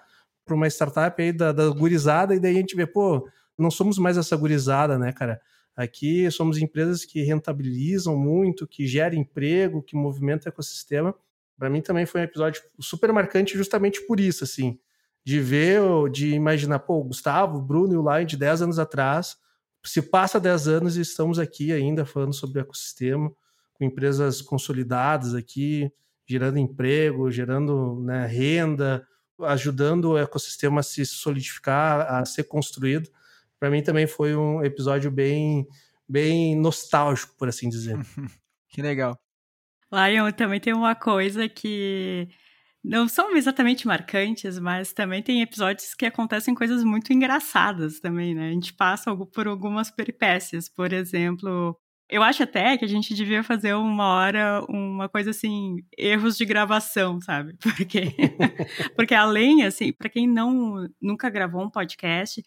para 0.45 0.55
uma 0.55 0.67
startup 0.67 1.21
aí 1.21 1.33
da, 1.33 1.51
da 1.51 1.67
gurizada, 1.69 2.35
e 2.35 2.39
daí 2.39 2.55
a 2.55 2.59
gente 2.59 2.75
vê, 2.75 2.85
pô, 2.85 3.27
não 3.57 3.71
somos 3.71 3.97
mais 3.97 4.17
essa 4.17 4.37
gurizada, 4.37 4.97
né, 4.97 5.11
cara? 5.11 5.41
Aqui 5.75 6.29
somos 6.31 6.57
empresas 6.57 7.03
que 7.03 7.21
rentabilizam 7.23 8.15
muito, 8.15 8.67
que 8.67 8.87
geram 8.87 9.17
emprego, 9.17 9.81
que 9.81 9.95
movimentam 9.95 10.49
o 10.49 10.53
ecossistema. 10.53 11.13
Para 11.57 11.69
mim 11.69 11.81
também 11.81 12.05
foi 12.05 12.21
um 12.21 12.23
episódio 12.25 12.61
super 12.79 13.11
marcante 13.13 13.57
justamente 13.57 14.05
por 14.05 14.19
isso, 14.19 14.43
assim, 14.43 14.79
de 15.23 15.39
ver, 15.39 15.81
de 16.11 16.33
imaginar, 16.33 16.79
pô, 16.79 16.99
o 16.99 17.03
Gustavo, 17.05 17.57
o 17.57 17.61
Bruno 17.61 17.93
e 17.93 17.97
o 17.97 18.01
Lion 18.01 18.25
de 18.25 18.37
10 18.37 18.63
anos 18.63 18.79
atrás, 18.79 19.37
se 19.83 20.01
passa 20.01 20.39
10 20.39 20.67
anos 20.67 20.97
e 20.97 21.01
estamos 21.01 21.39
aqui 21.39 21.71
ainda 21.71 22.05
falando 22.05 22.33
sobre 22.33 22.61
ecossistema, 22.61 23.31
com 23.73 23.83
empresas 23.83 24.41
consolidadas 24.41 25.33
aqui, 25.33 25.91
gerando 26.27 26.57
emprego, 26.57 27.29
gerando 27.29 28.01
né, 28.01 28.25
renda, 28.25 29.05
ajudando 29.41 30.11
o 30.11 30.17
ecossistema 30.17 30.79
a 30.79 30.83
se 30.83 31.05
solidificar, 31.05 32.01
a 32.13 32.25
ser 32.25 32.45
construído. 32.45 33.09
Para 33.59 33.69
mim 33.69 33.83
também 33.83 34.07
foi 34.07 34.35
um 34.35 34.63
episódio 34.63 35.11
bem, 35.11 35.67
bem 36.07 36.55
nostálgico, 36.55 37.35
por 37.37 37.47
assim 37.47 37.69
dizer. 37.69 37.97
que 38.69 38.81
legal. 38.81 39.24
Lion 39.91 40.31
também 40.31 40.59
tem 40.59 40.73
uma 40.73 40.95
coisa 40.95 41.47
que 41.47 42.27
não 42.85 43.07
são 43.07 43.35
exatamente 43.35 43.87
marcantes, 43.87 44.59
mas 44.59 44.93
também 44.93 45.23
tem 45.23 45.41
episódios 45.41 45.95
que 45.95 46.05
acontecem 46.05 46.53
coisas 46.53 46.83
muito 46.83 47.11
engraçadas 47.11 47.99
também, 47.99 48.35
né? 48.35 48.49
A 48.49 48.51
gente 48.51 48.73
passa 48.73 49.15
por 49.15 49.47
algumas 49.47 49.89
peripécias, 49.89 50.69
por 50.69 50.93
exemplo. 50.93 51.75
Eu 52.07 52.21
acho 52.21 52.43
até 52.43 52.77
que 52.77 52.85
a 52.85 52.87
gente 52.87 53.15
devia 53.15 53.43
fazer 53.43 53.73
uma 53.73 54.05
hora 54.09 54.63
uma 54.69 55.09
coisa 55.09 55.31
assim, 55.31 55.77
erros 55.97 56.37
de 56.37 56.45
gravação, 56.45 57.19
sabe? 57.19 57.57
Porque, 57.61 58.15
porque 58.95 59.15
além, 59.15 59.63
assim, 59.63 59.91
para 59.91 60.09
quem 60.09 60.27
não 60.27 60.87
nunca 61.01 61.29
gravou 61.29 61.63
um 61.63 61.69
podcast, 61.69 62.43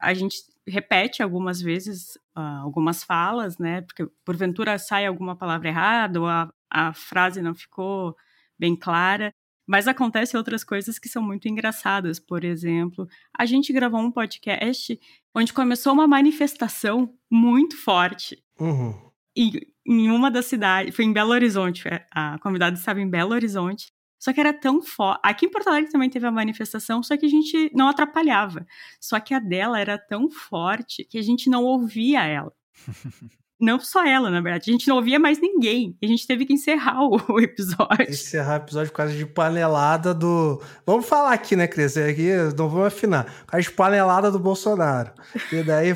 a 0.00 0.14
gente 0.14 0.36
repete 0.66 1.22
algumas 1.22 1.60
vezes 1.60 2.16
uh, 2.36 2.62
algumas 2.62 3.02
falas, 3.02 3.58
né? 3.58 3.82
Porque 3.82 4.06
porventura 4.24 4.78
sai 4.78 5.06
alguma 5.06 5.36
palavra 5.36 5.68
errada 5.68 6.20
ou 6.20 6.26
a, 6.28 6.48
a 6.70 6.92
frase 6.92 7.42
não 7.42 7.54
ficou 7.54 8.16
bem 8.58 8.76
clara. 8.76 9.34
Mas 9.66 9.86
acontecem 9.86 10.36
outras 10.36 10.64
coisas 10.64 10.98
que 10.98 11.08
são 11.08 11.22
muito 11.22 11.46
engraçadas. 11.46 12.18
Por 12.18 12.42
exemplo, 12.42 13.06
a 13.36 13.46
gente 13.46 13.72
gravou 13.72 14.00
um 14.00 14.10
podcast 14.10 14.98
onde 15.34 15.52
começou 15.52 15.92
uma 15.92 16.08
manifestação 16.08 17.14
muito 17.30 17.76
forte. 17.76 18.42
Uhum. 18.58 19.10
E 19.36 19.68
em 19.86 20.10
uma 20.10 20.30
das 20.30 20.46
cidades, 20.46 20.94
foi 20.94 21.04
em 21.04 21.12
Belo 21.12 21.30
Horizonte, 21.30 21.84
a 22.10 22.38
convidada 22.40 22.76
estava 22.76 23.00
em 23.00 23.08
Belo 23.08 23.32
Horizonte, 23.32 23.92
só 24.18 24.32
que 24.32 24.40
era 24.40 24.52
tão 24.52 24.82
forte. 24.82 25.20
Aqui 25.22 25.46
em 25.46 25.50
Porto 25.50 25.68
Alegre 25.68 25.90
também 25.90 26.10
teve 26.10 26.26
a 26.26 26.30
manifestação, 26.30 27.02
só 27.02 27.16
que 27.16 27.24
a 27.24 27.28
gente 27.28 27.70
não 27.74 27.88
atrapalhava. 27.88 28.66
Só 29.00 29.18
que 29.18 29.32
a 29.32 29.38
dela 29.38 29.80
era 29.80 29.96
tão 29.96 30.30
forte 30.30 31.04
que 31.04 31.16
a 31.16 31.22
gente 31.22 31.48
não 31.48 31.64
ouvia 31.64 32.24
ela. 32.26 32.52
não 33.60 33.78
só 33.78 34.06
ela, 34.06 34.30
na 34.30 34.40
verdade. 34.40 34.70
A 34.70 34.72
gente 34.72 34.88
não 34.88 34.96
ouvia 34.96 35.18
mais 35.18 35.40
ninguém. 35.40 35.96
A 36.02 36.06
gente 36.06 36.26
teve 36.26 36.46
que 36.46 36.52
encerrar 36.52 37.02
o, 37.02 37.40
episódio. 37.40 38.08
Encerrar 38.08 38.60
o 38.60 38.64
episódio 38.64 38.90
por 38.90 38.96
causa 38.96 39.14
de 39.14 39.26
panelada 39.26 40.14
do. 40.14 40.62
Vamos 40.86 41.06
falar 41.06 41.32
aqui, 41.32 41.54
né, 41.56 41.66
Cris? 41.66 41.96
Aqui 41.96 42.30
não 42.56 42.68
vamos 42.68 42.86
afinar. 42.86 43.24
Por 43.24 43.46
causa 43.52 43.68
de 43.68 43.74
panelada 43.74 44.30
do 44.30 44.38
Bolsonaro. 44.38 45.12
E 45.52 45.62
daí 45.62 45.94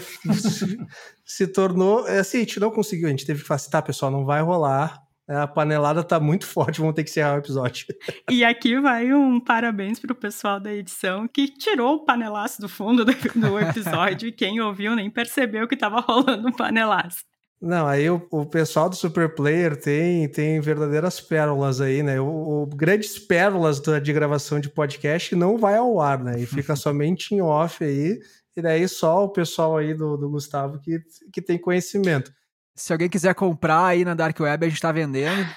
se 1.24 1.46
tornou. 1.46 2.06
É 2.06 2.18
assim, 2.18 2.38
a 2.38 2.40
gente 2.40 2.60
não 2.60 2.70
conseguiu, 2.70 3.08
a 3.08 3.10
gente 3.10 3.26
teve 3.26 3.40
que 3.40 3.46
falar 3.46 3.56
assim, 3.56 3.70
tá, 3.70 3.82
pessoal, 3.82 4.10
não 4.10 4.24
vai 4.24 4.42
rolar. 4.42 5.04
A 5.26 5.46
panelada 5.46 6.04
tá 6.04 6.20
muito 6.20 6.46
forte, 6.46 6.80
vamos 6.80 6.94
ter 6.94 7.02
que 7.02 7.08
encerrar 7.08 7.36
o 7.36 7.38
episódio. 7.38 7.86
E 8.30 8.44
aqui 8.44 8.78
vai 8.78 9.12
um 9.12 9.40
parabéns 9.40 9.98
pro 9.98 10.14
pessoal 10.14 10.60
da 10.60 10.72
edição 10.74 11.26
que 11.26 11.48
tirou 11.48 11.96
o 11.96 12.04
panelaço 12.04 12.60
do 12.60 12.68
fundo 12.68 13.04
do, 13.04 13.12
do 13.12 13.58
episódio 13.58 14.28
e 14.28 14.32
quem 14.32 14.60
ouviu 14.60 14.94
nem 14.94 15.10
percebeu 15.10 15.66
que 15.66 15.76
tava 15.76 16.00
rolando 16.00 16.48
um 16.48 16.52
panelaço. 16.52 17.24
Não, 17.64 17.86
aí 17.86 18.10
o, 18.10 18.20
o, 18.30 18.44
pessoal 18.44 18.90
do 18.90 18.94
Super 18.94 19.34
Player 19.34 19.74
tem, 19.74 20.28
tem 20.28 20.60
verdadeiras 20.60 21.18
pérolas 21.18 21.80
aí, 21.80 22.02
né? 22.02 22.20
O, 22.20 22.26
o, 22.26 22.66
grandes 22.66 23.18
pérolas 23.18 23.80
da, 23.80 23.98
de 23.98 24.12
gravação 24.12 24.60
de 24.60 24.68
podcast 24.68 25.34
não 25.34 25.56
vai 25.56 25.76
ao 25.76 25.98
ar, 25.98 26.22
né? 26.22 26.38
E 26.38 26.44
fica 26.44 26.76
somente 26.76 27.34
em 27.34 27.40
off 27.40 27.82
aí. 27.82 28.20
E 28.54 28.60
daí 28.60 28.86
só 28.86 29.24
o 29.24 29.30
pessoal 29.30 29.78
aí 29.78 29.94
do, 29.94 30.14
do 30.18 30.28
Gustavo 30.28 30.78
que, 30.78 31.00
que 31.32 31.40
tem 31.40 31.56
conhecimento. 31.56 32.30
Se 32.76 32.92
alguém 32.92 33.08
quiser 33.08 33.34
comprar 33.34 33.86
aí 33.86 34.04
na 34.04 34.12
Dark 34.12 34.38
Web, 34.38 34.66
a 34.66 34.68
gente 34.68 34.82
tá 34.82 34.92
vendendo. 34.92 35.48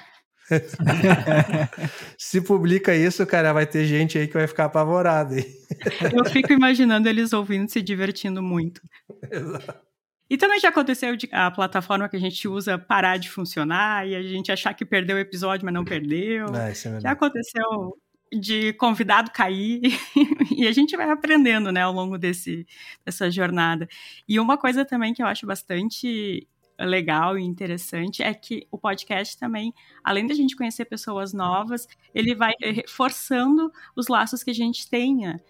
Se 2.17 2.39
publica 2.39 2.95
isso, 2.95 3.25
cara, 3.27 3.51
vai 3.51 3.65
ter 3.67 3.85
gente 3.85 4.17
aí 4.17 4.27
que 4.27 4.33
vai 4.33 4.47
ficar 4.47 4.65
apavorada. 4.65 5.35
Eu 5.35 6.23
fico 6.23 6.53
imaginando 6.53 7.09
eles 7.09 7.33
ouvindo, 7.33 7.69
se 7.69 7.81
divertindo 7.81 8.41
muito. 8.41 8.81
Exato. 9.29 9.86
E 10.29 10.37
também 10.37 10.59
já 10.59 10.69
aconteceu 10.69 11.15
de 11.15 11.29
a 11.31 11.49
plataforma 11.49 12.09
que 12.09 12.17
a 12.17 12.19
gente 12.19 12.47
usa 12.47 12.77
parar 12.77 13.17
de 13.17 13.29
funcionar 13.29 14.07
e 14.07 14.15
a 14.15 14.21
gente 14.21 14.51
achar 14.51 14.73
que 14.73 14.85
perdeu 14.85 15.15
o 15.15 15.19
episódio, 15.19 15.65
mas 15.65 15.73
não 15.73 15.85
perdeu. 15.85 16.47
É, 16.55 16.71
é 16.71 16.99
já 16.99 17.11
aconteceu 17.11 17.97
de 18.31 18.73
convidado 18.73 19.31
cair 19.31 19.81
e 20.55 20.67
a 20.67 20.71
gente 20.71 20.97
vai 20.97 21.09
aprendendo, 21.09 21.71
né, 21.71 21.81
ao 21.81 21.93
longo 21.93 22.17
desse, 22.17 22.67
dessa 23.05 23.31
jornada. 23.31 23.87
E 24.27 24.39
uma 24.39 24.57
coisa 24.57 24.83
também 24.83 25.13
que 25.13 25.21
eu 25.21 25.27
acho 25.27 25.45
bastante 25.45 26.45
legal 26.79 27.37
e 27.37 27.43
interessante 27.43 28.21
é 28.21 28.33
que 28.33 28.67
o 28.71 28.77
podcast 28.77 29.37
também, 29.37 29.73
além 30.03 30.27
da 30.27 30.33
gente 30.33 30.55
conhecer 30.55 30.85
pessoas 30.85 31.33
novas, 31.33 31.87
ele 32.13 32.35
vai 32.35 32.53
reforçando 32.61 33.71
os 33.95 34.07
laços 34.07 34.43
que 34.43 34.51
a 34.51 34.53
gente 34.53 34.89
tenha, 34.89 35.41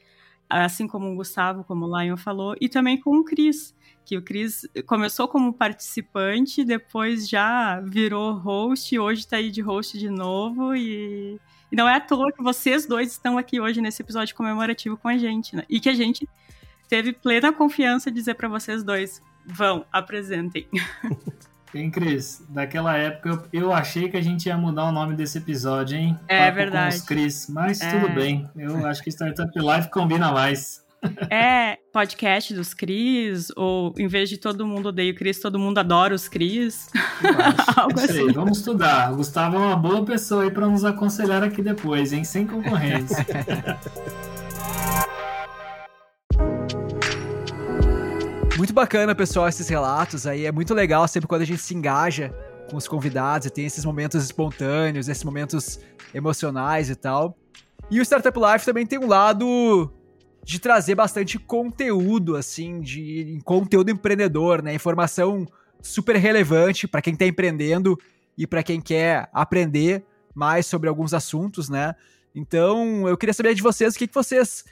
assim 0.49 0.87
como 0.87 1.11
o 1.11 1.15
Gustavo, 1.15 1.63
como 1.63 1.85
o 1.85 1.99
Lion 1.99 2.17
falou, 2.17 2.55
e 2.59 2.69
também 2.69 2.99
com 2.99 3.17
o 3.17 3.23
Cris 3.23 3.75
que 4.07 4.17
o 4.17 4.21
Cris 4.21 4.65
começou 4.85 5.27
como 5.27 5.51
participante, 5.51 6.63
depois 6.63 7.27
já 7.27 7.81
virou 7.81 8.31
host, 8.35 8.97
hoje 8.97 9.19
está 9.19 9.35
aí 9.35 9.51
de 9.51 9.59
host 9.59 9.99
de 9.99 10.09
novo 10.09 10.73
e, 10.73 11.37
e, 11.69 11.75
não 11.75 11.89
é 11.89 11.95
à 11.95 11.99
toa 11.99 12.31
que 12.31 12.41
vocês 12.41 12.85
dois 12.85 13.11
estão 13.11 13.37
aqui 13.37 13.59
hoje 13.59 13.81
nesse 13.81 14.01
episódio 14.01 14.33
comemorativo 14.33 14.95
com 14.95 15.09
a 15.09 15.17
gente, 15.17 15.57
né? 15.57 15.65
E 15.67 15.81
que 15.81 15.89
a 15.89 15.93
gente 15.93 16.25
teve 16.87 17.11
plena 17.11 17.51
confiança 17.51 18.09
de 18.09 18.15
dizer 18.15 18.35
para 18.35 18.47
vocês 18.47 18.81
dois, 18.81 19.21
vão, 19.45 19.85
apresentem. 19.91 20.65
Hein, 21.73 21.91
Cris? 21.91 22.43
Daquela 22.49 22.97
época 22.97 23.43
eu, 23.51 23.73
achei 23.73 24.09
que 24.09 24.17
a 24.17 24.21
gente 24.21 24.47
ia 24.47 24.57
mudar 24.57 24.85
o 24.85 24.91
nome 24.91 25.15
desse 25.15 25.37
episódio, 25.37 25.97
hein? 25.97 26.17
É 26.27 26.45
Papo 26.45 26.55
verdade. 26.55 26.95
Com 26.95 27.01
os 27.01 27.05
Cris, 27.07 27.47
mas 27.49 27.81
é. 27.81 27.91
tudo 27.91 28.13
bem. 28.13 28.49
Eu 28.55 28.85
acho 28.85 29.03
que 29.03 29.09
Startup 29.09 29.51
Live 29.59 29.89
combina 29.89 30.31
mais. 30.31 30.85
É 31.29 31.77
podcast 31.93 32.53
dos 32.53 32.73
Cris, 32.73 33.51
ou 33.55 33.93
em 33.97 34.07
vez 34.07 34.29
de 34.29 34.37
todo 34.37 34.65
mundo 34.65 34.89
odeia 34.89 35.11
o 35.11 35.15
Cris, 35.15 35.39
todo 35.39 35.59
mundo 35.59 35.77
adora 35.77 36.13
os 36.13 36.27
Cris. 36.27 36.89
Algo 37.75 37.99
assim. 37.99 38.31
vamos 38.31 38.59
estudar. 38.59 39.11
O 39.13 39.17
Gustavo 39.17 39.55
é 39.55 39.59
uma 39.59 39.75
boa 39.75 40.03
pessoa 40.05 40.43
aí 40.43 40.51
para 40.51 40.67
nos 40.67 40.83
aconselhar 40.83 41.43
aqui 41.43 41.61
depois, 41.61 42.13
hein? 42.13 42.23
Sem 42.23 42.47
concorrência. 42.47 43.25
Muito 48.57 48.73
bacana, 48.73 49.13
pessoal, 49.13 49.47
esses 49.47 49.69
relatos 49.69 50.25
aí. 50.25 50.47
É 50.47 50.51
muito 50.51 50.73
legal 50.73 51.07
sempre 51.07 51.27
quando 51.27 51.43
a 51.43 51.45
gente 51.45 51.61
se 51.61 51.75
engaja 51.75 52.33
com 52.71 52.75
os 52.75 52.87
convidados 52.87 53.45
e 53.45 53.51
tem 53.51 53.67
esses 53.67 53.85
momentos 53.85 54.23
espontâneos, 54.23 55.07
esses 55.07 55.23
momentos 55.23 55.79
emocionais 56.11 56.89
e 56.89 56.95
tal. 56.95 57.37
E 57.87 57.99
o 57.99 58.03
Startup 58.03 58.35
Life 58.35 58.65
também 58.65 58.83
tem 58.83 58.97
um 58.97 59.05
lado 59.05 59.93
de 60.43 60.59
trazer 60.59 60.95
bastante 60.95 61.37
conteúdo, 61.37 62.35
assim, 62.35 62.81
de 62.81 63.39
conteúdo 63.45 63.91
empreendedor, 63.91 64.63
né? 64.63 64.73
Informação 64.73 65.45
super 65.79 66.15
relevante 66.15 66.87
para 66.87 66.99
quem 66.99 67.13
está 67.13 67.27
empreendendo 67.27 67.95
e 68.35 68.47
para 68.47 68.63
quem 68.63 68.81
quer 68.81 69.29
aprender 69.33 70.03
mais 70.33 70.65
sobre 70.65 70.89
alguns 70.89 71.13
assuntos, 71.13 71.69
né? 71.69 71.93
Então, 72.33 73.07
eu 73.07 73.15
queria 73.17 73.33
saber 73.33 73.53
de 73.53 73.61
vocês 73.61 73.93
o 73.93 73.99
que, 73.99 74.07
que 74.07 74.15
vocês 74.15 74.65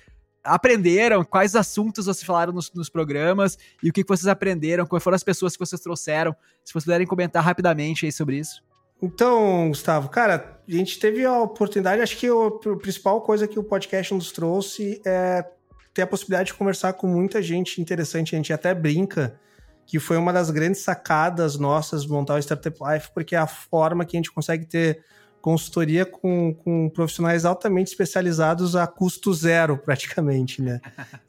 aprenderam, 0.46 1.24
quais 1.24 1.56
assuntos 1.56 2.06
vocês 2.06 2.24
falaram 2.24 2.54
nos, 2.54 2.72
nos 2.74 2.90
programas 2.90 3.58
e 3.84 3.90
o 3.90 3.94
que, 3.94 4.04
que 4.04 4.08
vocês 4.08 4.28
aprenderam, 4.28 4.86
quais 4.86 5.04
foram 5.04 5.16
as 5.16 5.24
pessoas 5.24 5.54
que 5.54 5.60
vocês 5.60 5.82
trouxeram. 5.82 6.36
Se 6.64 6.72
vocês 6.72 6.86
puderem 6.86 7.08
comentar 7.08 7.44
rapidamente 7.44 8.06
aí 8.06 8.12
sobre 8.12 8.38
isso. 8.38 8.64
Então, 9.02 9.68
Gustavo, 9.70 10.08
cara, 10.10 10.62
a 10.68 10.72
gente 10.72 10.98
teve 11.00 11.26
a 11.26 11.40
oportunidade, 11.40 12.02
acho 12.02 12.18
que 12.18 12.28
a 12.28 12.76
principal 12.78 13.22
coisa 13.22 13.48
que 13.48 13.60
o 13.60 13.64
podcast 13.64 14.14
nos 14.14 14.32
trouxe 14.32 15.02
é 15.06 15.46
ter 15.94 16.04
a 16.04 16.08
possibilidade 16.08 16.48
de 16.48 16.54
conversar 16.54 16.94
com 16.94 17.08
muita 17.08 17.42
gente 17.42 17.82
interessante. 17.82 18.36
A 18.36 18.38
gente 18.38 18.54
até 18.54 18.74
brinca 18.74 19.40
que 19.86 20.00
foi 20.00 20.18
uma 20.18 20.34
das 20.34 20.50
grandes 20.50 20.82
sacadas 20.82 21.58
nossas 21.58 22.06
montar 22.06 22.36
o 22.36 22.40
Startup 22.40 22.78
Life, 22.92 23.12
porque 23.14 23.36
é 23.36 23.40
a 23.40 23.48
forma 23.48 24.06
que 24.06 24.18
a 24.18 24.20
gente 24.20 24.32
consegue 24.32 24.66
ter 24.66 25.04
consultoria 25.46 26.08
com, 26.08 26.56
com 26.56 26.90
profissionais 26.90 27.46
altamente 27.46 27.92
especializados 27.92 28.76
a 28.76 28.88
custo 28.88 29.32
zero, 29.32 29.78
praticamente, 29.86 30.60
né? 30.60 30.82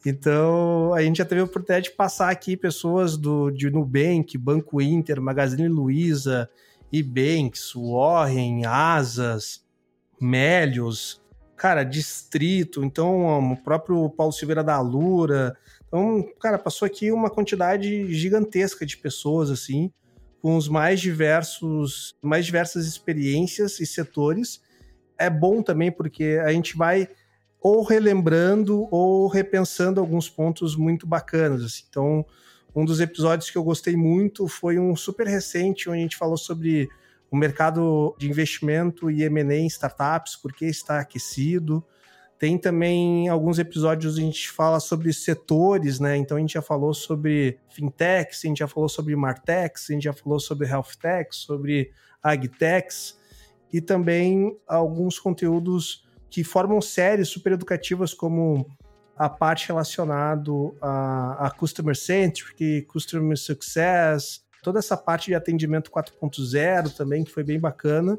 Então, 0.06 0.94
a 0.94 1.02
gente 1.02 1.18
já 1.18 1.24
teve 1.26 1.42
a 1.42 1.44
oportunidade 1.44 1.90
de 1.90 1.96
passar 1.96 2.30
aqui 2.30 2.56
pessoas 2.56 3.18
do, 3.18 3.50
de 3.50 3.68
Nubank, 3.68 4.38
Banco 4.38 4.80
Inter, 4.80 5.20
Magazine 5.20 5.68
Luiza, 5.68 6.48
Ebanks, 6.90 7.74
Warren, 7.74 8.64
Asas, 8.64 9.62
Melios, 10.18 11.20
cara, 11.54 11.84
distrito, 11.84 12.82
então 12.82 13.52
o 13.52 13.56
próprio 13.58 14.08
Paulo 14.08 14.32
Silveira 14.32 14.64
da 14.64 14.80
Lura. 14.80 15.54
Então, 15.86 16.26
cara, 16.40 16.58
passou 16.58 16.86
aqui 16.86 17.12
uma 17.12 17.28
quantidade 17.28 18.10
gigantesca 18.14 18.86
de 18.86 18.96
pessoas, 18.96 19.50
assim, 19.50 19.92
com 20.46 20.56
os 20.56 20.68
mais 20.68 21.00
diversos, 21.00 22.14
mais 22.22 22.46
diversas 22.46 22.86
experiências 22.86 23.80
e 23.80 23.84
setores. 23.84 24.62
É 25.18 25.28
bom 25.28 25.60
também 25.60 25.90
porque 25.90 26.40
a 26.40 26.52
gente 26.52 26.76
vai 26.76 27.08
ou 27.60 27.82
relembrando 27.82 28.86
ou 28.92 29.26
repensando 29.26 29.98
alguns 29.98 30.30
pontos 30.30 30.76
muito 30.76 31.04
bacanas. 31.04 31.64
Assim. 31.64 31.82
Então, 31.90 32.24
um 32.76 32.84
dos 32.84 33.00
episódios 33.00 33.50
que 33.50 33.58
eu 33.58 33.64
gostei 33.64 33.96
muito 33.96 34.46
foi 34.46 34.78
um 34.78 34.94
super 34.94 35.26
recente, 35.26 35.90
onde 35.90 35.98
a 35.98 36.02
gente 36.02 36.16
falou 36.16 36.36
sobre 36.36 36.88
o 37.28 37.36
mercado 37.36 38.14
de 38.16 38.30
investimento 38.30 39.10
e 39.10 39.24
M&A 39.24 39.56
em 39.56 39.66
startups, 39.66 40.36
porque 40.36 40.66
está 40.66 41.00
aquecido. 41.00 41.84
Tem 42.38 42.58
também 42.58 43.28
alguns 43.28 43.58
episódios 43.58 44.18
a 44.18 44.20
gente 44.20 44.50
fala 44.50 44.78
sobre 44.78 45.12
setores, 45.12 45.98
né? 45.98 46.16
Então 46.16 46.36
a 46.36 46.40
gente 46.40 46.52
já 46.54 46.62
falou 46.62 46.92
sobre 46.92 47.58
fintechs, 47.70 48.44
a 48.44 48.48
gente 48.48 48.58
já 48.58 48.68
falou 48.68 48.88
sobre 48.88 49.16
martechs, 49.16 49.88
a 49.88 49.92
gente 49.94 50.04
já 50.04 50.12
falou 50.12 50.38
sobre 50.38 50.68
healthtechs, 50.68 51.38
sobre 51.38 51.92
agtechs 52.22 53.18
e 53.72 53.80
também 53.80 54.56
alguns 54.66 55.18
conteúdos 55.18 56.06
que 56.28 56.44
formam 56.44 56.80
séries 56.80 57.28
super 57.28 57.52
educativas 57.52 58.12
como 58.12 58.66
a 59.16 59.28
parte 59.28 59.68
relacionada 59.68 60.50
a, 60.82 61.46
a 61.46 61.50
Customer 61.50 61.96
Centric, 61.96 62.82
Customer 62.82 63.36
Success, 63.38 64.44
toda 64.62 64.78
essa 64.78 64.96
parte 64.96 65.26
de 65.26 65.34
atendimento 65.34 65.90
4.0 65.90 66.94
também, 66.94 67.24
que 67.24 67.30
foi 67.30 67.42
bem 67.42 67.58
bacana. 67.58 68.18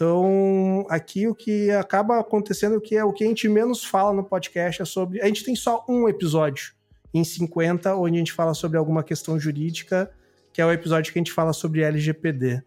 Então, 0.00 0.86
aqui 0.88 1.28
o 1.28 1.34
que 1.34 1.70
acaba 1.72 2.18
acontecendo, 2.18 2.76
o 2.76 2.80
que 2.80 2.96
é 2.96 3.04
o 3.04 3.12
que 3.12 3.22
a 3.22 3.26
gente 3.26 3.46
menos 3.50 3.84
fala 3.84 4.14
no 4.14 4.24
podcast 4.24 4.80
é 4.80 4.84
sobre. 4.86 5.20
A 5.20 5.26
gente 5.26 5.44
tem 5.44 5.54
só 5.54 5.84
um 5.86 6.08
episódio 6.08 6.72
em 7.12 7.22
50, 7.22 7.94
onde 7.96 8.16
a 8.16 8.18
gente 8.18 8.32
fala 8.32 8.54
sobre 8.54 8.78
alguma 8.78 9.02
questão 9.02 9.38
jurídica, 9.38 10.10
que 10.54 10.62
é 10.62 10.64
o 10.64 10.72
episódio 10.72 11.12
que 11.12 11.18
a 11.18 11.20
gente 11.20 11.30
fala 11.30 11.52
sobre 11.52 11.82
LGPD. 11.82 12.62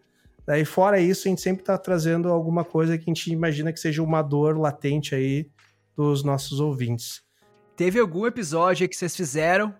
Daí, 0.46 0.64
fora 0.64 1.00
isso, 1.00 1.26
a 1.26 1.30
gente 1.30 1.40
sempre 1.40 1.62
está 1.62 1.76
trazendo 1.76 2.28
alguma 2.28 2.64
coisa 2.64 2.96
que 2.96 3.02
a 3.02 3.12
gente 3.12 3.32
imagina 3.32 3.72
que 3.72 3.80
seja 3.80 4.00
uma 4.00 4.22
dor 4.22 4.56
latente 4.56 5.12
aí 5.12 5.50
dos 5.96 6.22
nossos 6.22 6.60
ouvintes. 6.60 7.20
Teve 7.74 7.98
algum 7.98 8.28
episódio 8.28 8.88
que 8.88 8.94
vocês 8.94 9.16
fizeram 9.16 9.74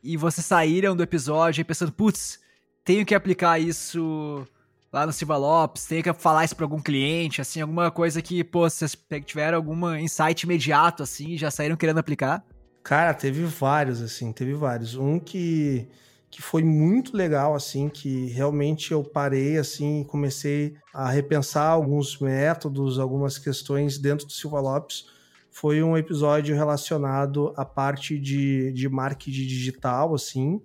e 0.00 0.16
vocês 0.16 0.46
saíram 0.46 0.94
do 0.94 1.02
episódio 1.02 1.64
pensando, 1.64 1.90
putz, 1.90 2.38
tenho 2.84 3.04
que 3.04 3.16
aplicar 3.16 3.58
isso 3.58 4.46
lá 4.92 5.06
no 5.06 5.12
Silva 5.12 5.36
Lopes, 5.36 5.84
tem 5.84 6.02
que 6.02 6.12
falar 6.12 6.44
isso 6.44 6.56
para 6.56 6.64
algum 6.64 6.80
cliente, 6.80 7.40
assim, 7.40 7.60
alguma 7.60 7.90
coisa 7.90 8.20
que, 8.20 8.42
pô, 8.42 8.68
vocês 8.68 8.96
tiveram 9.24 9.56
algum 9.56 9.94
insight 9.96 10.42
imediato, 10.44 11.02
assim, 11.02 11.36
já 11.36 11.50
saíram 11.50 11.76
querendo 11.76 11.98
aplicar? 11.98 12.44
Cara, 12.82 13.14
teve 13.14 13.44
vários, 13.44 14.02
assim, 14.02 14.32
teve 14.32 14.54
vários. 14.54 14.94
Um 14.96 15.18
que, 15.18 15.88
que 16.30 16.42
foi 16.42 16.64
muito 16.64 17.16
legal, 17.16 17.54
assim, 17.54 17.88
que 17.88 18.26
realmente 18.28 18.90
eu 18.90 19.04
parei, 19.04 19.58
assim, 19.58 20.00
e 20.00 20.04
comecei 20.04 20.74
a 20.92 21.08
repensar 21.08 21.68
alguns 21.68 22.18
métodos, 22.18 22.98
algumas 22.98 23.38
questões 23.38 23.98
dentro 23.98 24.26
do 24.26 24.32
Silva 24.32 24.60
Lopes, 24.60 25.04
foi 25.52 25.82
um 25.82 25.96
episódio 25.96 26.54
relacionado 26.54 27.52
à 27.56 27.64
parte 27.64 28.18
de, 28.18 28.72
de 28.72 28.88
marketing 28.88 29.46
digital, 29.46 30.14
assim, 30.14 30.60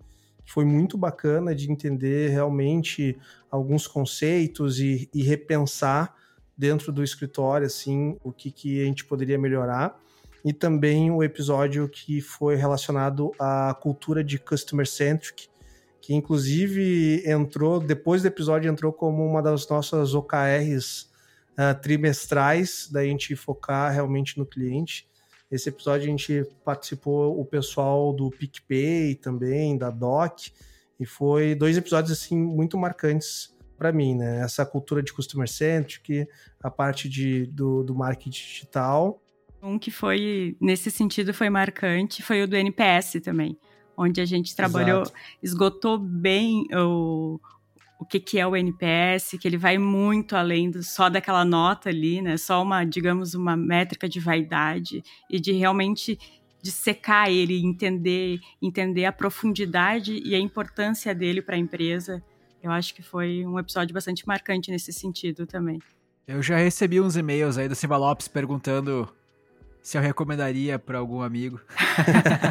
foi 0.45 0.65
muito 0.65 0.97
bacana 0.97 1.53
de 1.55 1.71
entender 1.71 2.29
realmente 2.29 3.17
alguns 3.49 3.87
conceitos 3.87 4.79
e, 4.79 5.09
e 5.13 5.23
repensar 5.23 6.15
dentro 6.57 6.91
do 6.91 7.03
escritório, 7.03 7.67
assim, 7.67 8.17
o 8.23 8.31
que, 8.31 8.51
que 8.51 8.81
a 8.81 8.85
gente 8.85 9.03
poderia 9.03 9.37
melhorar 9.37 9.99
e 10.45 10.53
também 10.53 11.09
o 11.09 11.23
episódio 11.23 11.89
que 11.89 12.21
foi 12.21 12.55
relacionado 12.55 13.31
à 13.39 13.73
cultura 13.73 14.23
de 14.23 14.37
customer 14.37 14.87
centric, 14.87 15.49
que 15.99 16.13
inclusive 16.13 17.23
entrou, 17.25 17.79
depois 17.79 18.21
do 18.21 18.27
episódio, 18.27 18.71
entrou 18.71 18.93
como 18.93 19.25
uma 19.25 19.41
das 19.41 19.67
nossas 19.67 20.13
OKRs 20.13 21.01
uh, 21.01 21.07
ah, 21.57 21.73
trimestrais, 21.73 22.87
da 22.91 23.03
gente 23.03 23.35
focar 23.35 23.91
realmente 23.91 24.37
no 24.37 24.45
cliente. 24.45 25.09
Esse 25.49 25.69
episódio 25.69 26.07
a 26.07 26.09
gente 26.09 26.43
participou 26.63 27.39
o 27.39 27.45
pessoal 27.45 28.11
do 28.13 28.29
PicPay 28.29 29.15
também, 29.15 29.77
da 29.77 29.89
Doc, 29.89 30.47
e 30.99 31.05
foi 31.05 31.55
dois 31.55 31.77
episódios 31.77 32.11
assim 32.11 32.37
muito 32.37 32.77
marcantes 32.77 33.55
para 33.77 33.91
mim, 33.91 34.15
né? 34.15 34.41
Essa 34.41 34.65
cultura 34.65 35.03
de 35.03 35.13
customer 35.13 35.47
centric, 35.49 36.27
a 36.63 36.71
parte 36.71 37.09
de, 37.09 37.45
do, 37.47 37.83
do 37.83 37.93
marketing 37.93 38.31
digital 38.31 39.21
um 39.65 39.79
que 39.79 39.89
foi, 39.89 40.55
nesse 40.61 40.91
sentido, 40.91 41.33
foi 41.33 41.49
marcante 41.49 42.21
foi 42.21 42.43
o 42.43 42.47
do 42.47 42.55
NPS 42.55 43.19
também, 43.23 43.57
onde 43.97 44.21
a 44.21 44.25
gente 44.25 44.55
trabalhou, 44.55 45.01
Exato. 45.01 45.17
esgotou 45.41 45.97
bem 45.97 46.67
o, 46.71 47.39
o 47.99 48.05
que, 48.05 48.19
que 48.19 48.39
é 48.39 48.45
o 48.45 48.55
NPS, 48.55 49.37
que 49.39 49.47
ele 49.47 49.57
vai 49.57 49.77
muito 49.77 50.35
além 50.35 50.69
do, 50.69 50.83
só 50.83 51.09
daquela 51.09 51.45
nota 51.45 51.89
ali, 51.89 52.21
né? 52.21 52.37
Só 52.37 52.61
uma, 52.61 52.83
digamos, 52.83 53.33
uma 53.33 53.55
métrica 53.55 54.07
de 54.07 54.19
vaidade 54.19 55.03
e 55.29 55.39
de 55.39 55.51
realmente 55.53 56.19
secar 56.63 57.31
ele, 57.31 57.63
entender, 57.63 58.39
entender 58.61 59.05
a 59.05 59.11
profundidade 59.11 60.21
e 60.25 60.35
a 60.35 60.39
importância 60.39 61.13
dele 61.13 61.41
para 61.41 61.55
a 61.55 61.59
empresa. 61.59 62.23
Eu 62.61 62.71
acho 62.71 62.93
que 62.95 63.03
foi 63.03 63.45
um 63.45 63.59
episódio 63.59 63.93
bastante 63.93 64.27
marcante 64.27 64.71
nesse 64.71 64.91
sentido 64.91 65.45
também. 65.45 65.79
Eu 66.27 66.41
já 66.41 66.57
recebi 66.57 66.99
uns 66.99 67.15
e-mails 67.15 67.57
aí 67.57 67.67
do 67.67 67.75
Silva 67.75 67.97
Lopes 67.97 68.27
perguntando 68.27 69.07
se 69.85 69.99
eu 69.99 70.01
recomendaria 70.01 70.79
para 70.79 70.97
algum 70.97 71.21
amigo. 71.21 71.61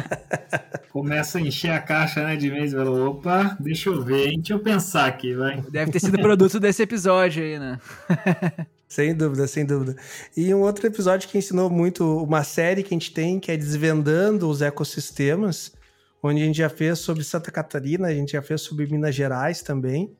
Começa 0.89 1.37
a 1.37 1.41
encher 1.41 1.71
a 1.71 1.81
caixa, 1.81 2.23
né, 2.23 2.37
de 2.37 2.49
vez. 2.49 2.73
Opa, 2.73 3.57
deixa 3.59 3.89
eu 3.89 4.01
ver, 4.01 4.29
hein? 4.29 4.37
Deixa 4.37 4.53
eu 4.53 4.59
pensar 4.59 5.05
aqui, 5.05 5.33
vai. 5.33 5.61
Deve 5.69 5.91
ter 5.91 5.99
sido 5.99 6.17
produto 6.17 6.61
desse 6.61 6.81
episódio 6.81 7.43
aí, 7.43 7.59
né? 7.59 7.77
sem 8.87 9.13
dúvida, 9.13 9.47
sem 9.47 9.65
dúvida. 9.65 9.97
E 10.37 10.53
um 10.53 10.61
outro 10.61 10.87
episódio 10.87 11.27
que 11.27 11.37
ensinou 11.37 11.69
muito, 11.69 12.23
uma 12.23 12.45
série 12.45 12.81
que 12.81 12.93
a 12.93 12.97
gente 12.97 13.11
tem, 13.11 13.37
que 13.37 13.51
é 13.51 13.57
Desvendando 13.57 14.49
os 14.49 14.61
Ecossistemas, 14.61 15.73
onde 16.23 16.41
a 16.41 16.45
gente 16.45 16.59
já 16.59 16.69
fez 16.69 16.99
sobre 16.99 17.25
Santa 17.25 17.51
Catarina, 17.51 18.07
a 18.07 18.13
gente 18.13 18.31
já 18.31 18.41
fez 18.41 18.61
sobre 18.61 18.87
Minas 18.87 19.13
Gerais 19.13 19.61
também 19.61 20.15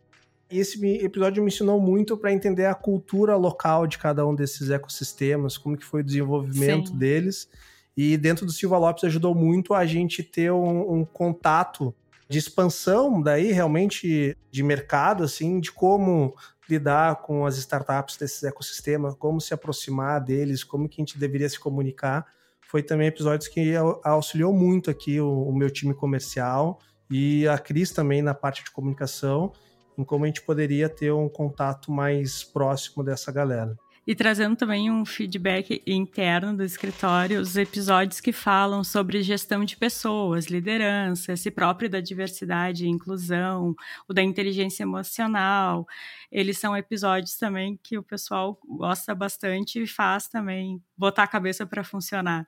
esse 0.49 0.83
episódio 0.97 1.43
me 1.43 1.49
ensinou 1.49 1.79
muito 1.79 2.15
para 2.17 2.31
entender 2.31 2.65
a 2.65 2.75
cultura 2.75 3.35
local 3.35 3.87
de 3.87 3.97
cada 3.97 4.25
um 4.25 4.35
desses 4.35 4.69
ecossistemas, 4.69 5.57
como 5.57 5.77
que 5.77 5.85
foi 5.85 6.01
o 6.01 6.03
desenvolvimento 6.03 6.89
Sim. 6.89 6.97
deles. 6.97 7.49
E 7.97 8.17
dentro 8.17 8.45
do 8.45 8.51
Silva 8.51 8.77
Lopes 8.77 9.03
ajudou 9.05 9.33
muito 9.33 9.73
a 9.73 9.85
gente 9.85 10.21
ter 10.21 10.51
um, 10.51 10.99
um, 10.99 11.05
contato 11.05 11.95
de 12.27 12.37
expansão 12.37 13.21
daí 13.21 13.51
realmente 13.51 14.37
de 14.51 14.63
mercado, 14.63 15.23
assim, 15.23 15.59
de 15.59 15.71
como 15.71 16.35
lidar 16.69 17.21
com 17.21 17.45
as 17.45 17.57
startups 17.57 18.17
desses 18.17 18.43
ecossistemas, 18.43 19.15
como 19.15 19.39
se 19.39 19.53
aproximar 19.53 20.19
deles, 20.19 20.63
como 20.63 20.89
que 20.89 21.01
a 21.01 21.03
gente 21.03 21.17
deveria 21.17 21.47
se 21.47 21.59
comunicar. 21.59 22.25
Foi 22.61 22.83
também 22.83 23.07
episódios 23.07 23.47
que 23.47 23.73
auxiliou 24.03 24.51
muito 24.51 24.89
aqui 24.89 25.19
o, 25.19 25.43
o 25.43 25.55
meu 25.55 25.69
time 25.69 25.93
comercial 25.93 26.79
e 27.09 27.47
a 27.47 27.57
Cris 27.57 27.91
também 27.91 28.21
na 28.21 28.33
parte 28.33 28.63
de 28.63 28.71
comunicação 28.71 29.53
em 29.97 30.03
como 30.03 30.25
a 30.25 30.27
gente 30.27 30.41
poderia 30.41 30.89
ter 30.89 31.11
um 31.11 31.29
contato 31.29 31.91
mais 31.91 32.43
próximo 32.43 33.03
dessa 33.03 33.31
galera. 33.31 33.77
E 34.07 34.13
trazendo 34.13 34.55
também 34.55 34.91
um 34.91 35.03
feedback 35.03 35.81
interno 35.87 36.55
do 36.55 36.63
escritório, 36.63 37.41
os 37.41 37.57
episódios 37.57 38.21
que 38.21 38.31
falam 38.31 38.83
sobre 38.83 39.23
gestão 39.23 39.65
de 39.65 39.75
pessoas, 39.75 40.45
liderança, 40.45 41.33
esse 41.33 41.49
próprio 41.49 41.89
da 41.89 41.99
diversidade 41.99 42.85
e 42.85 42.89
inclusão, 42.89 43.75
o 44.07 44.13
da 44.13 44.21
inteligência 44.21 44.83
emocional. 44.83 45.87
Eles 46.31 46.59
são 46.59 46.77
episódios 46.77 47.35
também 47.35 47.79
que 47.81 47.97
o 47.97 48.03
pessoal 48.03 48.59
gosta 48.63 49.15
bastante 49.15 49.81
e 49.81 49.87
faz 49.87 50.27
também 50.27 50.79
botar 50.95 51.23
a 51.23 51.27
cabeça 51.27 51.65
para 51.65 51.83
funcionar. 51.83 52.47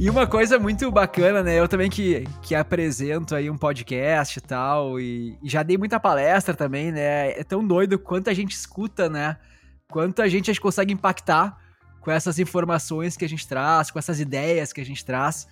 E 0.00 0.08
uma 0.08 0.26
coisa 0.26 0.58
muito 0.58 0.90
bacana, 0.90 1.42
né? 1.42 1.60
Eu 1.60 1.68
também 1.68 1.90
que, 1.90 2.24
que 2.40 2.54
apresento 2.54 3.34
aí 3.34 3.50
um 3.50 3.58
podcast 3.58 4.38
e 4.38 4.40
tal, 4.40 4.98
e, 4.98 5.36
e, 5.42 5.48
já 5.50 5.62
dei 5.62 5.76
muita 5.76 6.00
palestra 6.00 6.54
também, 6.54 6.90
né? 6.90 7.38
É 7.38 7.44
tão 7.44 7.62
doido 7.62 7.98
quanto 7.98 8.30
a 8.30 8.32
gente 8.32 8.52
escuta, 8.52 9.10
né? 9.10 9.36
Quanto 9.92 10.22
a 10.22 10.26
gente 10.26 10.58
consegue 10.58 10.94
impactar 10.94 11.58
com 12.00 12.10
essas 12.10 12.38
informações 12.38 13.14
que 13.14 13.26
a 13.26 13.28
gente 13.28 13.46
traz, 13.46 13.90
com 13.90 13.98
essas 13.98 14.20
ideias 14.20 14.72
que 14.72 14.80
a 14.80 14.86
gente 14.86 15.04
traz. 15.04 15.46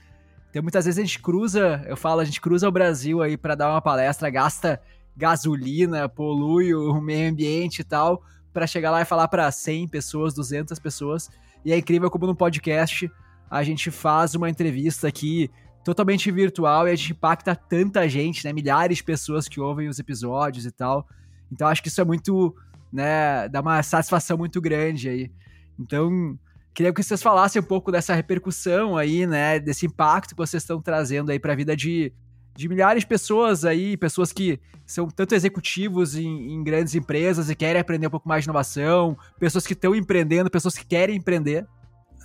Então 0.49 0.63
muitas 0.63 0.87
vezes 0.87 0.99
a 0.99 1.05
gente 1.05 1.19
cruza, 1.19 1.85
eu 1.87 1.95
falo, 1.95 2.21
a 2.21 2.25
gente 2.25 2.41
cruza 2.41 2.67
o 2.67 2.73
Brasil 2.73 3.21
aí 3.21 3.37
para 3.37 3.55
dar 3.55 3.69
uma 3.69 3.83
palestra, 3.83 4.31
gasta 4.31 4.81
gasolina, 5.15 6.09
polui 6.09 6.75
o 6.75 6.99
meio 7.03 7.31
ambiente 7.31 7.81
e 7.81 7.85
tal, 7.85 8.23
para 8.51 8.67
chegar 8.67 8.93
lá 8.93 9.03
e 9.03 9.05
falar 9.05 9.29
para 9.29 9.53
100 9.53 9.89
pessoas, 9.89 10.33
200 10.33 10.79
pessoas. 10.79 11.29
E 11.67 11.71
é 11.71 11.77
incrível 11.77 12.11
como 12.11 12.27
no 12.27 12.35
podcast 12.35 13.11
a 13.51 13.63
gente 13.63 13.91
faz 13.91 14.35
uma 14.35 14.49
entrevista 14.49 15.09
aqui 15.09 15.51
totalmente 15.85 16.31
virtual 16.31 16.87
e 16.87 16.91
a 16.91 16.95
gente 16.95 17.13
impacta 17.13 17.57
tanta 17.57 18.09
gente, 18.09 18.45
né? 18.45 18.53
Milhares 18.53 18.99
de 18.99 19.05
pessoas 19.05 19.49
que 19.49 19.61
ouvem 19.61 19.89
os 19.89 19.99
episódios 19.99 20.67
e 20.67 20.71
tal. 20.71 21.07
Então 21.51 21.67
acho 21.67 21.83
que 21.83 21.89
isso 21.89 22.01
é 22.01 22.05
muito, 22.05 22.55
né? 22.93 23.49
Dá 23.49 23.61
uma 23.61 23.83
satisfação 23.83 24.37
muito 24.37 24.61
grande 24.61 25.09
aí. 25.09 25.31
Então, 25.79 26.39
queria 26.75 26.93
que 26.93 27.03
vocês 27.03 27.23
falassem 27.23 27.61
um 27.61 27.65
pouco 27.65 27.91
dessa 27.91 28.15
repercussão 28.15 28.97
aí, 28.97 29.27
né? 29.27 29.59
Desse 29.59 29.87
impacto 29.87 30.31
que 30.31 30.37
vocês 30.37 30.63
estão 30.63 30.83
trazendo 30.83 31.31
aí 31.31 31.39
para 31.39 31.53
a 31.53 31.57
vida 31.57 31.75
de, 31.75 32.13
de 32.55 32.69
milhares 32.69 33.03
de 33.03 33.07
pessoas 33.07 33.65
aí, 33.65 33.97
pessoas 33.97 34.33
que 34.33 34.61
são 34.85 35.09
tanto 35.09 35.35
executivos 35.35 36.17
em, 36.17 36.53
em 36.53 36.63
grandes 36.63 36.95
empresas 36.95 37.49
e 37.49 37.55
querem 37.55 37.81
aprender 37.81 38.09
um 38.09 38.11
pouco 38.11 38.29
mais 38.29 38.45
de 38.45 38.49
inovação, 38.49 39.17
pessoas 39.39 39.67
que 39.67 39.73
estão 39.73 39.95
empreendendo, 39.95 40.51
pessoas 40.51 40.77
que 40.77 40.85
querem 40.85 41.17
empreender. 41.17 41.67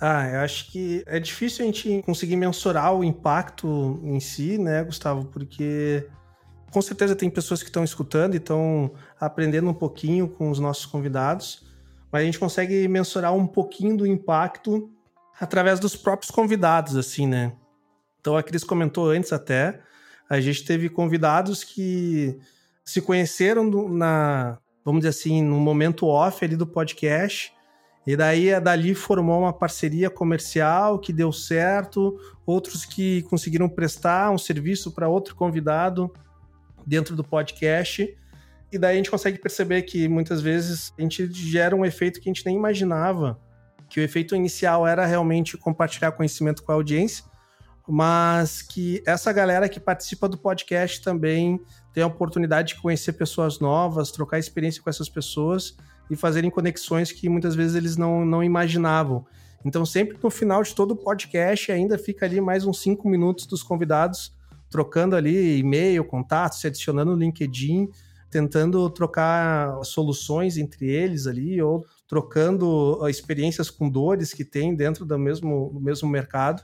Ah, 0.00 0.28
eu 0.28 0.40
acho 0.40 0.70
que 0.70 1.02
é 1.06 1.20
difícil 1.20 1.64
a 1.64 1.66
gente 1.66 2.02
conseguir 2.02 2.36
mensurar 2.36 2.94
o 2.94 3.04
impacto 3.04 4.00
em 4.02 4.18
si, 4.20 4.58
né, 4.58 4.82
Gustavo? 4.82 5.26
Porque 5.26 6.06
com 6.70 6.82
certeza 6.82 7.14
tem 7.14 7.30
pessoas 7.30 7.62
que 7.62 7.68
estão 7.68 7.84
escutando 7.84 8.34
e 8.34 8.38
estão 8.38 8.90
aprendendo 9.20 9.70
um 9.70 9.74
pouquinho 9.74 10.28
com 10.28 10.50
os 10.50 10.58
nossos 10.58 10.84
convidados, 10.84 11.64
mas 12.10 12.22
a 12.22 12.24
gente 12.24 12.38
consegue 12.38 12.88
mensurar 12.88 13.32
um 13.32 13.46
pouquinho 13.46 13.96
do 13.96 14.06
impacto 14.06 14.90
através 15.40 15.78
dos 15.78 15.94
próprios 15.94 16.32
convidados, 16.32 16.96
assim, 16.96 17.26
né? 17.28 17.52
Então 18.20 18.36
a 18.36 18.42
Cris 18.42 18.64
comentou 18.64 19.10
antes 19.10 19.32
até, 19.32 19.80
a 20.28 20.40
gente 20.40 20.64
teve 20.64 20.88
convidados 20.88 21.62
que 21.62 22.36
se 22.84 23.00
conheceram 23.00 23.70
na, 23.88 24.58
vamos 24.84 25.00
dizer 25.00 25.10
assim, 25.10 25.42
no 25.42 25.60
momento 25.60 26.06
off 26.08 26.44
ali 26.44 26.56
do 26.56 26.66
podcast 26.66 27.53
e 28.06 28.16
daí, 28.16 28.60
dali 28.60 28.94
formou 28.94 29.40
uma 29.40 29.52
parceria 29.52 30.10
comercial 30.10 30.98
que 30.98 31.12
deu 31.12 31.32
certo, 31.32 32.18
outros 32.44 32.84
que 32.84 33.22
conseguiram 33.22 33.68
prestar 33.68 34.30
um 34.30 34.36
serviço 34.36 34.92
para 34.92 35.08
outro 35.08 35.34
convidado 35.34 36.12
dentro 36.86 37.16
do 37.16 37.24
podcast. 37.24 38.14
E 38.70 38.78
daí 38.78 38.94
a 38.94 38.96
gente 38.96 39.10
consegue 39.10 39.38
perceber 39.38 39.82
que 39.82 40.06
muitas 40.06 40.42
vezes 40.42 40.92
a 40.98 41.02
gente 41.02 41.32
gera 41.32 41.74
um 41.74 41.84
efeito 41.84 42.20
que 42.20 42.28
a 42.28 42.32
gente 42.32 42.44
nem 42.44 42.56
imaginava, 42.56 43.40
que 43.88 44.00
o 44.00 44.02
efeito 44.02 44.36
inicial 44.36 44.86
era 44.86 45.06
realmente 45.06 45.56
compartilhar 45.56 46.12
conhecimento 46.12 46.62
com 46.62 46.72
a 46.72 46.74
audiência, 46.74 47.24
mas 47.88 48.60
que 48.60 49.02
essa 49.06 49.32
galera 49.32 49.66
que 49.66 49.80
participa 49.80 50.28
do 50.28 50.36
podcast 50.36 51.00
também 51.00 51.58
tem 51.94 52.02
a 52.02 52.06
oportunidade 52.06 52.74
de 52.74 52.82
conhecer 52.82 53.14
pessoas 53.14 53.60
novas, 53.60 54.10
trocar 54.10 54.38
experiência 54.38 54.82
com 54.82 54.90
essas 54.90 55.08
pessoas 55.08 55.74
e 56.10 56.16
fazerem 56.16 56.50
conexões 56.50 57.12
que 57.12 57.28
muitas 57.28 57.54
vezes 57.54 57.76
eles 57.76 57.96
não, 57.96 58.24
não 58.24 58.42
imaginavam. 58.42 59.24
Então, 59.64 59.86
sempre 59.86 60.18
no 60.22 60.30
final 60.30 60.62
de 60.62 60.74
todo 60.74 60.90
o 60.90 60.96
podcast, 60.96 61.72
ainda 61.72 61.96
fica 61.96 62.26
ali 62.26 62.40
mais 62.40 62.66
uns 62.66 62.80
cinco 62.80 63.08
minutos 63.08 63.46
dos 63.46 63.62
convidados 63.62 64.32
trocando 64.70 65.14
ali 65.14 65.58
e-mail, 65.58 66.04
contato, 66.04 66.56
se 66.56 66.66
adicionando 66.66 67.12
no 67.12 67.16
LinkedIn, 67.16 67.88
tentando 68.28 68.90
trocar 68.90 69.82
soluções 69.84 70.58
entre 70.58 70.86
eles 70.90 71.28
ali, 71.28 71.62
ou 71.62 71.86
trocando 72.08 72.98
experiências 73.08 73.70
com 73.70 73.88
dores 73.88 74.34
que 74.34 74.44
tem 74.44 74.74
dentro 74.74 75.04
do 75.04 75.18
mesmo, 75.18 75.70
do 75.72 75.80
mesmo 75.80 76.08
mercado. 76.08 76.62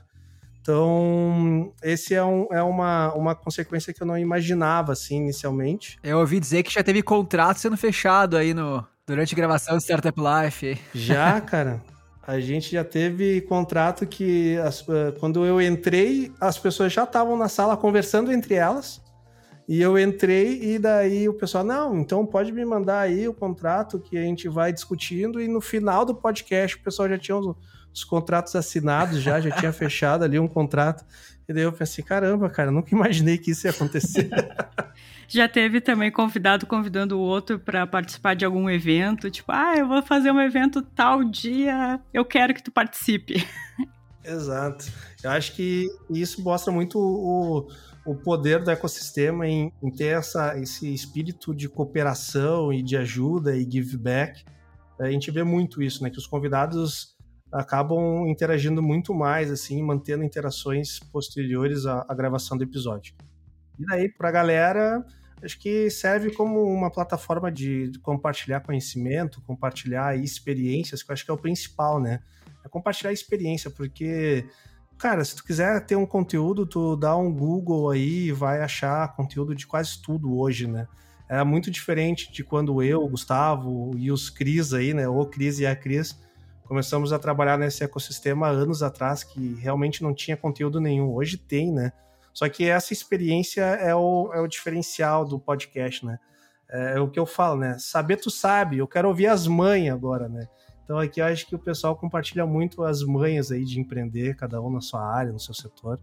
Então, 0.61 1.73
esse 1.81 2.13
é, 2.13 2.23
um, 2.23 2.47
é 2.51 2.61
uma, 2.61 3.13
uma 3.13 3.33
consequência 3.33 3.91
que 3.93 4.03
eu 4.03 4.05
não 4.05 4.17
imaginava, 4.17 4.91
assim, 4.91 5.15
inicialmente. 5.15 5.97
Eu 6.03 6.19
ouvi 6.19 6.39
dizer 6.39 6.61
que 6.61 6.71
já 6.73 6.83
teve 6.83 7.01
contrato 7.01 7.59
sendo 7.59 7.77
fechado 7.77 8.37
aí 8.37 8.53
no, 8.53 8.85
durante 9.11 9.33
a 9.33 9.37
gravação 9.37 9.77
de 9.77 9.83
Startup 9.83 10.17
Life. 10.17 10.79
Já, 10.95 11.39
cara. 11.41 11.81
A 12.25 12.39
gente 12.39 12.71
já 12.71 12.83
teve 12.83 13.41
contrato 13.41 14.05
que, 14.05 14.55
as, 14.59 14.87
eh, 14.87 15.11
quando 15.19 15.43
eu 15.43 15.61
entrei, 15.61 16.31
as 16.39 16.57
pessoas 16.57 16.93
já 16.93 17.03
estavam 17.03 17.35
na 17.35 17.49
sala 17.49 17.75
conversando 17.75 18.31
entre 18.31 18.53
elas. 18.53 19.01
E 19.67 19.81
eu 19.81 19.97
entrei 19.97 20.61
e 20.63 20.79
daí 20.79 21.27
o 21.27 21.33
pessoal, 21.33 21.63
não, 21.63 21.97
então 21.97 22.25
pode 22.25 22.51
me 22.51 22.63
mandar 22.63 22.99
aí 22.99 23.27
o 23.27 23.33
contrato 23.33 23.99
que 23.99 24.17
a 24.17 24.21
gente 24.21 24.47
vai 24.47 24.71
discutindo. 24.71 25.41
E 25.41 25.47
no 25.47 25.59
final 25.59 26.05
do 26.05 26.15
podcast 26.15 26.77
o 26.77 26.83
pessoal 26.83 27.09
já 27.09 27.17
tinha 27.17 27.35
os, 27.35 27.55
os 27.93 28.03
contratos 28.03 28.55
assinados, 28.55 29.19
já, 29.21 29.41
já 29.41 29.51
tinha 29.51 29.73
fechado 29.73 30.23
ali 30.23 30.39
um 30.39 30.47
contrato. 30.47 31.03
E 31.49 31.53
daí 31.53 31.63
eu 31.63 31.73
pensei, 31.73 32.03
caramba, 32.03 32.49
cara, 32.49 32.71
nunca 32.71 32.95
imaginei 32.95 33.37
que 33.37 33.51
isso 33.51 33.67
ia 33.67 33.71
acontecer. 33.71 34.29
Já 35.31 35.47
teve 35.47 35.79
também 35.79 36.11
convidado 36.11 36.65
convidando 36.65 37.17
o 37.17 37.21
outro 37.21 37.57
para 37.57 37.87
participar 37.87 38.35
de 38.35 38.43
algum 38.43 38.69
evento, 38.69 39.31
tipo, 39.31 39.49
ah, 39.49 39.77
eu 39.77 39.87
vou 39.87 40.03
fazer 40.03 40.29
um 40.29 40.41
evento 40.41 40.81
tal 40.81 41.23
dia, 41.23 42.01
eu 42.13 42.25
quero 42.25 42.53
que 42.53 42.61
tu 42.61 42.69
participe. 42.69 43.35
Exato. 44.25 44.91
Eu 45.23 45.31
acho 45.31 45.55
que 45.55 45.87
isso 46.09 46.43
mostra 46.43 46.69
muito 46.69 46.99
o, 46.99 47.65
o 48.05 48.13
poder 48.13 48.61
do 48.61 48.71
ecossistema 48.71 49.47
em, 49.47 49.71
em 49.81 49.89
ter 49.89 50.17
essa, 50.17 50.59
esse 50.59 50.93
espírito 50.93 51.55
de 51.55 51.69
cooperação 51.69 52.73
e 52.73 52.83
de 52.83 52.97
ajuda 52.97 53.55
e 53.55 53.63
give 53.63 53.95
back. 53.95 54.43
A 54.99 55.09
gente 55.09 55.31
vê 55.31 55.45
muito 55.45 55.81
isso, 55.81 56.03
né? 56.03 56.09
Que 56.09 56.17
os 56.17 56.27
convidados 56.27 57.15
acabam 57.49 58.27
interagindo 58.27 58.83
muito 58.83 59.13
mais, 59.13 59.49
assim, 59.49 59.81
mantendo 59.81 60.25
interações 60.25 60.99
posteriores 60.99 61.85
à, 61.85 62.05
à 62.05 62.13
gravação 62.13 62.57
do 62.57 62.65
episódio. 62.65 63.15
E 63.79 63.85
daí, 63.85 64.09
para 64.09 64.27
a 64.27 64.31
galera, 64.31 65.05
acho 65.43 65.59
que 65.59 65.89
serve 65.89 66.31
como 66.31 66.63
uma 66.63 66.91
plataforma 66.91 67.51
de, 67.51 67.91
compartilhar 68.01 68.61
conhecimento, 68.61 69.41
compartilhar 69.41 70.15
experiências, 70.15 71.03
que 71.03 71.11
eu 71.11 71.13
acho 71.13 71.25
que 71.25 71.31
é 71.31 71.33
o 71.33 71.37
principal, 71.37 71.99
né? 71.99 72.19
É 72.63 72.69
compartilhar 72.69 73.11
experiência, 73.11 73.69
porque, 73.69 74.45
cara, 74.97 75.23
se 75.25 75.35
tu 75.35 75.43
quiser 75.43 75.85
ter 75.85 75.95
um 75.95 76.05
conteúdo, 76.05 76.65
tu 76.65 76.95
dá 76.95 77.15
um 77.15 77.33
Google 77.33 77.89
aí 77.89 78.27
e 78.27 78.31
vai 78.31 78.61
achar 78.61 79.15
conteúdo 79.15 79.55
de 79.55 79.65
quase 79.65 80.01
tudo 80.01 80.37
hoje, 80.37 80.67
né? 80.67 80.87
É 81.27 81.43
muito 81.43 81.71
diferente 81.71 82.31
de 82.31 82.43
quando 82.43 82.83
eu, 82.83 83.03
o 83.03 83.09
Gustavo 83.09 83.91
e 83.95 84.11
os 84.11 84.29
Cris 84.29 84.73
aí, 84.73 84.93
né? 84.93 85.07
O 85.07 85.25
Cris 85.25 85.59
e 85.59 85.65
a 85.65 85.75
Cris 85.75 86.19
começamos 86.65 87.11
a 87.11 87.19
trabalhar 87.19 87.57
nesse 87.57 87.83
ecossistema 87.83 88.47
anos 88.47 88.83
atrás, 88.83 89.23
que 89.23 89.55
realmente 89.55 90.03
não 90.03 90.13
tinha 90.13 90.37
conteúdo 90.37 90.79
nenhum. 90.79 91.13
Hoje 91.13 91.37
tem, 91.37 91.71
né? 91.71 91.91
Só 92.33 92.47
que 92.49 92.67
essa 92.67 92.93
experiência 92.93 93.61
é 93.61 93.93
o, 93.95 94.31
é 94.33 94.39
o 94.39 94.47
diferencial 94.47 95.25
do 95.25 95.39
podcast, 95.39 96.05
né? 96.05 96.17
É, 96.69 96.93
é 96.97 96.99
o 96.99 97.09
que 97.09 97.19
eu 97.19 97.25
falo, 97.25 97.59
né? 97.59 97.77
Saber 97.79 98.17
tu 98.17 98.29
sabe, 98.29 98.77
eu 98.77 98.87
quero 98.87 99.07
ouvir 99.07 99.27
as 99.27 99.47
mães 99.47 99.91
agora, 99.91 100.29
né? 100.29 100.47
Então 100.83 100.97
aqui 100.97 101.21
eu 101.21 101.25
acho 101.25 101.47
que 101.47 101.55
o 101.55 101.59
pessoal 101.59 101.95
compartilha 101.95 102.45
muito 102.45 102.83
as 102.83 103.01
manhas 103.03 103.51
aí 103.51 103.63
de 103.63 103.79
empreender, 103.79 104.35
cada 104.35 104.61
um 104.61 104.69
na 104.69 104.81
sua 104.81 105.01
área, 105.01 105.31
no 105.31 105.39
seu 105.39 105.53
setor. 105.53 105.99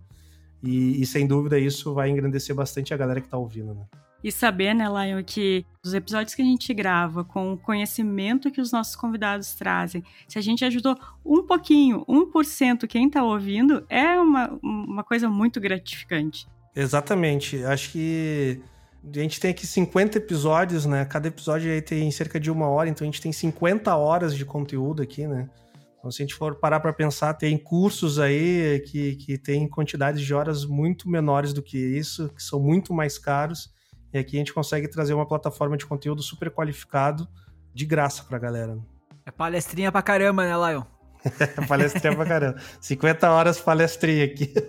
E, 0.63 1.01
e 1.01 1.07
sem 1.07 1.27
dúvida 1.27 1.59
isso 1.59 1.95
vai 1.95 2.11
engrandecer 2.11 2.55
bastante 2.55 2.93
a 2.93 2.97
galera 2.97 3.21
que 3.21 3.27
está 3.27 3.39
ouvindo, 3.39 3.75
né? 3.75 3.87
E 4.23 4.33
saber, 4.33 4.75
né, 4.75 4.87
Lion, 4.87 5.23
que 5.23 5.65
os 5.85 5.95
episódios 5.95 6.35
que 6.35 6.43
a 6.43 6.45
gente 6.45 6.75
grava, 6.75 7.25
com 7.25 7.53
o 7.53 7.59
conhecimento 7.59 8.51
que 8.51 8.61
os 8.61 8.73
nossos 8.73 8.97
convidados 8.97 9.55
trazem, 9.55 10.03
se 10.27 10.39
a 10.39 10.43
gente 10.43 10.65
ajudou 10.65 10.99
um 11.25 11.47
pouquinho, 11.47 12.05
1% 12.07 12.87
quem 12.89 13.07
está 13.07 13.23
ouvindo, 13.23 13.87
é 13.89 14.19
uma, 14.19 14.59
uma 14.63 15.05
coisa 15.05 15.29
muito 15.29 15.61
gratificante. 15.61 16.49
Exatamente. 16.75 17.63
Acho 17.65 17.93
que 17.93 18.61
a 19.05 19.21
gente 19.21 19.39
tem 19.39 19.53
aqui 19.53 19.67
50 19.67 20.19
episódios, 20.19 20.85
né? 20.85 21.05
Cada 21.05 21.29
episódio 21.29 21.71
aí 21.71 21.81
tem 21.81 22.11
cerca 22.11 22.41
de 22.41 22.51
uma 22.51 22.69
hora, 22.69 22.89
então 22.89 23.05
a 23.05 23.11
gente 23.11 23.23
tem 23.23 23.33
50 23.33 23.95
horas 23.97 24.37
de 24.37 24.45
conteúdo 24.45 25.01
aqui, 25.01 25.27
né? 25.29 25.49
Então, 25.99 26.11
se 26.11 26.23
a 26.23 26.25
gente 26.25 26.35
for 26.35 26.57
parar 26.57 26.81
para 26.81 26.93
pensar, 26.93 27.35
tem 27.35 27.57
cursos 27.57 28.19
aí 28.19 28.83
que, 28.87 29.17
que 29.17 29.39
tem 29.39 29.69
quantidades 29.69 30.23
de 30.23 30.33
horas 30.33 30.65
muito 30.65 31.09
menores 31.09 31.53
do 31.53 31.63
que 31.63 31.77
isso, 31.77 32.29
que 32.31 32.43
são 32.43 32.61
muito 32.61 32.93
mais 32.93 33.19
caros 33.19 33.71
e 34.13 34.19
aqui 34.19 34.37
a 34.37 34.39
gente 34.39 34.53
consegue 34.53 34.89
trazer 34.89 35.15
uma 35.15 35.27
plataforma 35.27 35.77
de 35.77 35.87
conteúdo 35.87 36.23
super 36.23 36.51
qualificado 36.51 37.29
de 37.75 37.85
graça 37.85 38.25
pra 38.25 38.39
galera. 38.39 38.79
É 39.25 39.31
palestrinha 39.31 39.93
pra 39.93 40.03
caramba, 40.03 40.45
né, 40.45 40.55
Lion? 40.55 40.83
palestrinha 41.69 42.15
pra 42.15 42.27
caramba. 42.27 42.61
50 42.81 43.31
horas 43.31 43.61
palestrinha 43.61 44.25
aqui. 44.25 44.53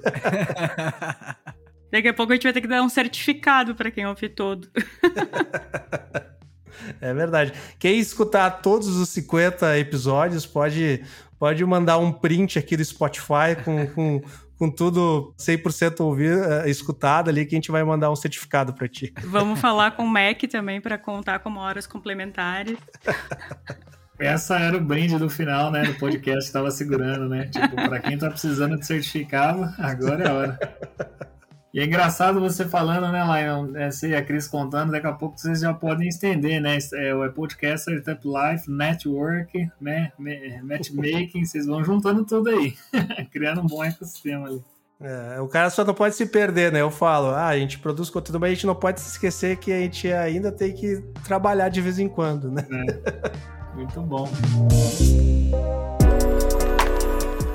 Daqui 1.92 2.08
a 2.08 2.14
pouco 2.14 2.32
a 2.32 2.36
gente 2.36 2.44
vai 2.44 2.54
ter 2.54 2.62
que 2.62 2.68
dar 2.68 2.84
um 2.84 2.90
certificado 2.90 3.74
para 3.74 3.90
quem 3.90 4.06
ouve 4.06 4.30
todo. 4.30 4.70
é 7.02 7.14
verdade. 7.14 7.54
Quem 7.80 8.00
escutar 8.00 8.62
todos 8.62 8.90
os 8.90 9.10
50 9.10 9.80
episódios 9.80 10.46
pode, 10.46 11.04
pode 11.40 11.66
mandar 11.66 11.98
um 11.98 12.12
print 12.12 12.60
aqui 12.60 12.78
do 12.78 12.86
Spotify 12.86 13.56
com, 13.64 13.88
com 13.88 14.22
com 14.60 14.70
tudo 14.70 15.34
100% 15.40 16.02
ouvir, 16.02 16.36
uh, 16.36 16.68
escutado 16.68 17.30
ali, 17.30 17.46
que 17.46 17.56
a 17.56 17.58
gente 17.58 17.72
vai 17.72 17.82
mandar 17.82 18.12
um 18.12 18.16
certificado 18.16 18.74
para 18.74 18.90
ti. 18.90 19.14
Vamos 19.24 19.58
falar 19.58 19.92
com 19.92 20.04
o 20.04 20.08
Mac 20.08 20.44
também 20.52 20.82
para 20.82 20.98
contar 20.98 21.40
como 21.40 21.62
horas 21.62 21.88
complementares. 21.88 22.78
Essa 24.20 24.60
era 24.60 24.76
o 24.76 24.82
brinde 24.82 25.18
do 25.18 25.30
final, 25.30 25.72
né, 25.72 25.84
do 25.84 25.94
podcast 25.94 26.42
que 26.42 26.48
estava 26.48 26.70
segurando, 26.72 27.30
né? 27.30 27.46
Tipo, 27.46 27.74
para 27.74 28.00
quem 28.02 28.18
tá 28.18 28.30
precisando 28.30 28.78
de 28.78 28.86
certificado, 28.86 29.74
agora 29.78 30.24
é 30.26 30.28
a 30.28 30.34
hora. 30.34 30.60
E 31.72 31.80
é 31.80 31.86
engraçado 31.86 32.40
você 32.40 32.66
falando, 32.66 33.12
né, 33.12 33.24
Lion? 33.24 33.76
Essa 33.76 34.08
e 34.08 34.16
a 34.16 34.24
Cris 34.24 34.48
contando, 34.48 34.92
daqui 34.92 35.06
a 35.06 35.14
pouco 35.14 35.38
vocês 35.38 35.60
já 35.60 35.72
podem 35.72 36.08
estender, 36.08 36.60
né? 36.60 36.78
É 36.94 37.14
o 37.14 37.32
podcast 37.32 37.92
Startup 37.92 38.28
Life, 38.28 38.72
Network, 38.72 39.70
né? 39.80 40.12
Matchmaking, 40.64 41.46
vocês 41.46 41.68
vão 41.68 41.84
juntando 41.84 42.26
tudo 42.26 42.50
aí, 42.50 42.74
criando 43.32 43.62
um 43.62 43.68
bom 43.68 43.84
ecossistema 43.84 44.48
ali. 44.48 44.64
É, 45.02 45.40
o 45.40 45.48
cara 45.48 45.70
só 45.70 45.86
não 45.86 45.94
pode 45.94 46.16
se 46.16 46.26
perder, 46.26 46.72
né? 46.72 46.82
Eu 46.82 46.92
falo, 46.92 47.28
ah, 47.28 47.48
a 47.48 47.58
gente 47.58 47.80
produz 47.80 48.10
conteúdo, 48.10 48.40
mas 48.40 48.52
a 48.52 48.54
gente 48.54 48.66
não 48.66 48.76
pode 48.76 49.00
se 49.00 49.12
esquecer 49.12 49.58
que 49.58 49.72
a 49.72 49.80
gente 49.80 50.12
ainda 50.12 50.52
tem 50.52 50.74
que 50.74 51.02
trabalhar 51.24 51.70
de 51.70 51.82
vez 51.82 52.00
em 52.00 52.10
quando, 52.10 52.52
né? 52.52 52.68
É. 52.70 53.76
Muito 53.76 54.02
bom. 54.02 54.28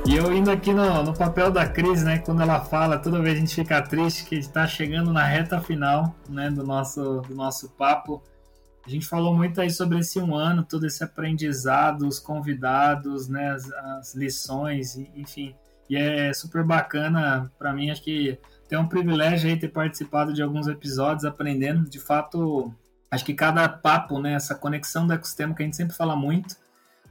E 0.07 0.17
eu 0.17 0.37
indo 0.37 0.51
aqui 0.51 0.73
no, 0.75 1.03
no 1.03 1.15
papel 1.15 1.51
da 1.51 1.67
Cris, 1.67 2.03
né? 2.03 2.19
Quando 2.19 2.43
ela 2.43 2.61
fala, 2.61 2.99
toda 2.99 3.23
vez 3.23 3.37
a 3.37 3.41
gente 3.41 3.55
fica 3.55 3.81
triste 3.81 4.25
que 4.27 4.35
está 4.35 4.67
chegando 4.67 5.11
na 5.11 5.25
reta 5.25 5.59
final, 5.63 6.15
né? 6.29 6.51
Do 6.51 6.63
nosso, 6.63 7.23
do 7.23 7.35
nosso 7.35 7.71
papo. 7.71 8.23
A 8.87 8.91
gente 8.91 9.07
falou 9.07 9.35
muito 9.35 9.63
aí 9.63 9.71
sobre 9.71 9.99
esse 9.99 10.21
um 10.21 10.35
ano, 10.35 10.63
todo 10.63 10.87
esse 10.87 11.03
aprendizado, 11.03 12.07
os 12.07 12.19
convidados, 12.19 13.29
né? 13.29 13.53
As, 13.53 13.73
as 13.73 14.15
lições, 14.15 14.95
enfim. 15.17 15.55
E 15.89 15.97
é 15.97 16.35
super 16.35 16.63
bacana 16.63 17.51
para 17.59 17.73
mim, 17.73 17.91
acho 17.91 18.03
que 18.03 18.39
tem 18.69 18.79
um 18.79 18.87
privilégio 18.87 19.49
aí 19.49 19.59
ter 19.59 19.69
participado 19.69 20.35
de 20.35 20.43
alguns 20.43 20.69
episódios, 20.69 21.25
aprendendo. 21.25 21.89
De 21.89 21.99
fato, 21.99 22.75
acho 23.11 23.25
que 23.25 23.33
cada 23.33 23.67
papo, 23.71 24.19
né? 24.19 24.35
Essa 24.35 24.55
conexão 24.55 25.07
do 25.07 25.15
ecossistema 25.15 25.55
que 25.55 25.63
a 25.63 25.65
gente 25.65 25.77
sempre 25.77 25.97
fala 25.97 26.15
muito 26.15 26.63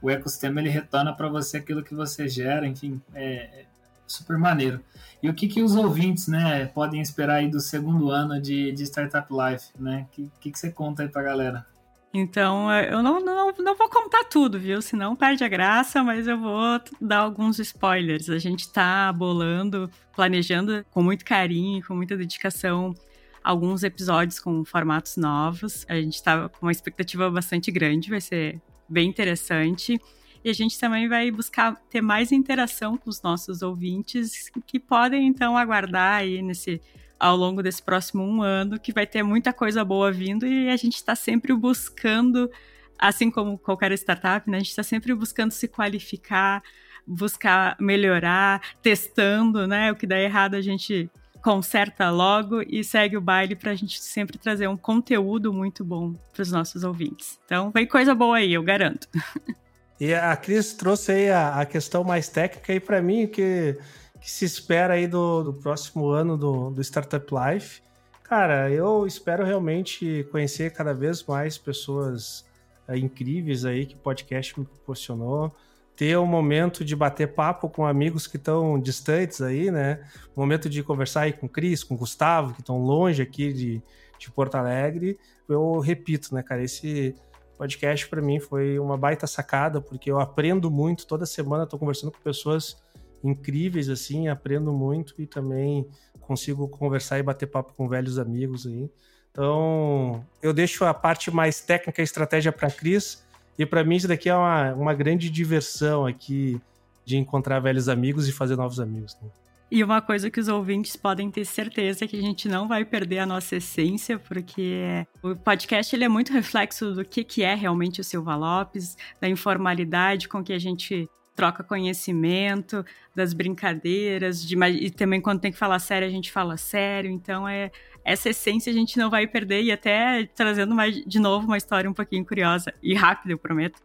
o 0.04 0.10
ecossistema 0.10 0.60
ele 0.60 0.68
retorna 0.68 1.14
para 1.14 1.28
você 1.28 1.56
aquilo 1.56 1.82
que 1.82 1.94
você 1.94 2.28
gera, 2.28 2.66
enfim, 2.66 3.00
é, 3.14 3.24
é 3.34 3.64
super 4.06 4.36
maneiro. 4.36 4.78
E 5.22 5.30
o 5.30 5.34
que, 5.34 5.48
que 5.48 5.62
os 5.62 5.74
ouvintes, 5.74 6.28
né, 6.28 6.66
podem 6.66 7.00
esperar 7.00 7.36
aí 7.36 7.48
do 7.48 7.58
segundo 7.58 8.10
ano 8.10 8.38
de, 8.38 8.70
de 8.72 8.82
Startup 8.82 9.26
Life, 9.32 9.68
né? 9.78 10.06
O 10.06 10.14
que, 10.14 10.30
que, 10.40 10.50
que 10.50 10.58
você 10.58 10.70
conta 10.70 11.02
aí 11.02 11.08
para 11.08 11.22
a 11.22 11.24
galera? 11.24 11.66
Então, 12.12 12.70
é, 12.70 12.92
eu 12.92 13.02
não, 13.02 13.18
não, 13.18 13.50
não 13.58 13.74
vou 13.74 13.88
contar 13.88 14.24
tudo, 14.24 14.60
viu? 14.60 14.82
Senão 14.82 15.16
perde 15.16 15.42
a 15.42 15.48
graça, 15.48 16.02
mas 16.04 16.28
eu 16.28 16.38
vou 16.38 16.78
dar 17.00 17.20
alguns 17.20 17.58
spoilers. 17.58 18.28
A 18.28 18.38
gente 18.38 18.60
está 18.60 19.10
bolando, 19.10 19.90
planejando 20.14 20.84
com 20.90 21.02
muito 21.02 21.24
carinho, 21.24 21.82
com 21.82 21.96
muita 21.96 22.14
dedicação, 22.14 22.94
alguns 23.42 23.82
episódios 23.82 24.38
com 24.38 24.66
formatos 24.66 25.16
novos. 25.16 25.86
A 25.88 25.94
gente 25.94 26.16
está 26.16 26.46
com 26.50 26.66
uma 26.66 26.72
expectativa 26.72 27.30
bastante 27.30 27.72
grande, 27.72 28.10
vai 28.10 28.20
ser 28.20 28.60
bem 28.88 29.08
interessante. 29.08 30.00
E 30.44 30.50
a 30.50 30.52
gente 30.52 30.78
também 30.78 31.08
vai 31.08 31.30
buscar 31.30 31.74
ter 31.88 32.02
mais 32.02 32.30
interação 32.30 32.96
com 32.96 33.08
os 33.08 33.22
nossos 33.22 33.62
ouvintes, 33.62 34.50
que 34.66 34.78
podem 34.78 35.26
então 35.26 35.56
aguardar 35.56 36.16
aí 36.20 36.42
nesse 36.42 36.80
ao 37.18 37.36
longo 37.36 37.62
desse 37.62 37.82
próximo 37.82 38.22
um 38.22 38.42
ano, 38.42 38.78
que 38.78 38.92
vai 38.92 39.06
ter 39.06 39.22
muita 39.22 39.52
coisa 39.52 39.84
boa 39.84 40.12
vindo 40.12 40.46
e 40.46 40.68
a 40.68 40.76
gente 40.76 40.96
está 40.96 41.14
sempre 41.14 41.54
buscando, 41.54 42.50
assim 42.98 43.30
como 43.30 43.56
qualquer 43.56 43.92
startup, 43.92 44.50
né, 44.50 44.58
a 44.58 44.60
gente 44.60 44.70
está 44.70 44.82
sempre 44.82 45.14
buscando 45.14 45.50
se 45.50 45.66
qualificar, 45.66 46.62
buscar 47.06 47.76
melhorar, 47.80 48.60
testando, 48.82 49.66
né? 49.66 49.92
O 49.92 49.96
que 49.96 50.06
dá 50.06 50.18
errado 50.18 50.54
a 50.54 50.60
gente 50.60 51.10
conserta 51.44 52.08
logo 52.10 52.62
e 52.62 52.82
segue 52.82 53.18
o 53.18 53.20
baile 53.20 53.54
para 53.54 53.72
a 53.72 53.74
gente 53.74 54.02
sempre 54.02 54.38
trazer 54.38 54.66
um 54.66 54.78
conteúdo 54.78 55.52
muito 55.52 55.84
bom 55.84 56.14
para 56.32 56.40
os 56.40 56.50
nossos 56.50 56.84
ouvintes. 56.84 57.38
Então, 57.44 57.70
vem 57.70 57.86
coisa 57.86 58.14
boa 58.14 58.38
aí, 58.38 58.54
eu 58.54 58.62
garanto. 58.62 59.06
E 60.00 60.12
a 60.12 60.36
Cris 60.36 60.74
trouxe 60.74 61.12
aí 61.12 61.30
a, 61.30 61.60
a 61.60 61.64
questão 61.64 62.02
mais 62.02 62.28
técnica 62.28 62.74
e 62.74 62.80
para 62.80 63.00
mim 63.00 63.28
que, 63.28 63.78
que 64.20 64.28
se 64.28 64.44
espera 64.44 64.94
aí 64.94 65.06
do, 65.06 65.44
do 65.44 65.52
próximo 65.54 66.08
ano 66.08 66.36
do, 66.36 66.70
do 66.70 66.82
Startup 66.82 67.24
Life. 67.32 67.80
Cara, 68.24 68.68
eu 68.72 69.06
espero 69.06 69.44
realmente 69.44 70.26
conhecer 70.32 70.72
cada 70.72 70.92
vez 70.92 71.22
mais 71.22 71.56
pessoas 71.56 72.44
é, 72.88 72.98
incríveis 72.98 73.64
aí 73.64 73.86
que 73.86 73.94
o 73.94 73.98
podcast 73.98 74.58
me 74.58 74.66
proporcionou 74.66 75.54
ter 75.96 76.18
um 76.18 76.26
momento 76.26 76.84
de 76.84 76.96
bater 76.96 77.34
papo 77.34 77.68
com 77.68 77.86
amigos 77.86 78.26
que 78.26 78.36
estão 78.36 78.80
distantes 78.80 79.40
aí, 79.40 79.70
né? 79.70 80.00
Um 80.36 80.40
momento 80.40 80.68
de 80.68 80.82
conversar 80.82 81.22
aí 81.22 81.32
com 81.32 81.46
o 81.46 81.48
Cris, 81.48 81.84
com 81.84 81.94
o 81.94 81.98
Gustavo, 81.98 82.54
que 82.54 82.60
estão 82.60 82.78
longe 82.78 83.22
aqui 83.22 83.52
de, 83.52 83.82
de 84.18 84.30
Porto 84.30 84.56
Alegre. 84.56 85.18
Eu 85.48 85.78
repito, 85.78 86.34
né, 86.34 86.42
cara, 86.42 86.62
esse 86.62 87.14
podcast 87.56 88.08
para 88.08 88.20
mim 88.20 88.40
foi 88.40 88.78
uma 88.78 88.96
baita 88.96 89.26
sacada, 89.26 89.80
porque 89.80 90.10
eu 90.10 90.18
aprendo 90.18 90.70
muito, 90.70 91.06
toda 91.06 91.24
semana 91.24 91.64
estou 91.64 91.78
conversando 91.78 92.10
com 92.10 92.18
pessoas 92.20 92.76
incríveis, 93.22 93.88
assim, 93.88 94.28
aprendo 94.28 94.72
muito 94.72 95.14
e 95.18 95.26
também 95.26 95.88
consigo 96.20 96.68
conversar 96.68 97.18
e 97.18 97.22
bater 97.22 97.46
papo 97.46 97.72
com 97.74 97.88
velhos 97.88 98.18
amigos 98.18 98.66
aí. 98.66 98.90
Então, 99.30 100.24
eu 100.42 100.52
deixo 100.52 100.84
a 100.84 100.94
parte 100.94 101.30
mais 101.30 101.60
técnica 101.60 102.00
e 102.00 102.04
estratégia 102.04 102.52
para 102.52 102.70
Cris, 102.70 103.23
e 103.58 103.66
para 103.66 103.84
mim 103.84 103.96
isso 103.96 104.08
daqui 104.08 104.28
é 104.28 104.34
uma, 104.34 104.72
uma 104.74 104.94
grande 104.94 105.30
diversão 105.30 106.06
aqui 106.06 106.60
de 107.04 107.16
encontrar 107.16 107.60
velhos 107.60 107.88
amigos 107.88 108.28
e 108.28 108.32
fazer 108.32 108.56
novos 108.56 108.80
amigos. 108.80 109.16
Né? 109.22 109.28
E 109.70 109.82
uma 109.82 110.00
coisa 110.00 110.30
que 110.30 110.38
os 110.38 110.48
ouvintes 110.48 110.94
podem 110.96 111.30
ter 111.30 111.44
certeza 111.44 112.04
é 112.04 112.08
que 112.08 112.16
a 112.16 112.22
gente 112.22 112.48
não 112.48 112.68
vai 112.68 112.84
perder 112.84 113.18
a 113.18 113.26
nossa 113.26 113.56
essência, 113.56 114.18
porque 114.18 115.06
o 115.22 115.34
podcast 115.34 115.94
ele 115.94 116.04
é 116.04 116.08
muito 116.08 116.32
reflexo 116.32 116.92
do 116.92 117.04
que, 117.04 117.24
que 117.24 117.42
é 117.42 117.54
realmente 117.54 118.00
o 118.00 118.04
Silva 118.04 118.36
Lopes, 118.36 118.96
da 119.20 119.28
informalidade 119.28 120.28
com 120.28 120.44
que 120.44 120.52
a 120.52 120.58
gente 120.58 121.08
troca 121.34 121.64
conhecimento, 121.64 122.84
das 123.14 123.34
brincadeiras, 123.34 124.46
de, 124.46 124.56
e 124.56 124.90
também 124.90 125.20
quando 125.20 125.40
tem 125.40 125.50
que 125.50 125.58
falar 125.58 125.80
sério, 125.80 126.06
a 126.06 126.10
gente 126.10 126.30
fala 126.30 126.56
sério. 126.56 127.10
Então, 127.10 127.48
é 127.48 127.72
essa 128.04 128.30
essência 128.30 128.70
a 128.70 128.74
gente 128.74 128.98
não 128.98 129.10
vai 129.10 129.26
perder. 129.26 129.62
E 129.62 129.72
até 129.72 130.26
trazendo 130.34 130.74
mais, 130.74 131.04
de 131.04 131.18
novo 131.18 131.46
uma 131.46 131.56
história 131.56 131.88
um 131.88 131.94
pouquinho 131.94 132.24
curiosa 132.24 132.72
e 132.82 132.94
rápida, 132.94 133.32
eu 133.32 133.38
prometo. 133.38 133.80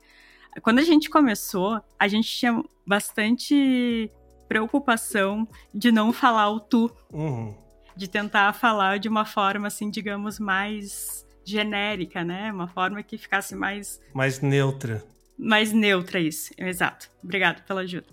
Quando 0.62 0.80
a 0.80 0.84
gente 0.84 1.10
começou, 1.10 1.82
a 1.98 2.08
gente 2.08 2.28
tinha 2.28 2.64
bastante 2.86 4.12
preocupação 4.48 5.48
de 5.74 5.92
não 5.92 6.12
falar 6.12 6.50
o 6.50 6.60
tu. 6.60 6.92
Uhum. 7.12 7.56
De 7.96 8.08
tentar 8.08 8.54
falar 8.54 8.98
de 8.98 9.08
uma 9.08 9.26
forma, 9.26 9.68
assim, 9.68 9.90
digamos, 9.90 10.40
mais 10.40 11.26
genérica, 11.46 12.24
né? 12.24 12.52
Uma 12.52 12.68
forma 12.68 13.04
que 13.04 13.18
ficasse 13.18 13.56
mais. 13.56 14.02
Mais 14.14 14.40
neutra 14.42 15.04
mais 15.40 15.72
neutra 15.72 16.20
isso, 16.20 16.54
exato. 16.58 17.10
Obrigado 17.24 17.64
pela 17.64 17.82
ajuda. 17.82 18.08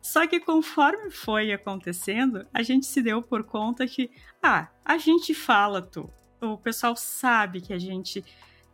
Só 0.00 0.26
que 0.26 0.40
conforme 0.40 1.10
foi 1.10 1.52
acontecendo, 1.52 2.46
a 2.52 2.62
gente 2.62 2.86
se 2.86 3.02
deu 3.02 3.22
por 3.22 3.44
conta 3.44 3.86
que, 3.86 4.10
ah, 4.42 4.68
a 4.84 4.98
gente 4.98 5.34
fala 5.34 5.80
tu. 5.80 6.10
O 6.40 6.58
pessoal 6.58 6.96
sabe 6.96 7.60
que 7.60 7.72
a 7.72 7.78
gente 7.78 8.24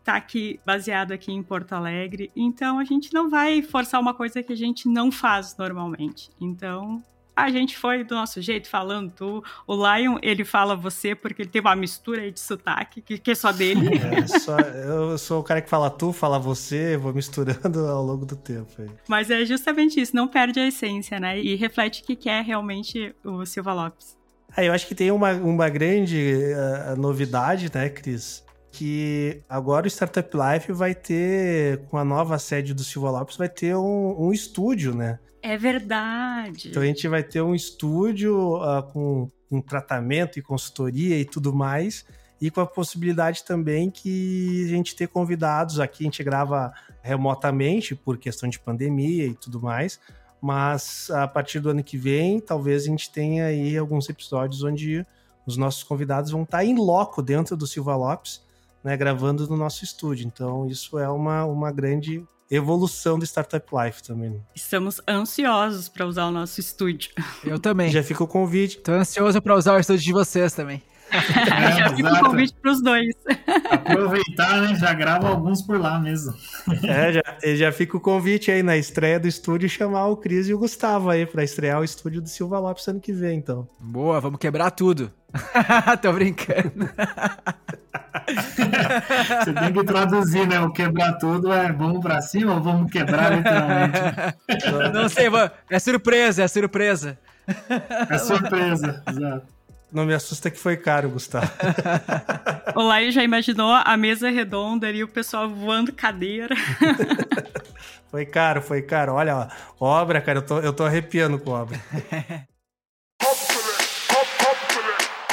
tá 0.02 0.16
aqui 0.16 0.58
baseado 0.64 1.12
aqui 1.12 1.30
em 1.30 1.42
Porto 1.42 1.74
Alegre, 1.74 2.32
então 2.34 2.78
a 2.78 2.84
gente 2.84 3.12
não 3.12 3.28
vai 3.28 3.60
forçar 3.60 4.00
uma 4.00 4.14
coisa 4.14 4.42
que 4.42 4.54
a 4.54 4.56
gente 4.56 4.88
não 4.88 5.12
faz 5.12 5.54
normalmente. 5.58 6.30
Então, 6.40 7.02
a 7.38 7.50
gente 7.50 7.76
foi 7.76 8.02
do 8.02 8.16
nosso 8.16 8.42
jeito, 8.42 8.68
falando 8.68 9.12
tu. 9.12 9.44
O 9.64 9.74
Lion, 9.74 10.18
ele 10.22 10.44
fala 10.44 10.74
você 10.74 11.14
porque 11.14 11.42
ele 11.42 11.48
tem 11.48 11.60
uma 11.60 11.76
mistura 11.76 12.22
aí 12.22 12.32
de 12.32 12.40
sotaque, 12.40 13.00
que, 13.00 13.18
que 13.18 13.30
é 13.30 13.34
só 13.34 13.52
dele. 13.52 13.88
É, 14.08 14.26
só, 14.26 14.58
eu 14.58 15.18
sou 15.18 15.40
o 15.40 15.44
cara 15.44 15.60
que 15.60 15.68
fala 15.68 15.90
tu, 15.90 16.12
fala 16.12 16.38
você, 16.38 16.96
vou 16.96 17.12
misturando 17.12 17.86
ao 17.86 18.02
longo 18.02 18.24
do 18.24 18.34
tempo 18.34 18.70
aí. 18.78 18.88
Mas 19.06 19.30
é 19.30 19.44
justamente 19.44 20.00
isso, 20.00 20.16
não 20.16 20.26
perde 20.26 20.58
a 20.58 20.66
essência, 20.66 21.20
né? 21.20 21.38
E 21.38 21.54
reflete 21.54 22.02
o 22.02 22.16
que 22.16 22.28
é 22.28 22.40
realmente 22.40 23.14
o 23.22 23.44
Silva 23.44 23.72
Lopes. 23.72 24.17
É, 24.59 24.66
eu 24.66 24.72
acho 24.72 24.88
que 24.88 24.94
tem 24.94 25.12
uma, 25.12 25.32
uma 25.34 25.68
grande 25.68 26.34
uh, 26.92 27.00
novidade, 27.00 27.70
né, 27.72 27.88
Cris? 27.88 28.44
que 28.70 29.42
agora 29.48 29.86
o 29.86 29.90
Startup 29.90 30.28
Life 30.36 30.72
vai 30.72 30.94
ter, 30.94 31.78
com 31.88 31.96
a 31.96 32.04
nova 32.04 32.38
sede 32.38 32.74
do 32.74 32.84
Silva 32.84 33.11
Lopes, 33.11 33.36
vai 33.36 33.48
ter 33.48 33.74
um, 33.74 34.26
um 34.26 34.32
estúdio, 34.32 34.94
né? 34.94 35.18
É 35.42 35.56
verdade. 35.56 36.68
Então 36.68 36.82
a 36.82 36.86
gente 36.86 37.09
vai 37.09 37.22
ter 37.22 37.40
um 37.40 37.54
estúdio 37.54 38.56
uh, 38.56 38.82
com 38.92 39.28
um 39.50 39.61
tratamento 39.61 40.38
e 40.38 40.42
consultoria 40.42 41.18
e 41.18 41.24
tudo 41.24 41.52
mais, 41.52 42.04
e 42.40 42.50
com 42.50 42.61
a 42.61 42.66
possibilidade 42.66 43.44
também 43.44 43.90
que 43.90 44.64
a 44.66 44.68
gente 44.68 44.94
ter 44.94 45.09
convidados 45.09 45.80
aqui, 45.80 46.04
a 46.04 46.06
gente 46.06 46.22
grava 46.22 46.72
remotamente 47.02 47.94
por 47.94 48.18
questão 48.18 48.48
de 48.48 48.61
pandemia 48.61 49.26
e 49.26 49.34
tudo 49.34 49.61
mais, 49.61 49.98
mas 50.41 51.11
a 51.11 51.26
partir 51.26 51.61
do 51.61 51.70
ano 51.70 51.82
que 51.82 51.97
vem, 51.97 52.41
talvez 52.41 52.84
a 52.84 52.86
gente 52.86 53.11
tenha 53.11 53.47
aí 53.47 53.76
alguns 53.76 54.09
episódios 54.09 54.62
onde 54.62 55.05
os 55.47 55.57
nossos 55.57 55.82
convidados 55.82 56.30
vão 56.30 56.43
estar 56.43 56.64
em 56.64 56.76
loco 56.76 57.22
dentro 57.22 57.57
do 57.57 57.66
Silva 57.66 57.97
Lopes, 57.97 58.43
né, 58.84 58.97
gravando 58.97 59.47
no 59.49 59.57
nosso 59.57 59.84
estúdio. 59.84 60.26
Então 60.26 60.66
isso 60.66 60.99
é 60.99 61.09
uma, 61.09 61.45
uma 61.45 61.72
grande 61.72 62.24
evolução 62.51 63.18
do 63.18 63.24
Startup 63.24 63.66
Life 63.72 64.03
também. 64.03 64.41
Estamos 64.55 65.01
ansiosos 65.09 65.89
para 65.89 66.07
usar 66.07 66.26
o 66.26 66.30
nosso 66.30 66.61
estúdio. 66.61 67.11
Eu 67.45 67.59
também. 67.59 67.91
Já 67.91 68.03
fica 68.03 68.22
o 68.24 68.28
convite. 68.28 68.78
Tô 68.78 68.93
ansioso 68.93 69.41
para 69.43 69.57
usar 69.57 69.74
o 69.74 69.78
estúdio 69.78 70.05
de 70.05 70.12
vocês 70.12 70.53
também. 70.53 70.82
É, 71.11 71.72
já 71.76 71.90
fica 71.94 72.12
o 72.12 72.20
convite 72.20 72.54
para 72.61 72.70
os 72.70 72.82
dois. 72.82 73.14
Aproveitar, 73.70 74.62
né? 74.62 74.74
Já 74.74 74.92
grava 74.92 75.28
alguns 75.28 75.62
por 75.62 75.80
lá 75.80 75.98
mesmo. 75.98 76.34
É, 76.84 77.12
já, 77.12 77.22
já 77.56 77.72
fica 77.72 77.96
o 77.96 78.00
convite 78.00 78.50
aí 78.50 78.62
na 78.62 78.76
estreia 78.76 79.18
do 79.18 79.26
estúdio 79.26 79.68
chamar 79.68 80.06
o 80.06 80.16
Cris 80.16 80.48
e 80.48 80.54
o 80.54 80.59
Gustavo 80.59 81.11
aí 81.11 81.26
para 81.26 81.42
estrear 81.42 81.80
o 81.80 81.84
estúdio 81.84 82.20
do 82.20 82.28
Silva 82.28 82.59
Lopes 82.59 82.86
ano 82.88 83.00
que 83.00 83.12
vem, 83.12 83.38
então. 83.38 83.68
Boa, 83.80 84.20
vamos 84.20 84.38
quebrar 84.38 84.70
tudo. 84.70 85.11
Tô 86.02 86.12
brincando. 86.12 86.88
Você 88.28 89.52
tem 89.52 89.72
que 89.72 89.84
traduzir, 89.84 90.46
né? 90.46 90.61
O 90.61 90.70
quebrar 90.70 91.14
tudo 91.14 91.52
é 91.52 91.72
vamos 91.72 92.00
pra 92.00 92.20
cima 92.20 92.54
ou 92.54 92.62
vamos 92.62 92.90
quebrar 92.90 93.34
literalmente? 93.36 93.98
Não 94.92 95.09
sei, 95.09 95.26
é 95.70 95.78
surpresa, 95.78 96.42
é 96.42 96.48
surpresa. 96.48 97.18
É 98.11 98.18
surpresa, 98.18 99.02
exato. 99.09 99.57
Não 99.91 100.05
me 100.05 100.14
assusta 100.14 100.51
que 100.51 100.59
foi 100.59 100.76
caro, 100.76 101.09
Gustavo. 101.09 101.51
O 102.74 102.82
Laio 102.82 103.11
já 103.11 103.22
imaginou 103.22 103.72
a 103.72 103.97
mesa 103.97 104.30
redonda 104.30 104.91
e 104.91 105.03
o 105.03 105.09
pessoal 105.09 105.49
voando 105.49 105.93
cadeira. 105.93 106.55
Foi 108.11 108.24
caro, 108.24 108.62
foi 108.62 108.80
caro. 108.80 109.12
Olha, 109.12 109.36
ó, 109.78 110.01
obra, 110.01 110.18
cara, 110.22 110.39
eu 110.39 110.43
tô, 110.43 110.59
eu 110.61 110.72
tô 110.72 110.82
arrepiando 110.82 111.39
com 111.39 111.51
obra. 111.51 111.78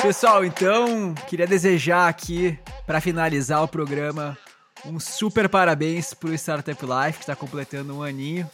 Pessoal, 0.02 0.44
então, 0.44 1.16
queria 1.26 1.48
desejar 1.48 2.10
aqui, 2.10 2.60
para 2.86 3.00
finalizar 3.00 3.64
o 3.64 3.68
programa, 3.68 4.38
um 4.86 5.00
super 5.00 5.48
parabéns 5.48 6.14
pro 6.14 6.34
Startup 6.34 6.78
Life, 6.86 7.20
que 7.20 7.24
está 7.24 7.34
completando 7.34 7.96
um 7.96 8.04
aninho, 8.04 8.50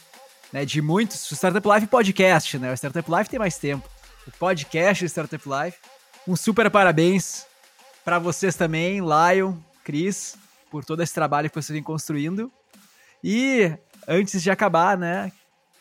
né, 0.52 0.64
de 0.64 0.80
muitos. 0.80 1.28
O 1.32 1.34
Startup 1.34 1.68
Life 1.68 1.88
podcast, 1.88 2.58
né? 2.60 2.70
O 2.70 2.76
Startup 2.76 3.10
Life 3.10 3.28
tem 3.28 3.40
mais 3.40 3.58
tempo. 3.58 3.88
O 4.24 4.30
podcast 4.38 5.04
do 5.04 5.08
Startup 5.08 5.44
Life. 5.48 5.78
Um 6.26 6.36
super 6.36 6.70
parabéns 6.70 7.46
para 8.04 8.18
vocês 8.18 8.54
também, 8.54 9.00
Lion, 9.00 9.56
Cris, 9.82 10.36
por 10.70 10.84
todo 10.84 11.02
esse 11.02 11.12
trabalho 11.12 11.50
que 11.50 11.54
vocês 11.54 11.74
vêm 11.74 11.82
construindo. 11.82 12.50
E 13.24 13.72
antes 14.06 14.40
de 14.40 14.50
acabar, 14.50 14.96
né, 14.96 15.32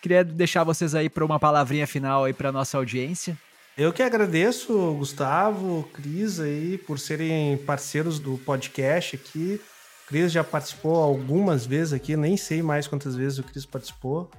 queria 0.01 0.23
deixar 0.23 0.63
vocês 0.63 0.95
aí 0.95 1.09
para 1.09 1.23
uma 1.23 1.39
palavrinha 1.39 1.85
final 1.85 2.25
aí 2.25 2.33
para 2.33 2.51
nossa 2.51 2.77
audiência. 2.77 3.37
Eu 3.77 3.93
que 3.93 4.01
agradeço, 4.01 4.93
Gustavo, 4.97 5.87
Cris 5.93 6.39
aí, 6.39 6.77
por 6.79 6.99
serem 6.99 7.57
parceiros 7.57 8.19
do 8.19 8.37
podcast 8.39 9.15
aqui. 9.15 9.61
Cris 10.07 10.31
já 10.31 10.43
participou 10.43 10.95
algumas 10.95 11.65
vezes 11.65 11.93
aqui, 11.93 12.17
nem 12.17 12.35
sei 12.35 12.63
mais 12.63 12.87
quantas 12.87 13.15
vezes 13.15 13.37
o 13.37 13.43
Cris 13.43 13.65
participou. 13.65 14.29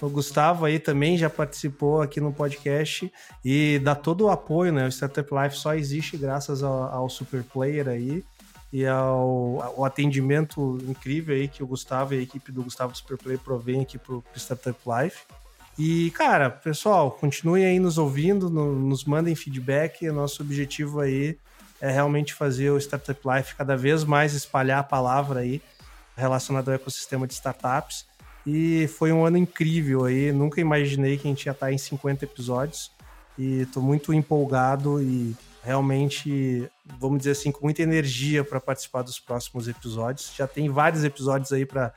O 0.00 0.08
Gustavo 0.08 0.64
aí 0.64 0.78
também 0.78 1.18
já 1.18 1.28
participou 1.28 2.00
aqui 2.00 2.20
no 2.20 2.32
podcast 2.32 3.12
e 3.44 3.80
dá 3.82 3.94
todo 3.94 4.26
o 4.26 4.30
apoio, 4.30 4.72
né? 4.72 4.86
O 4.86 4.92
Startup 4.92 5.28
Life 5.34 5.56
só 5.56 5.74
existe 5.74 6.16
graças 6.16 6.62
ao, 6.62 6.84
ao 6.84 7.08
Super 7.08 7.42
Player 7.42 7.88
aí 7.88 8.24
e 8.72 8.86
ao, 8.86 9.60
ao, 9.62 9.84
atendimento 9.84 10.78
incrível 10.86 11.34
aí 11.34 11.48
que 11.48 11.62
o 11.62 11.66
Gustavo 11.66 12.14
e 12.14 12.18
a 12.18 12.22
equipe 12.22 12.52
do 12.52 12.62
Gustavo 12.62 12.94
Super 12.94 13.16
Player 13.16 13.40
provém 13.40 13.80
aqui 13.80 13.98
pro, 13.98 14.22
pro 14.22 14.38
Startup 14.38 14.78
Life. 14.86 15.22
E, 15.78 16.10
cara, 16.10 16.50
pessoal, 16.50 17.10
continuem 17.10 17.64
aí 17.64 17.78
nos 17.78 17.98
ouvindo, 17.98 18.50
no, 18.50 18.74
nos 18.74 19.04
mandem 19.04 19.34
feedback. 19.34 20.10
Nosso 20.10 20.42
objetivo 20.42 21.00
aí 21.00 21.38
é 21.80 21.90
realmente 21.90 22.34
fazer 22.34 22.70
o 22.70 22.78
Startup 22.78 23.20
Life 23.24 23.54
cada 23.54 23.76
vez 23.76 24.04
mais 24.04 24.34
espalhar 24.34 24.80
a 24.80 24.84
palavra 24.84 25.40
aí 25.40 25.62
relacionada 26.16 26.72
ao 26.72 26.74
ecossistema 26.74 27.26
de 27.26 27.34
startups. 27.34 28.07
E 28.50 28.88
foi 28.88 29.12
um 29.12 29.26
ano 29.26 29.36
incrível 29.36 30.06
aí. 30.06 30.32
Nunca 30.32 30.58
imaginei 30.58 31.18
que 31.18 31.28
a 31.28 31.30
gente 31.30 31.44
ia 31.44 31.52
estar 31.52 31.70
em 31.70 31.76
50 31.76 32.24
episódios. 32.24 32.90
E 33.36 33.60
estou 33.60 33.82
muito 33.82 34.10
empolgado 34.10 35.02
e 35.02 35.36
realmente, 35.62 36.66
vamos 36.98 37.18
dizer 37.18 37.32
assim, 37.32 37.52
com 37.52 37.66
muita 37.66 37.82
energia 37.82 38.42
para 38.42 38.58
participar 38.58 39.02
dos 39.02 39.20
próximos 39.20 39.68
episódios. 39.68 40.32
Já 40.34 40.46
tem 40.46 40.70
vários 40.70 41.04
episódios 41.04 41.52
aí 41.52 41.66
para 41.66 41.92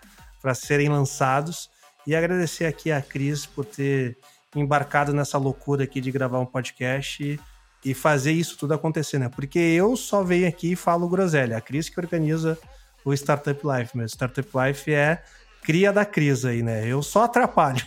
serem 0.53 0.89
lançados. 0.89 1.69
E 2.05 2.13
agradecer 2.13 2.65
aqui 2.65 2.91
a 2.91 3.01
Cris 3.01 3.45
por 3.45 3.63
ter 3.63 4.17
embarcado 4.53 5.13
nessa 5.13 5.37
loucura 5.37 5.85
aqui 5.85 6.01
de 6.01 6.11
gravar 6.11 6.39
um 6.39 6.45
podcast 6.45 7.23
e, 7.23 7.39
e 7.85 7.93
fazer 7.93 8.33
isso 8.33 8.57
tudo 8.57 8.73
acontecer, 8.73 9.19
né? 9.19 9.29
Porque 9.29 9.57
eu 9.57 9.95
só 9.95 10.21
venho 10.21 10.49
aqui 10.49 10.73
e 10.73 10.75
falo 10.75 11.07
groselha. 11.07 11.55
A 11.55 11.61
Cris 11.61 11.87
que 11.87 11.97
organiza 11.97 12.59
o 13.05 13.13
Startup 13.13 13.57
Life, 13.65 13.95
mas 13.95 14.11
Startup 14.11 14.49
Life 14.53 14.93
é 14.93 15.23
cria 15.61 15.91
da 15.91 16.05
crise 16.05 16.47
aí, 16.47 16.63
né? 16.63 16.87
Eu 16.87 17.01
só 17.01 17.23
atrapalho. 17.23 17.85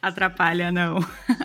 Atrapalha, 0.00 0.70
não. 0.70 0.98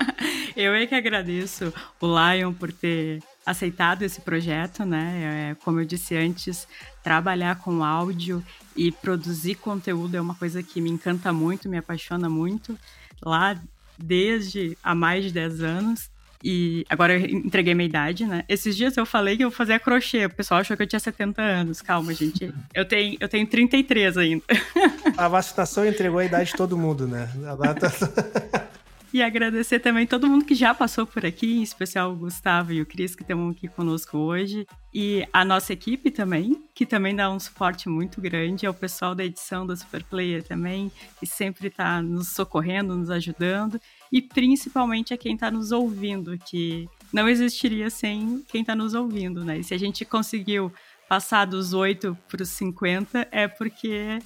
Eu 0.55 0.73
é 0.73 0.85
que 0.85 0.95
agradeço 0.95 1.73
o 2.01 2.07
Lion 2.07 2.53
por 2.53 2.71
ter 2.71 3.23
aceitado 3.45 4.03
esse 4.03 4.19
projeto, 4.19 4.83
né? 4.83 5.51
É, 5.51 5.55
como 5.63 5.79
eu 5.79 5.85
disse 5.85 6.17
antes, 6.17 6.67
trabalhar 7.01 7.59
com 7.59 7.83
áudio 7.83 8.43
e 8.75 8.91
produzir 8.91 9.55
conteúdo 9.55 10.15
é 10.15 10.21
uma 10.21 10.35
coisa 10.35 10.61
que 10.61 10.81
me 10.81 10.89
encanta 10.89 11.31
muito, 11.31 11.69
me 11.69 11.77
apaixona 11.77 12.29
muito. 12.29 12.77
Lá 13.21 13.57
desde 13.97 14.77
há 14.83 14.93
mais 14.93 15.23
de 15.23 15.31
10 15.31 15.63
anos. 15.63 16.11
E 16.43 16.85
agora 16.89 17.17
eu 17.17 17.25
entreguei 17.25 17.73
minha 17.73 17.87
idade, 17.87 18.25
né? 18.25 18.43
Esses 18.47 18.75
dias 18.75 18.95
eu 18.95 19.05
falei 19.05 19.35
que 19.35 19.43
eu 19.43 19.51
fazia 19.51 19.79
crochê. 19.79 20.25
O 20.25 20.29
pessoal 20.29 20.61
achou 20.61 20.77
que 20.77 20.83
eu 20.83 20.87
tinha 20.87 20.99
70 20.99 21.41
anos. 21.41 21.81
Calma, 21.81 22.13
gente. 22.13 22.53
Eu 22.73 22.85
tenho, 22.85 23.17
eu 23.19 23.27
tenho 23.27 23.45
33 23.45 24.17
ainda. 24.17 24.43
A 25.17 25.27
vacinação 25.27 25.85
entregou 25.85 26.19
a 26.19 26.25
idade 26.25 26.51
de 26.51 26.55
todo 26.55 26.77
mundo, 26.77 27.07
né? 27.07 27.29
Agora 27.45 27.73
tá... 27.75 27.89
E 29.11 29.23
agradecer 29.23 29.79
também 29.79 30.05
todo 30.05 30.27
mundo 30.27 30.45
que 30.45 30.53
já 30.53 30.71
passou 30.71 31.03
por 31.03 31.25
aqui, 31.25 31.57
em 31.57 31.63
especial 31.63 32.11
o 32.11 32.15
Gustavo 32.15 32.71
e 32.71 32.79
o 32.79 32.85
Cris, 32.85 33.15
que 33.15 33.23
estão 33.23 33.49
aqui 33.49 33.67
conosco 33.67 34.19
hoje. 34.19 34.67
E 34.93 35.27
a 35.33 35.43
nossa 35.43 35.73
equipe 35.73 36.11
também, 36.11 36.63
que 36.75 36.85
também 36.85 37.15
dá 37.15 37.27
um 37.29 37.39
suporte 37.39 37.89
muito 37.89 38.21
grande. 38.21 38.67
É 38.67 38.69
o 38.69 38.73
pessoal 38.73 39.15
da 39.15 39.25
edição 39.25 39.65
da 39.65 39.75
Super 39.75 40.03
Player 40.03 40.43
também, 40.43 40.91
que 41.19 41.25
sempre 41.25 41.69
está 41.69 42.03
nos 42.03 42.29
socorrendo, 42.29 42.95
nos 42.95 43.09
ajudando. 43.09 43.81
E 44.12 44.22
principalmente 44.22 45.14
a 45.14 45.18
quem 45.18 45.36
está 45.36 45.51
nos 45.51 45.72
ouvindo, 45.72 46.38
que 46.38 46.88
não 47.14 47.28
existiria 47.28 47.89
sem 47.89 48.43
quem 48.47 48.62
está 48.62 48.76
nos 48.76 48.93
ouvindo, 48.93 49.43
né? 49.43 49.60
E 49.60 49.64
se 49.64 49.74
a 49.74 49.78
gente 49.78 50.05
conseguiu 50.05 50.72
passar 51.07 51.45
dos 51.45 51.74
8 51.74 52.18
para 52.28 52.43
os 52.43 52.49
50, 52.49 53.28
é 53.32 53.47
porque 53.47 54.20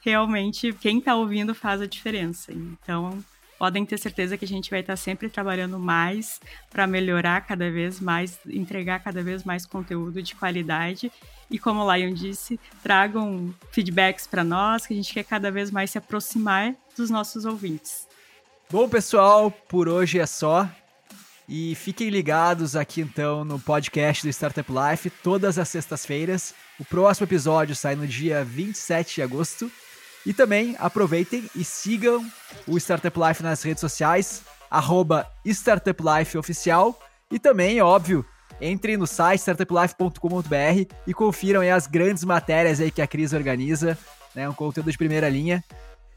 realmente 0.00 0.72
quem 0.72 0.98
está 0.98 1.14
ouvindo 1.14 1.54
faz 1.54 1.80
a 1.80 1.86
diferença. 1.86 2.52
Então, 2.52 3.22
podem 3.58 3.84
ter 3.84 3.98
certeza 3.98 4.38
que 4.38 4.44
a 4.46 4.48
gente 4.48 4.70
vai 4.70 4.80
estar 4.80 4.96
sempre 4.96 5.28
trabalhando 5.28 5.78
mais 5.78 6.40
para 6.70 6.86
melhorar 6.86 7.42
cada 7.42 7.70
vez 7.70 8.00
mais, 8.00 8.40
entregar 8.46 9.00
cada 9.00 9.22
vez 9.22 9.44
mais 9.44 9.66
conteúdo 9.66 10.22
de 10.22 10.34
qualidade. 10.34 11.12
E 11.50 11.58
como 11.58 11.82
o 11.82 11.94
Lion 11.94 12.14
disse, 12.14 12.58
tragam 12.82 13.54
feedbacks 13.70 14.26
para 14.26 14.42
nós, 14.42 14.86
que 14.86 14.94
a 14.94 14.96
gente 14.96 15.12
quer 15.12 15.24
cada 15.24 15.50
vez 15.50 15.70
mais 15.70 15.90
se 15.90 15.98
aproximar 15.98 16.74
dos 16.96 17.10
nossos 17.10 17.44
ouvintes. 17.44 18.08
Bom, 18.72 18.88
pessoal, 18.88 19.50
por 19.50 19.88
hoje 19.88 20.20
é 20.20 20.26
só. 20.26 20.68
E 21.48 21.74
fiquem 21.74 22.08
ligados 22.08 22.76
aqui 22.76 23.00
então 23.00 23.44
no 23.44 23.58
podcast 23.58 24.24
do 24.24 24.30
Startup 24.30 24.70
Life 24.70 25.10
todas 25.10 25.58
as 25.58 25.68
sextas-feiras. 25.68 26.54
O 26.78 26.84
próximo 26.84 27.26
episódio 27.26 27.74
sai 27.74 27.96
no 27.96 28.06
dia 28.06 28.44
27 28.44 29.16
de 29.16 29.22
agosto. 29.22 29.68
E 30.24 30.32
também 30.32 30.76
aproveitem 30.78 31.50
e 31.56 31.64
sigam 31.64 32.24
o 32.64 32.78
Startup 32.78 33.18
Life 33.18 33.42
nas 33.42 33.60
redes 33.64 33.80
sociais, 33.80 34.42
arroba 34.70 35.26
Startup 35.44 36.00
Life 36.00 36.38
Oficial. 36.38 36.96
E 37.28 37.40
também, 37.40 37.82
óbvio, 37.82 38.24
entrem 38.60 38.96
no 38.96 39.06
site 39.06 39.40
startuplife.com.br 39.40 40.94
e 41.08 41.12
confiram 41.12 41.62
as 41.62 41.88
grandes 41.88 42.22
matérias 42.22 42.80
aí 42.80 42.92
que 42.92 43.02
a 43.02 43.06
Cris 43.08 43.32
organiza, 43.32 43.98
né? 44.32 44.48
Um 44.48 44.54
conteúdo 44.54 44.92
de 44.92 44.98
primeira 44.98 45.28
linha. 45.28 45.64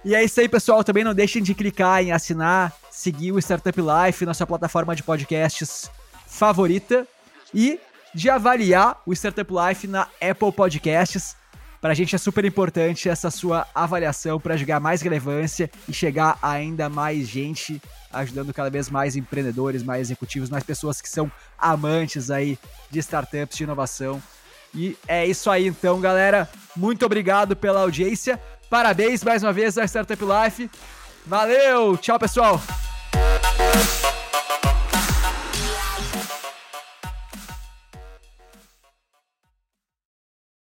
E 0.05 0.13
é 0.13 0.23
isso 0.23 0.39
aí, 0.41 0.49
pessoal. 0.49 0.83
Também 0.83 1.03
não 1.03 1.13
deixem 1.13 1.41
de 1.41 1.53
clicar 1.53 2.03
em 2.03 2.11
assinar, 2.11 2.73
seguir 2.91 3.31
o 3.31 3.39
Startup 3.39 3.79
Life 3.79 4.25
na 4.25 4.33
sua 4.33 4.45
plataforma 4.45 4.95
de 4.95 5.01
podcasts 5.01 5.89
favorita 6.27 7.07
e 7.53 7.79
de 8.13 8.29
avaliar 8.29 9.01
o 9.05 9.13
Startup 9.13 9.49
Life 9.49 9.87
na 9.87 10.07
Apple 10.21 10.51
Podcasts. 10.51 11.37
Para 11.79 11.91
a 11.91 11.93
gente 11.93 12.15
é 12.15 12.17
super 12.17 12.43
importante 12.43 13.07
essa 13.07 13.31
sua 13.31 13.65
avaliação 13.73 14.39
para 14.39 14.57
jogar 14.57 14.79
mais 14.79 15.01
relevância 15.01 15.69
e 15.87 15.93
chegar 15.93 16.37
a 16.41 16.51
ainda 16.51 16.89
mais 16.89 17.27
gente, 17.27 17.81
ajudando 18.11 18.53
cada 18.53 18.69
vez 18.69 18.89
mais 18.89 19.15
empreendedores, 19.15 19.83
mais 19.83 20.01
executivos, 20.01 20.49
mais 20.49 20.63
pessoas 20.63 21.01
que 21.01 21.09
são 21.09 21.31
amantes 21.57 22.29
aí 22.29 22.57
de 22.89 22.99
startups, 22.99 23.57
de 23.57 23.63
inovação. 23.63 24.21
E 24.73 24.97
é 25.07 25.25
isso 25.25 25.49
aí 25.49 25.67
então, 25.67 25.99
galera. 26.01 26.49
Muito 26.75 27.05
obrigado 27.05 27.55
pela 27.55 27.81
audiência. 27.81 28.41
Parabéns 28.69 29.23
mais 29.23 29.43
uma 29.43 29.53
vez 29.53 29.77
à 29.77 29.87
Startup 29.87 30.21
Life. 30.23 30.69
Valeu, 31.25 31.97
tchau 31.97 32.17
pessoal. 32.19 32.59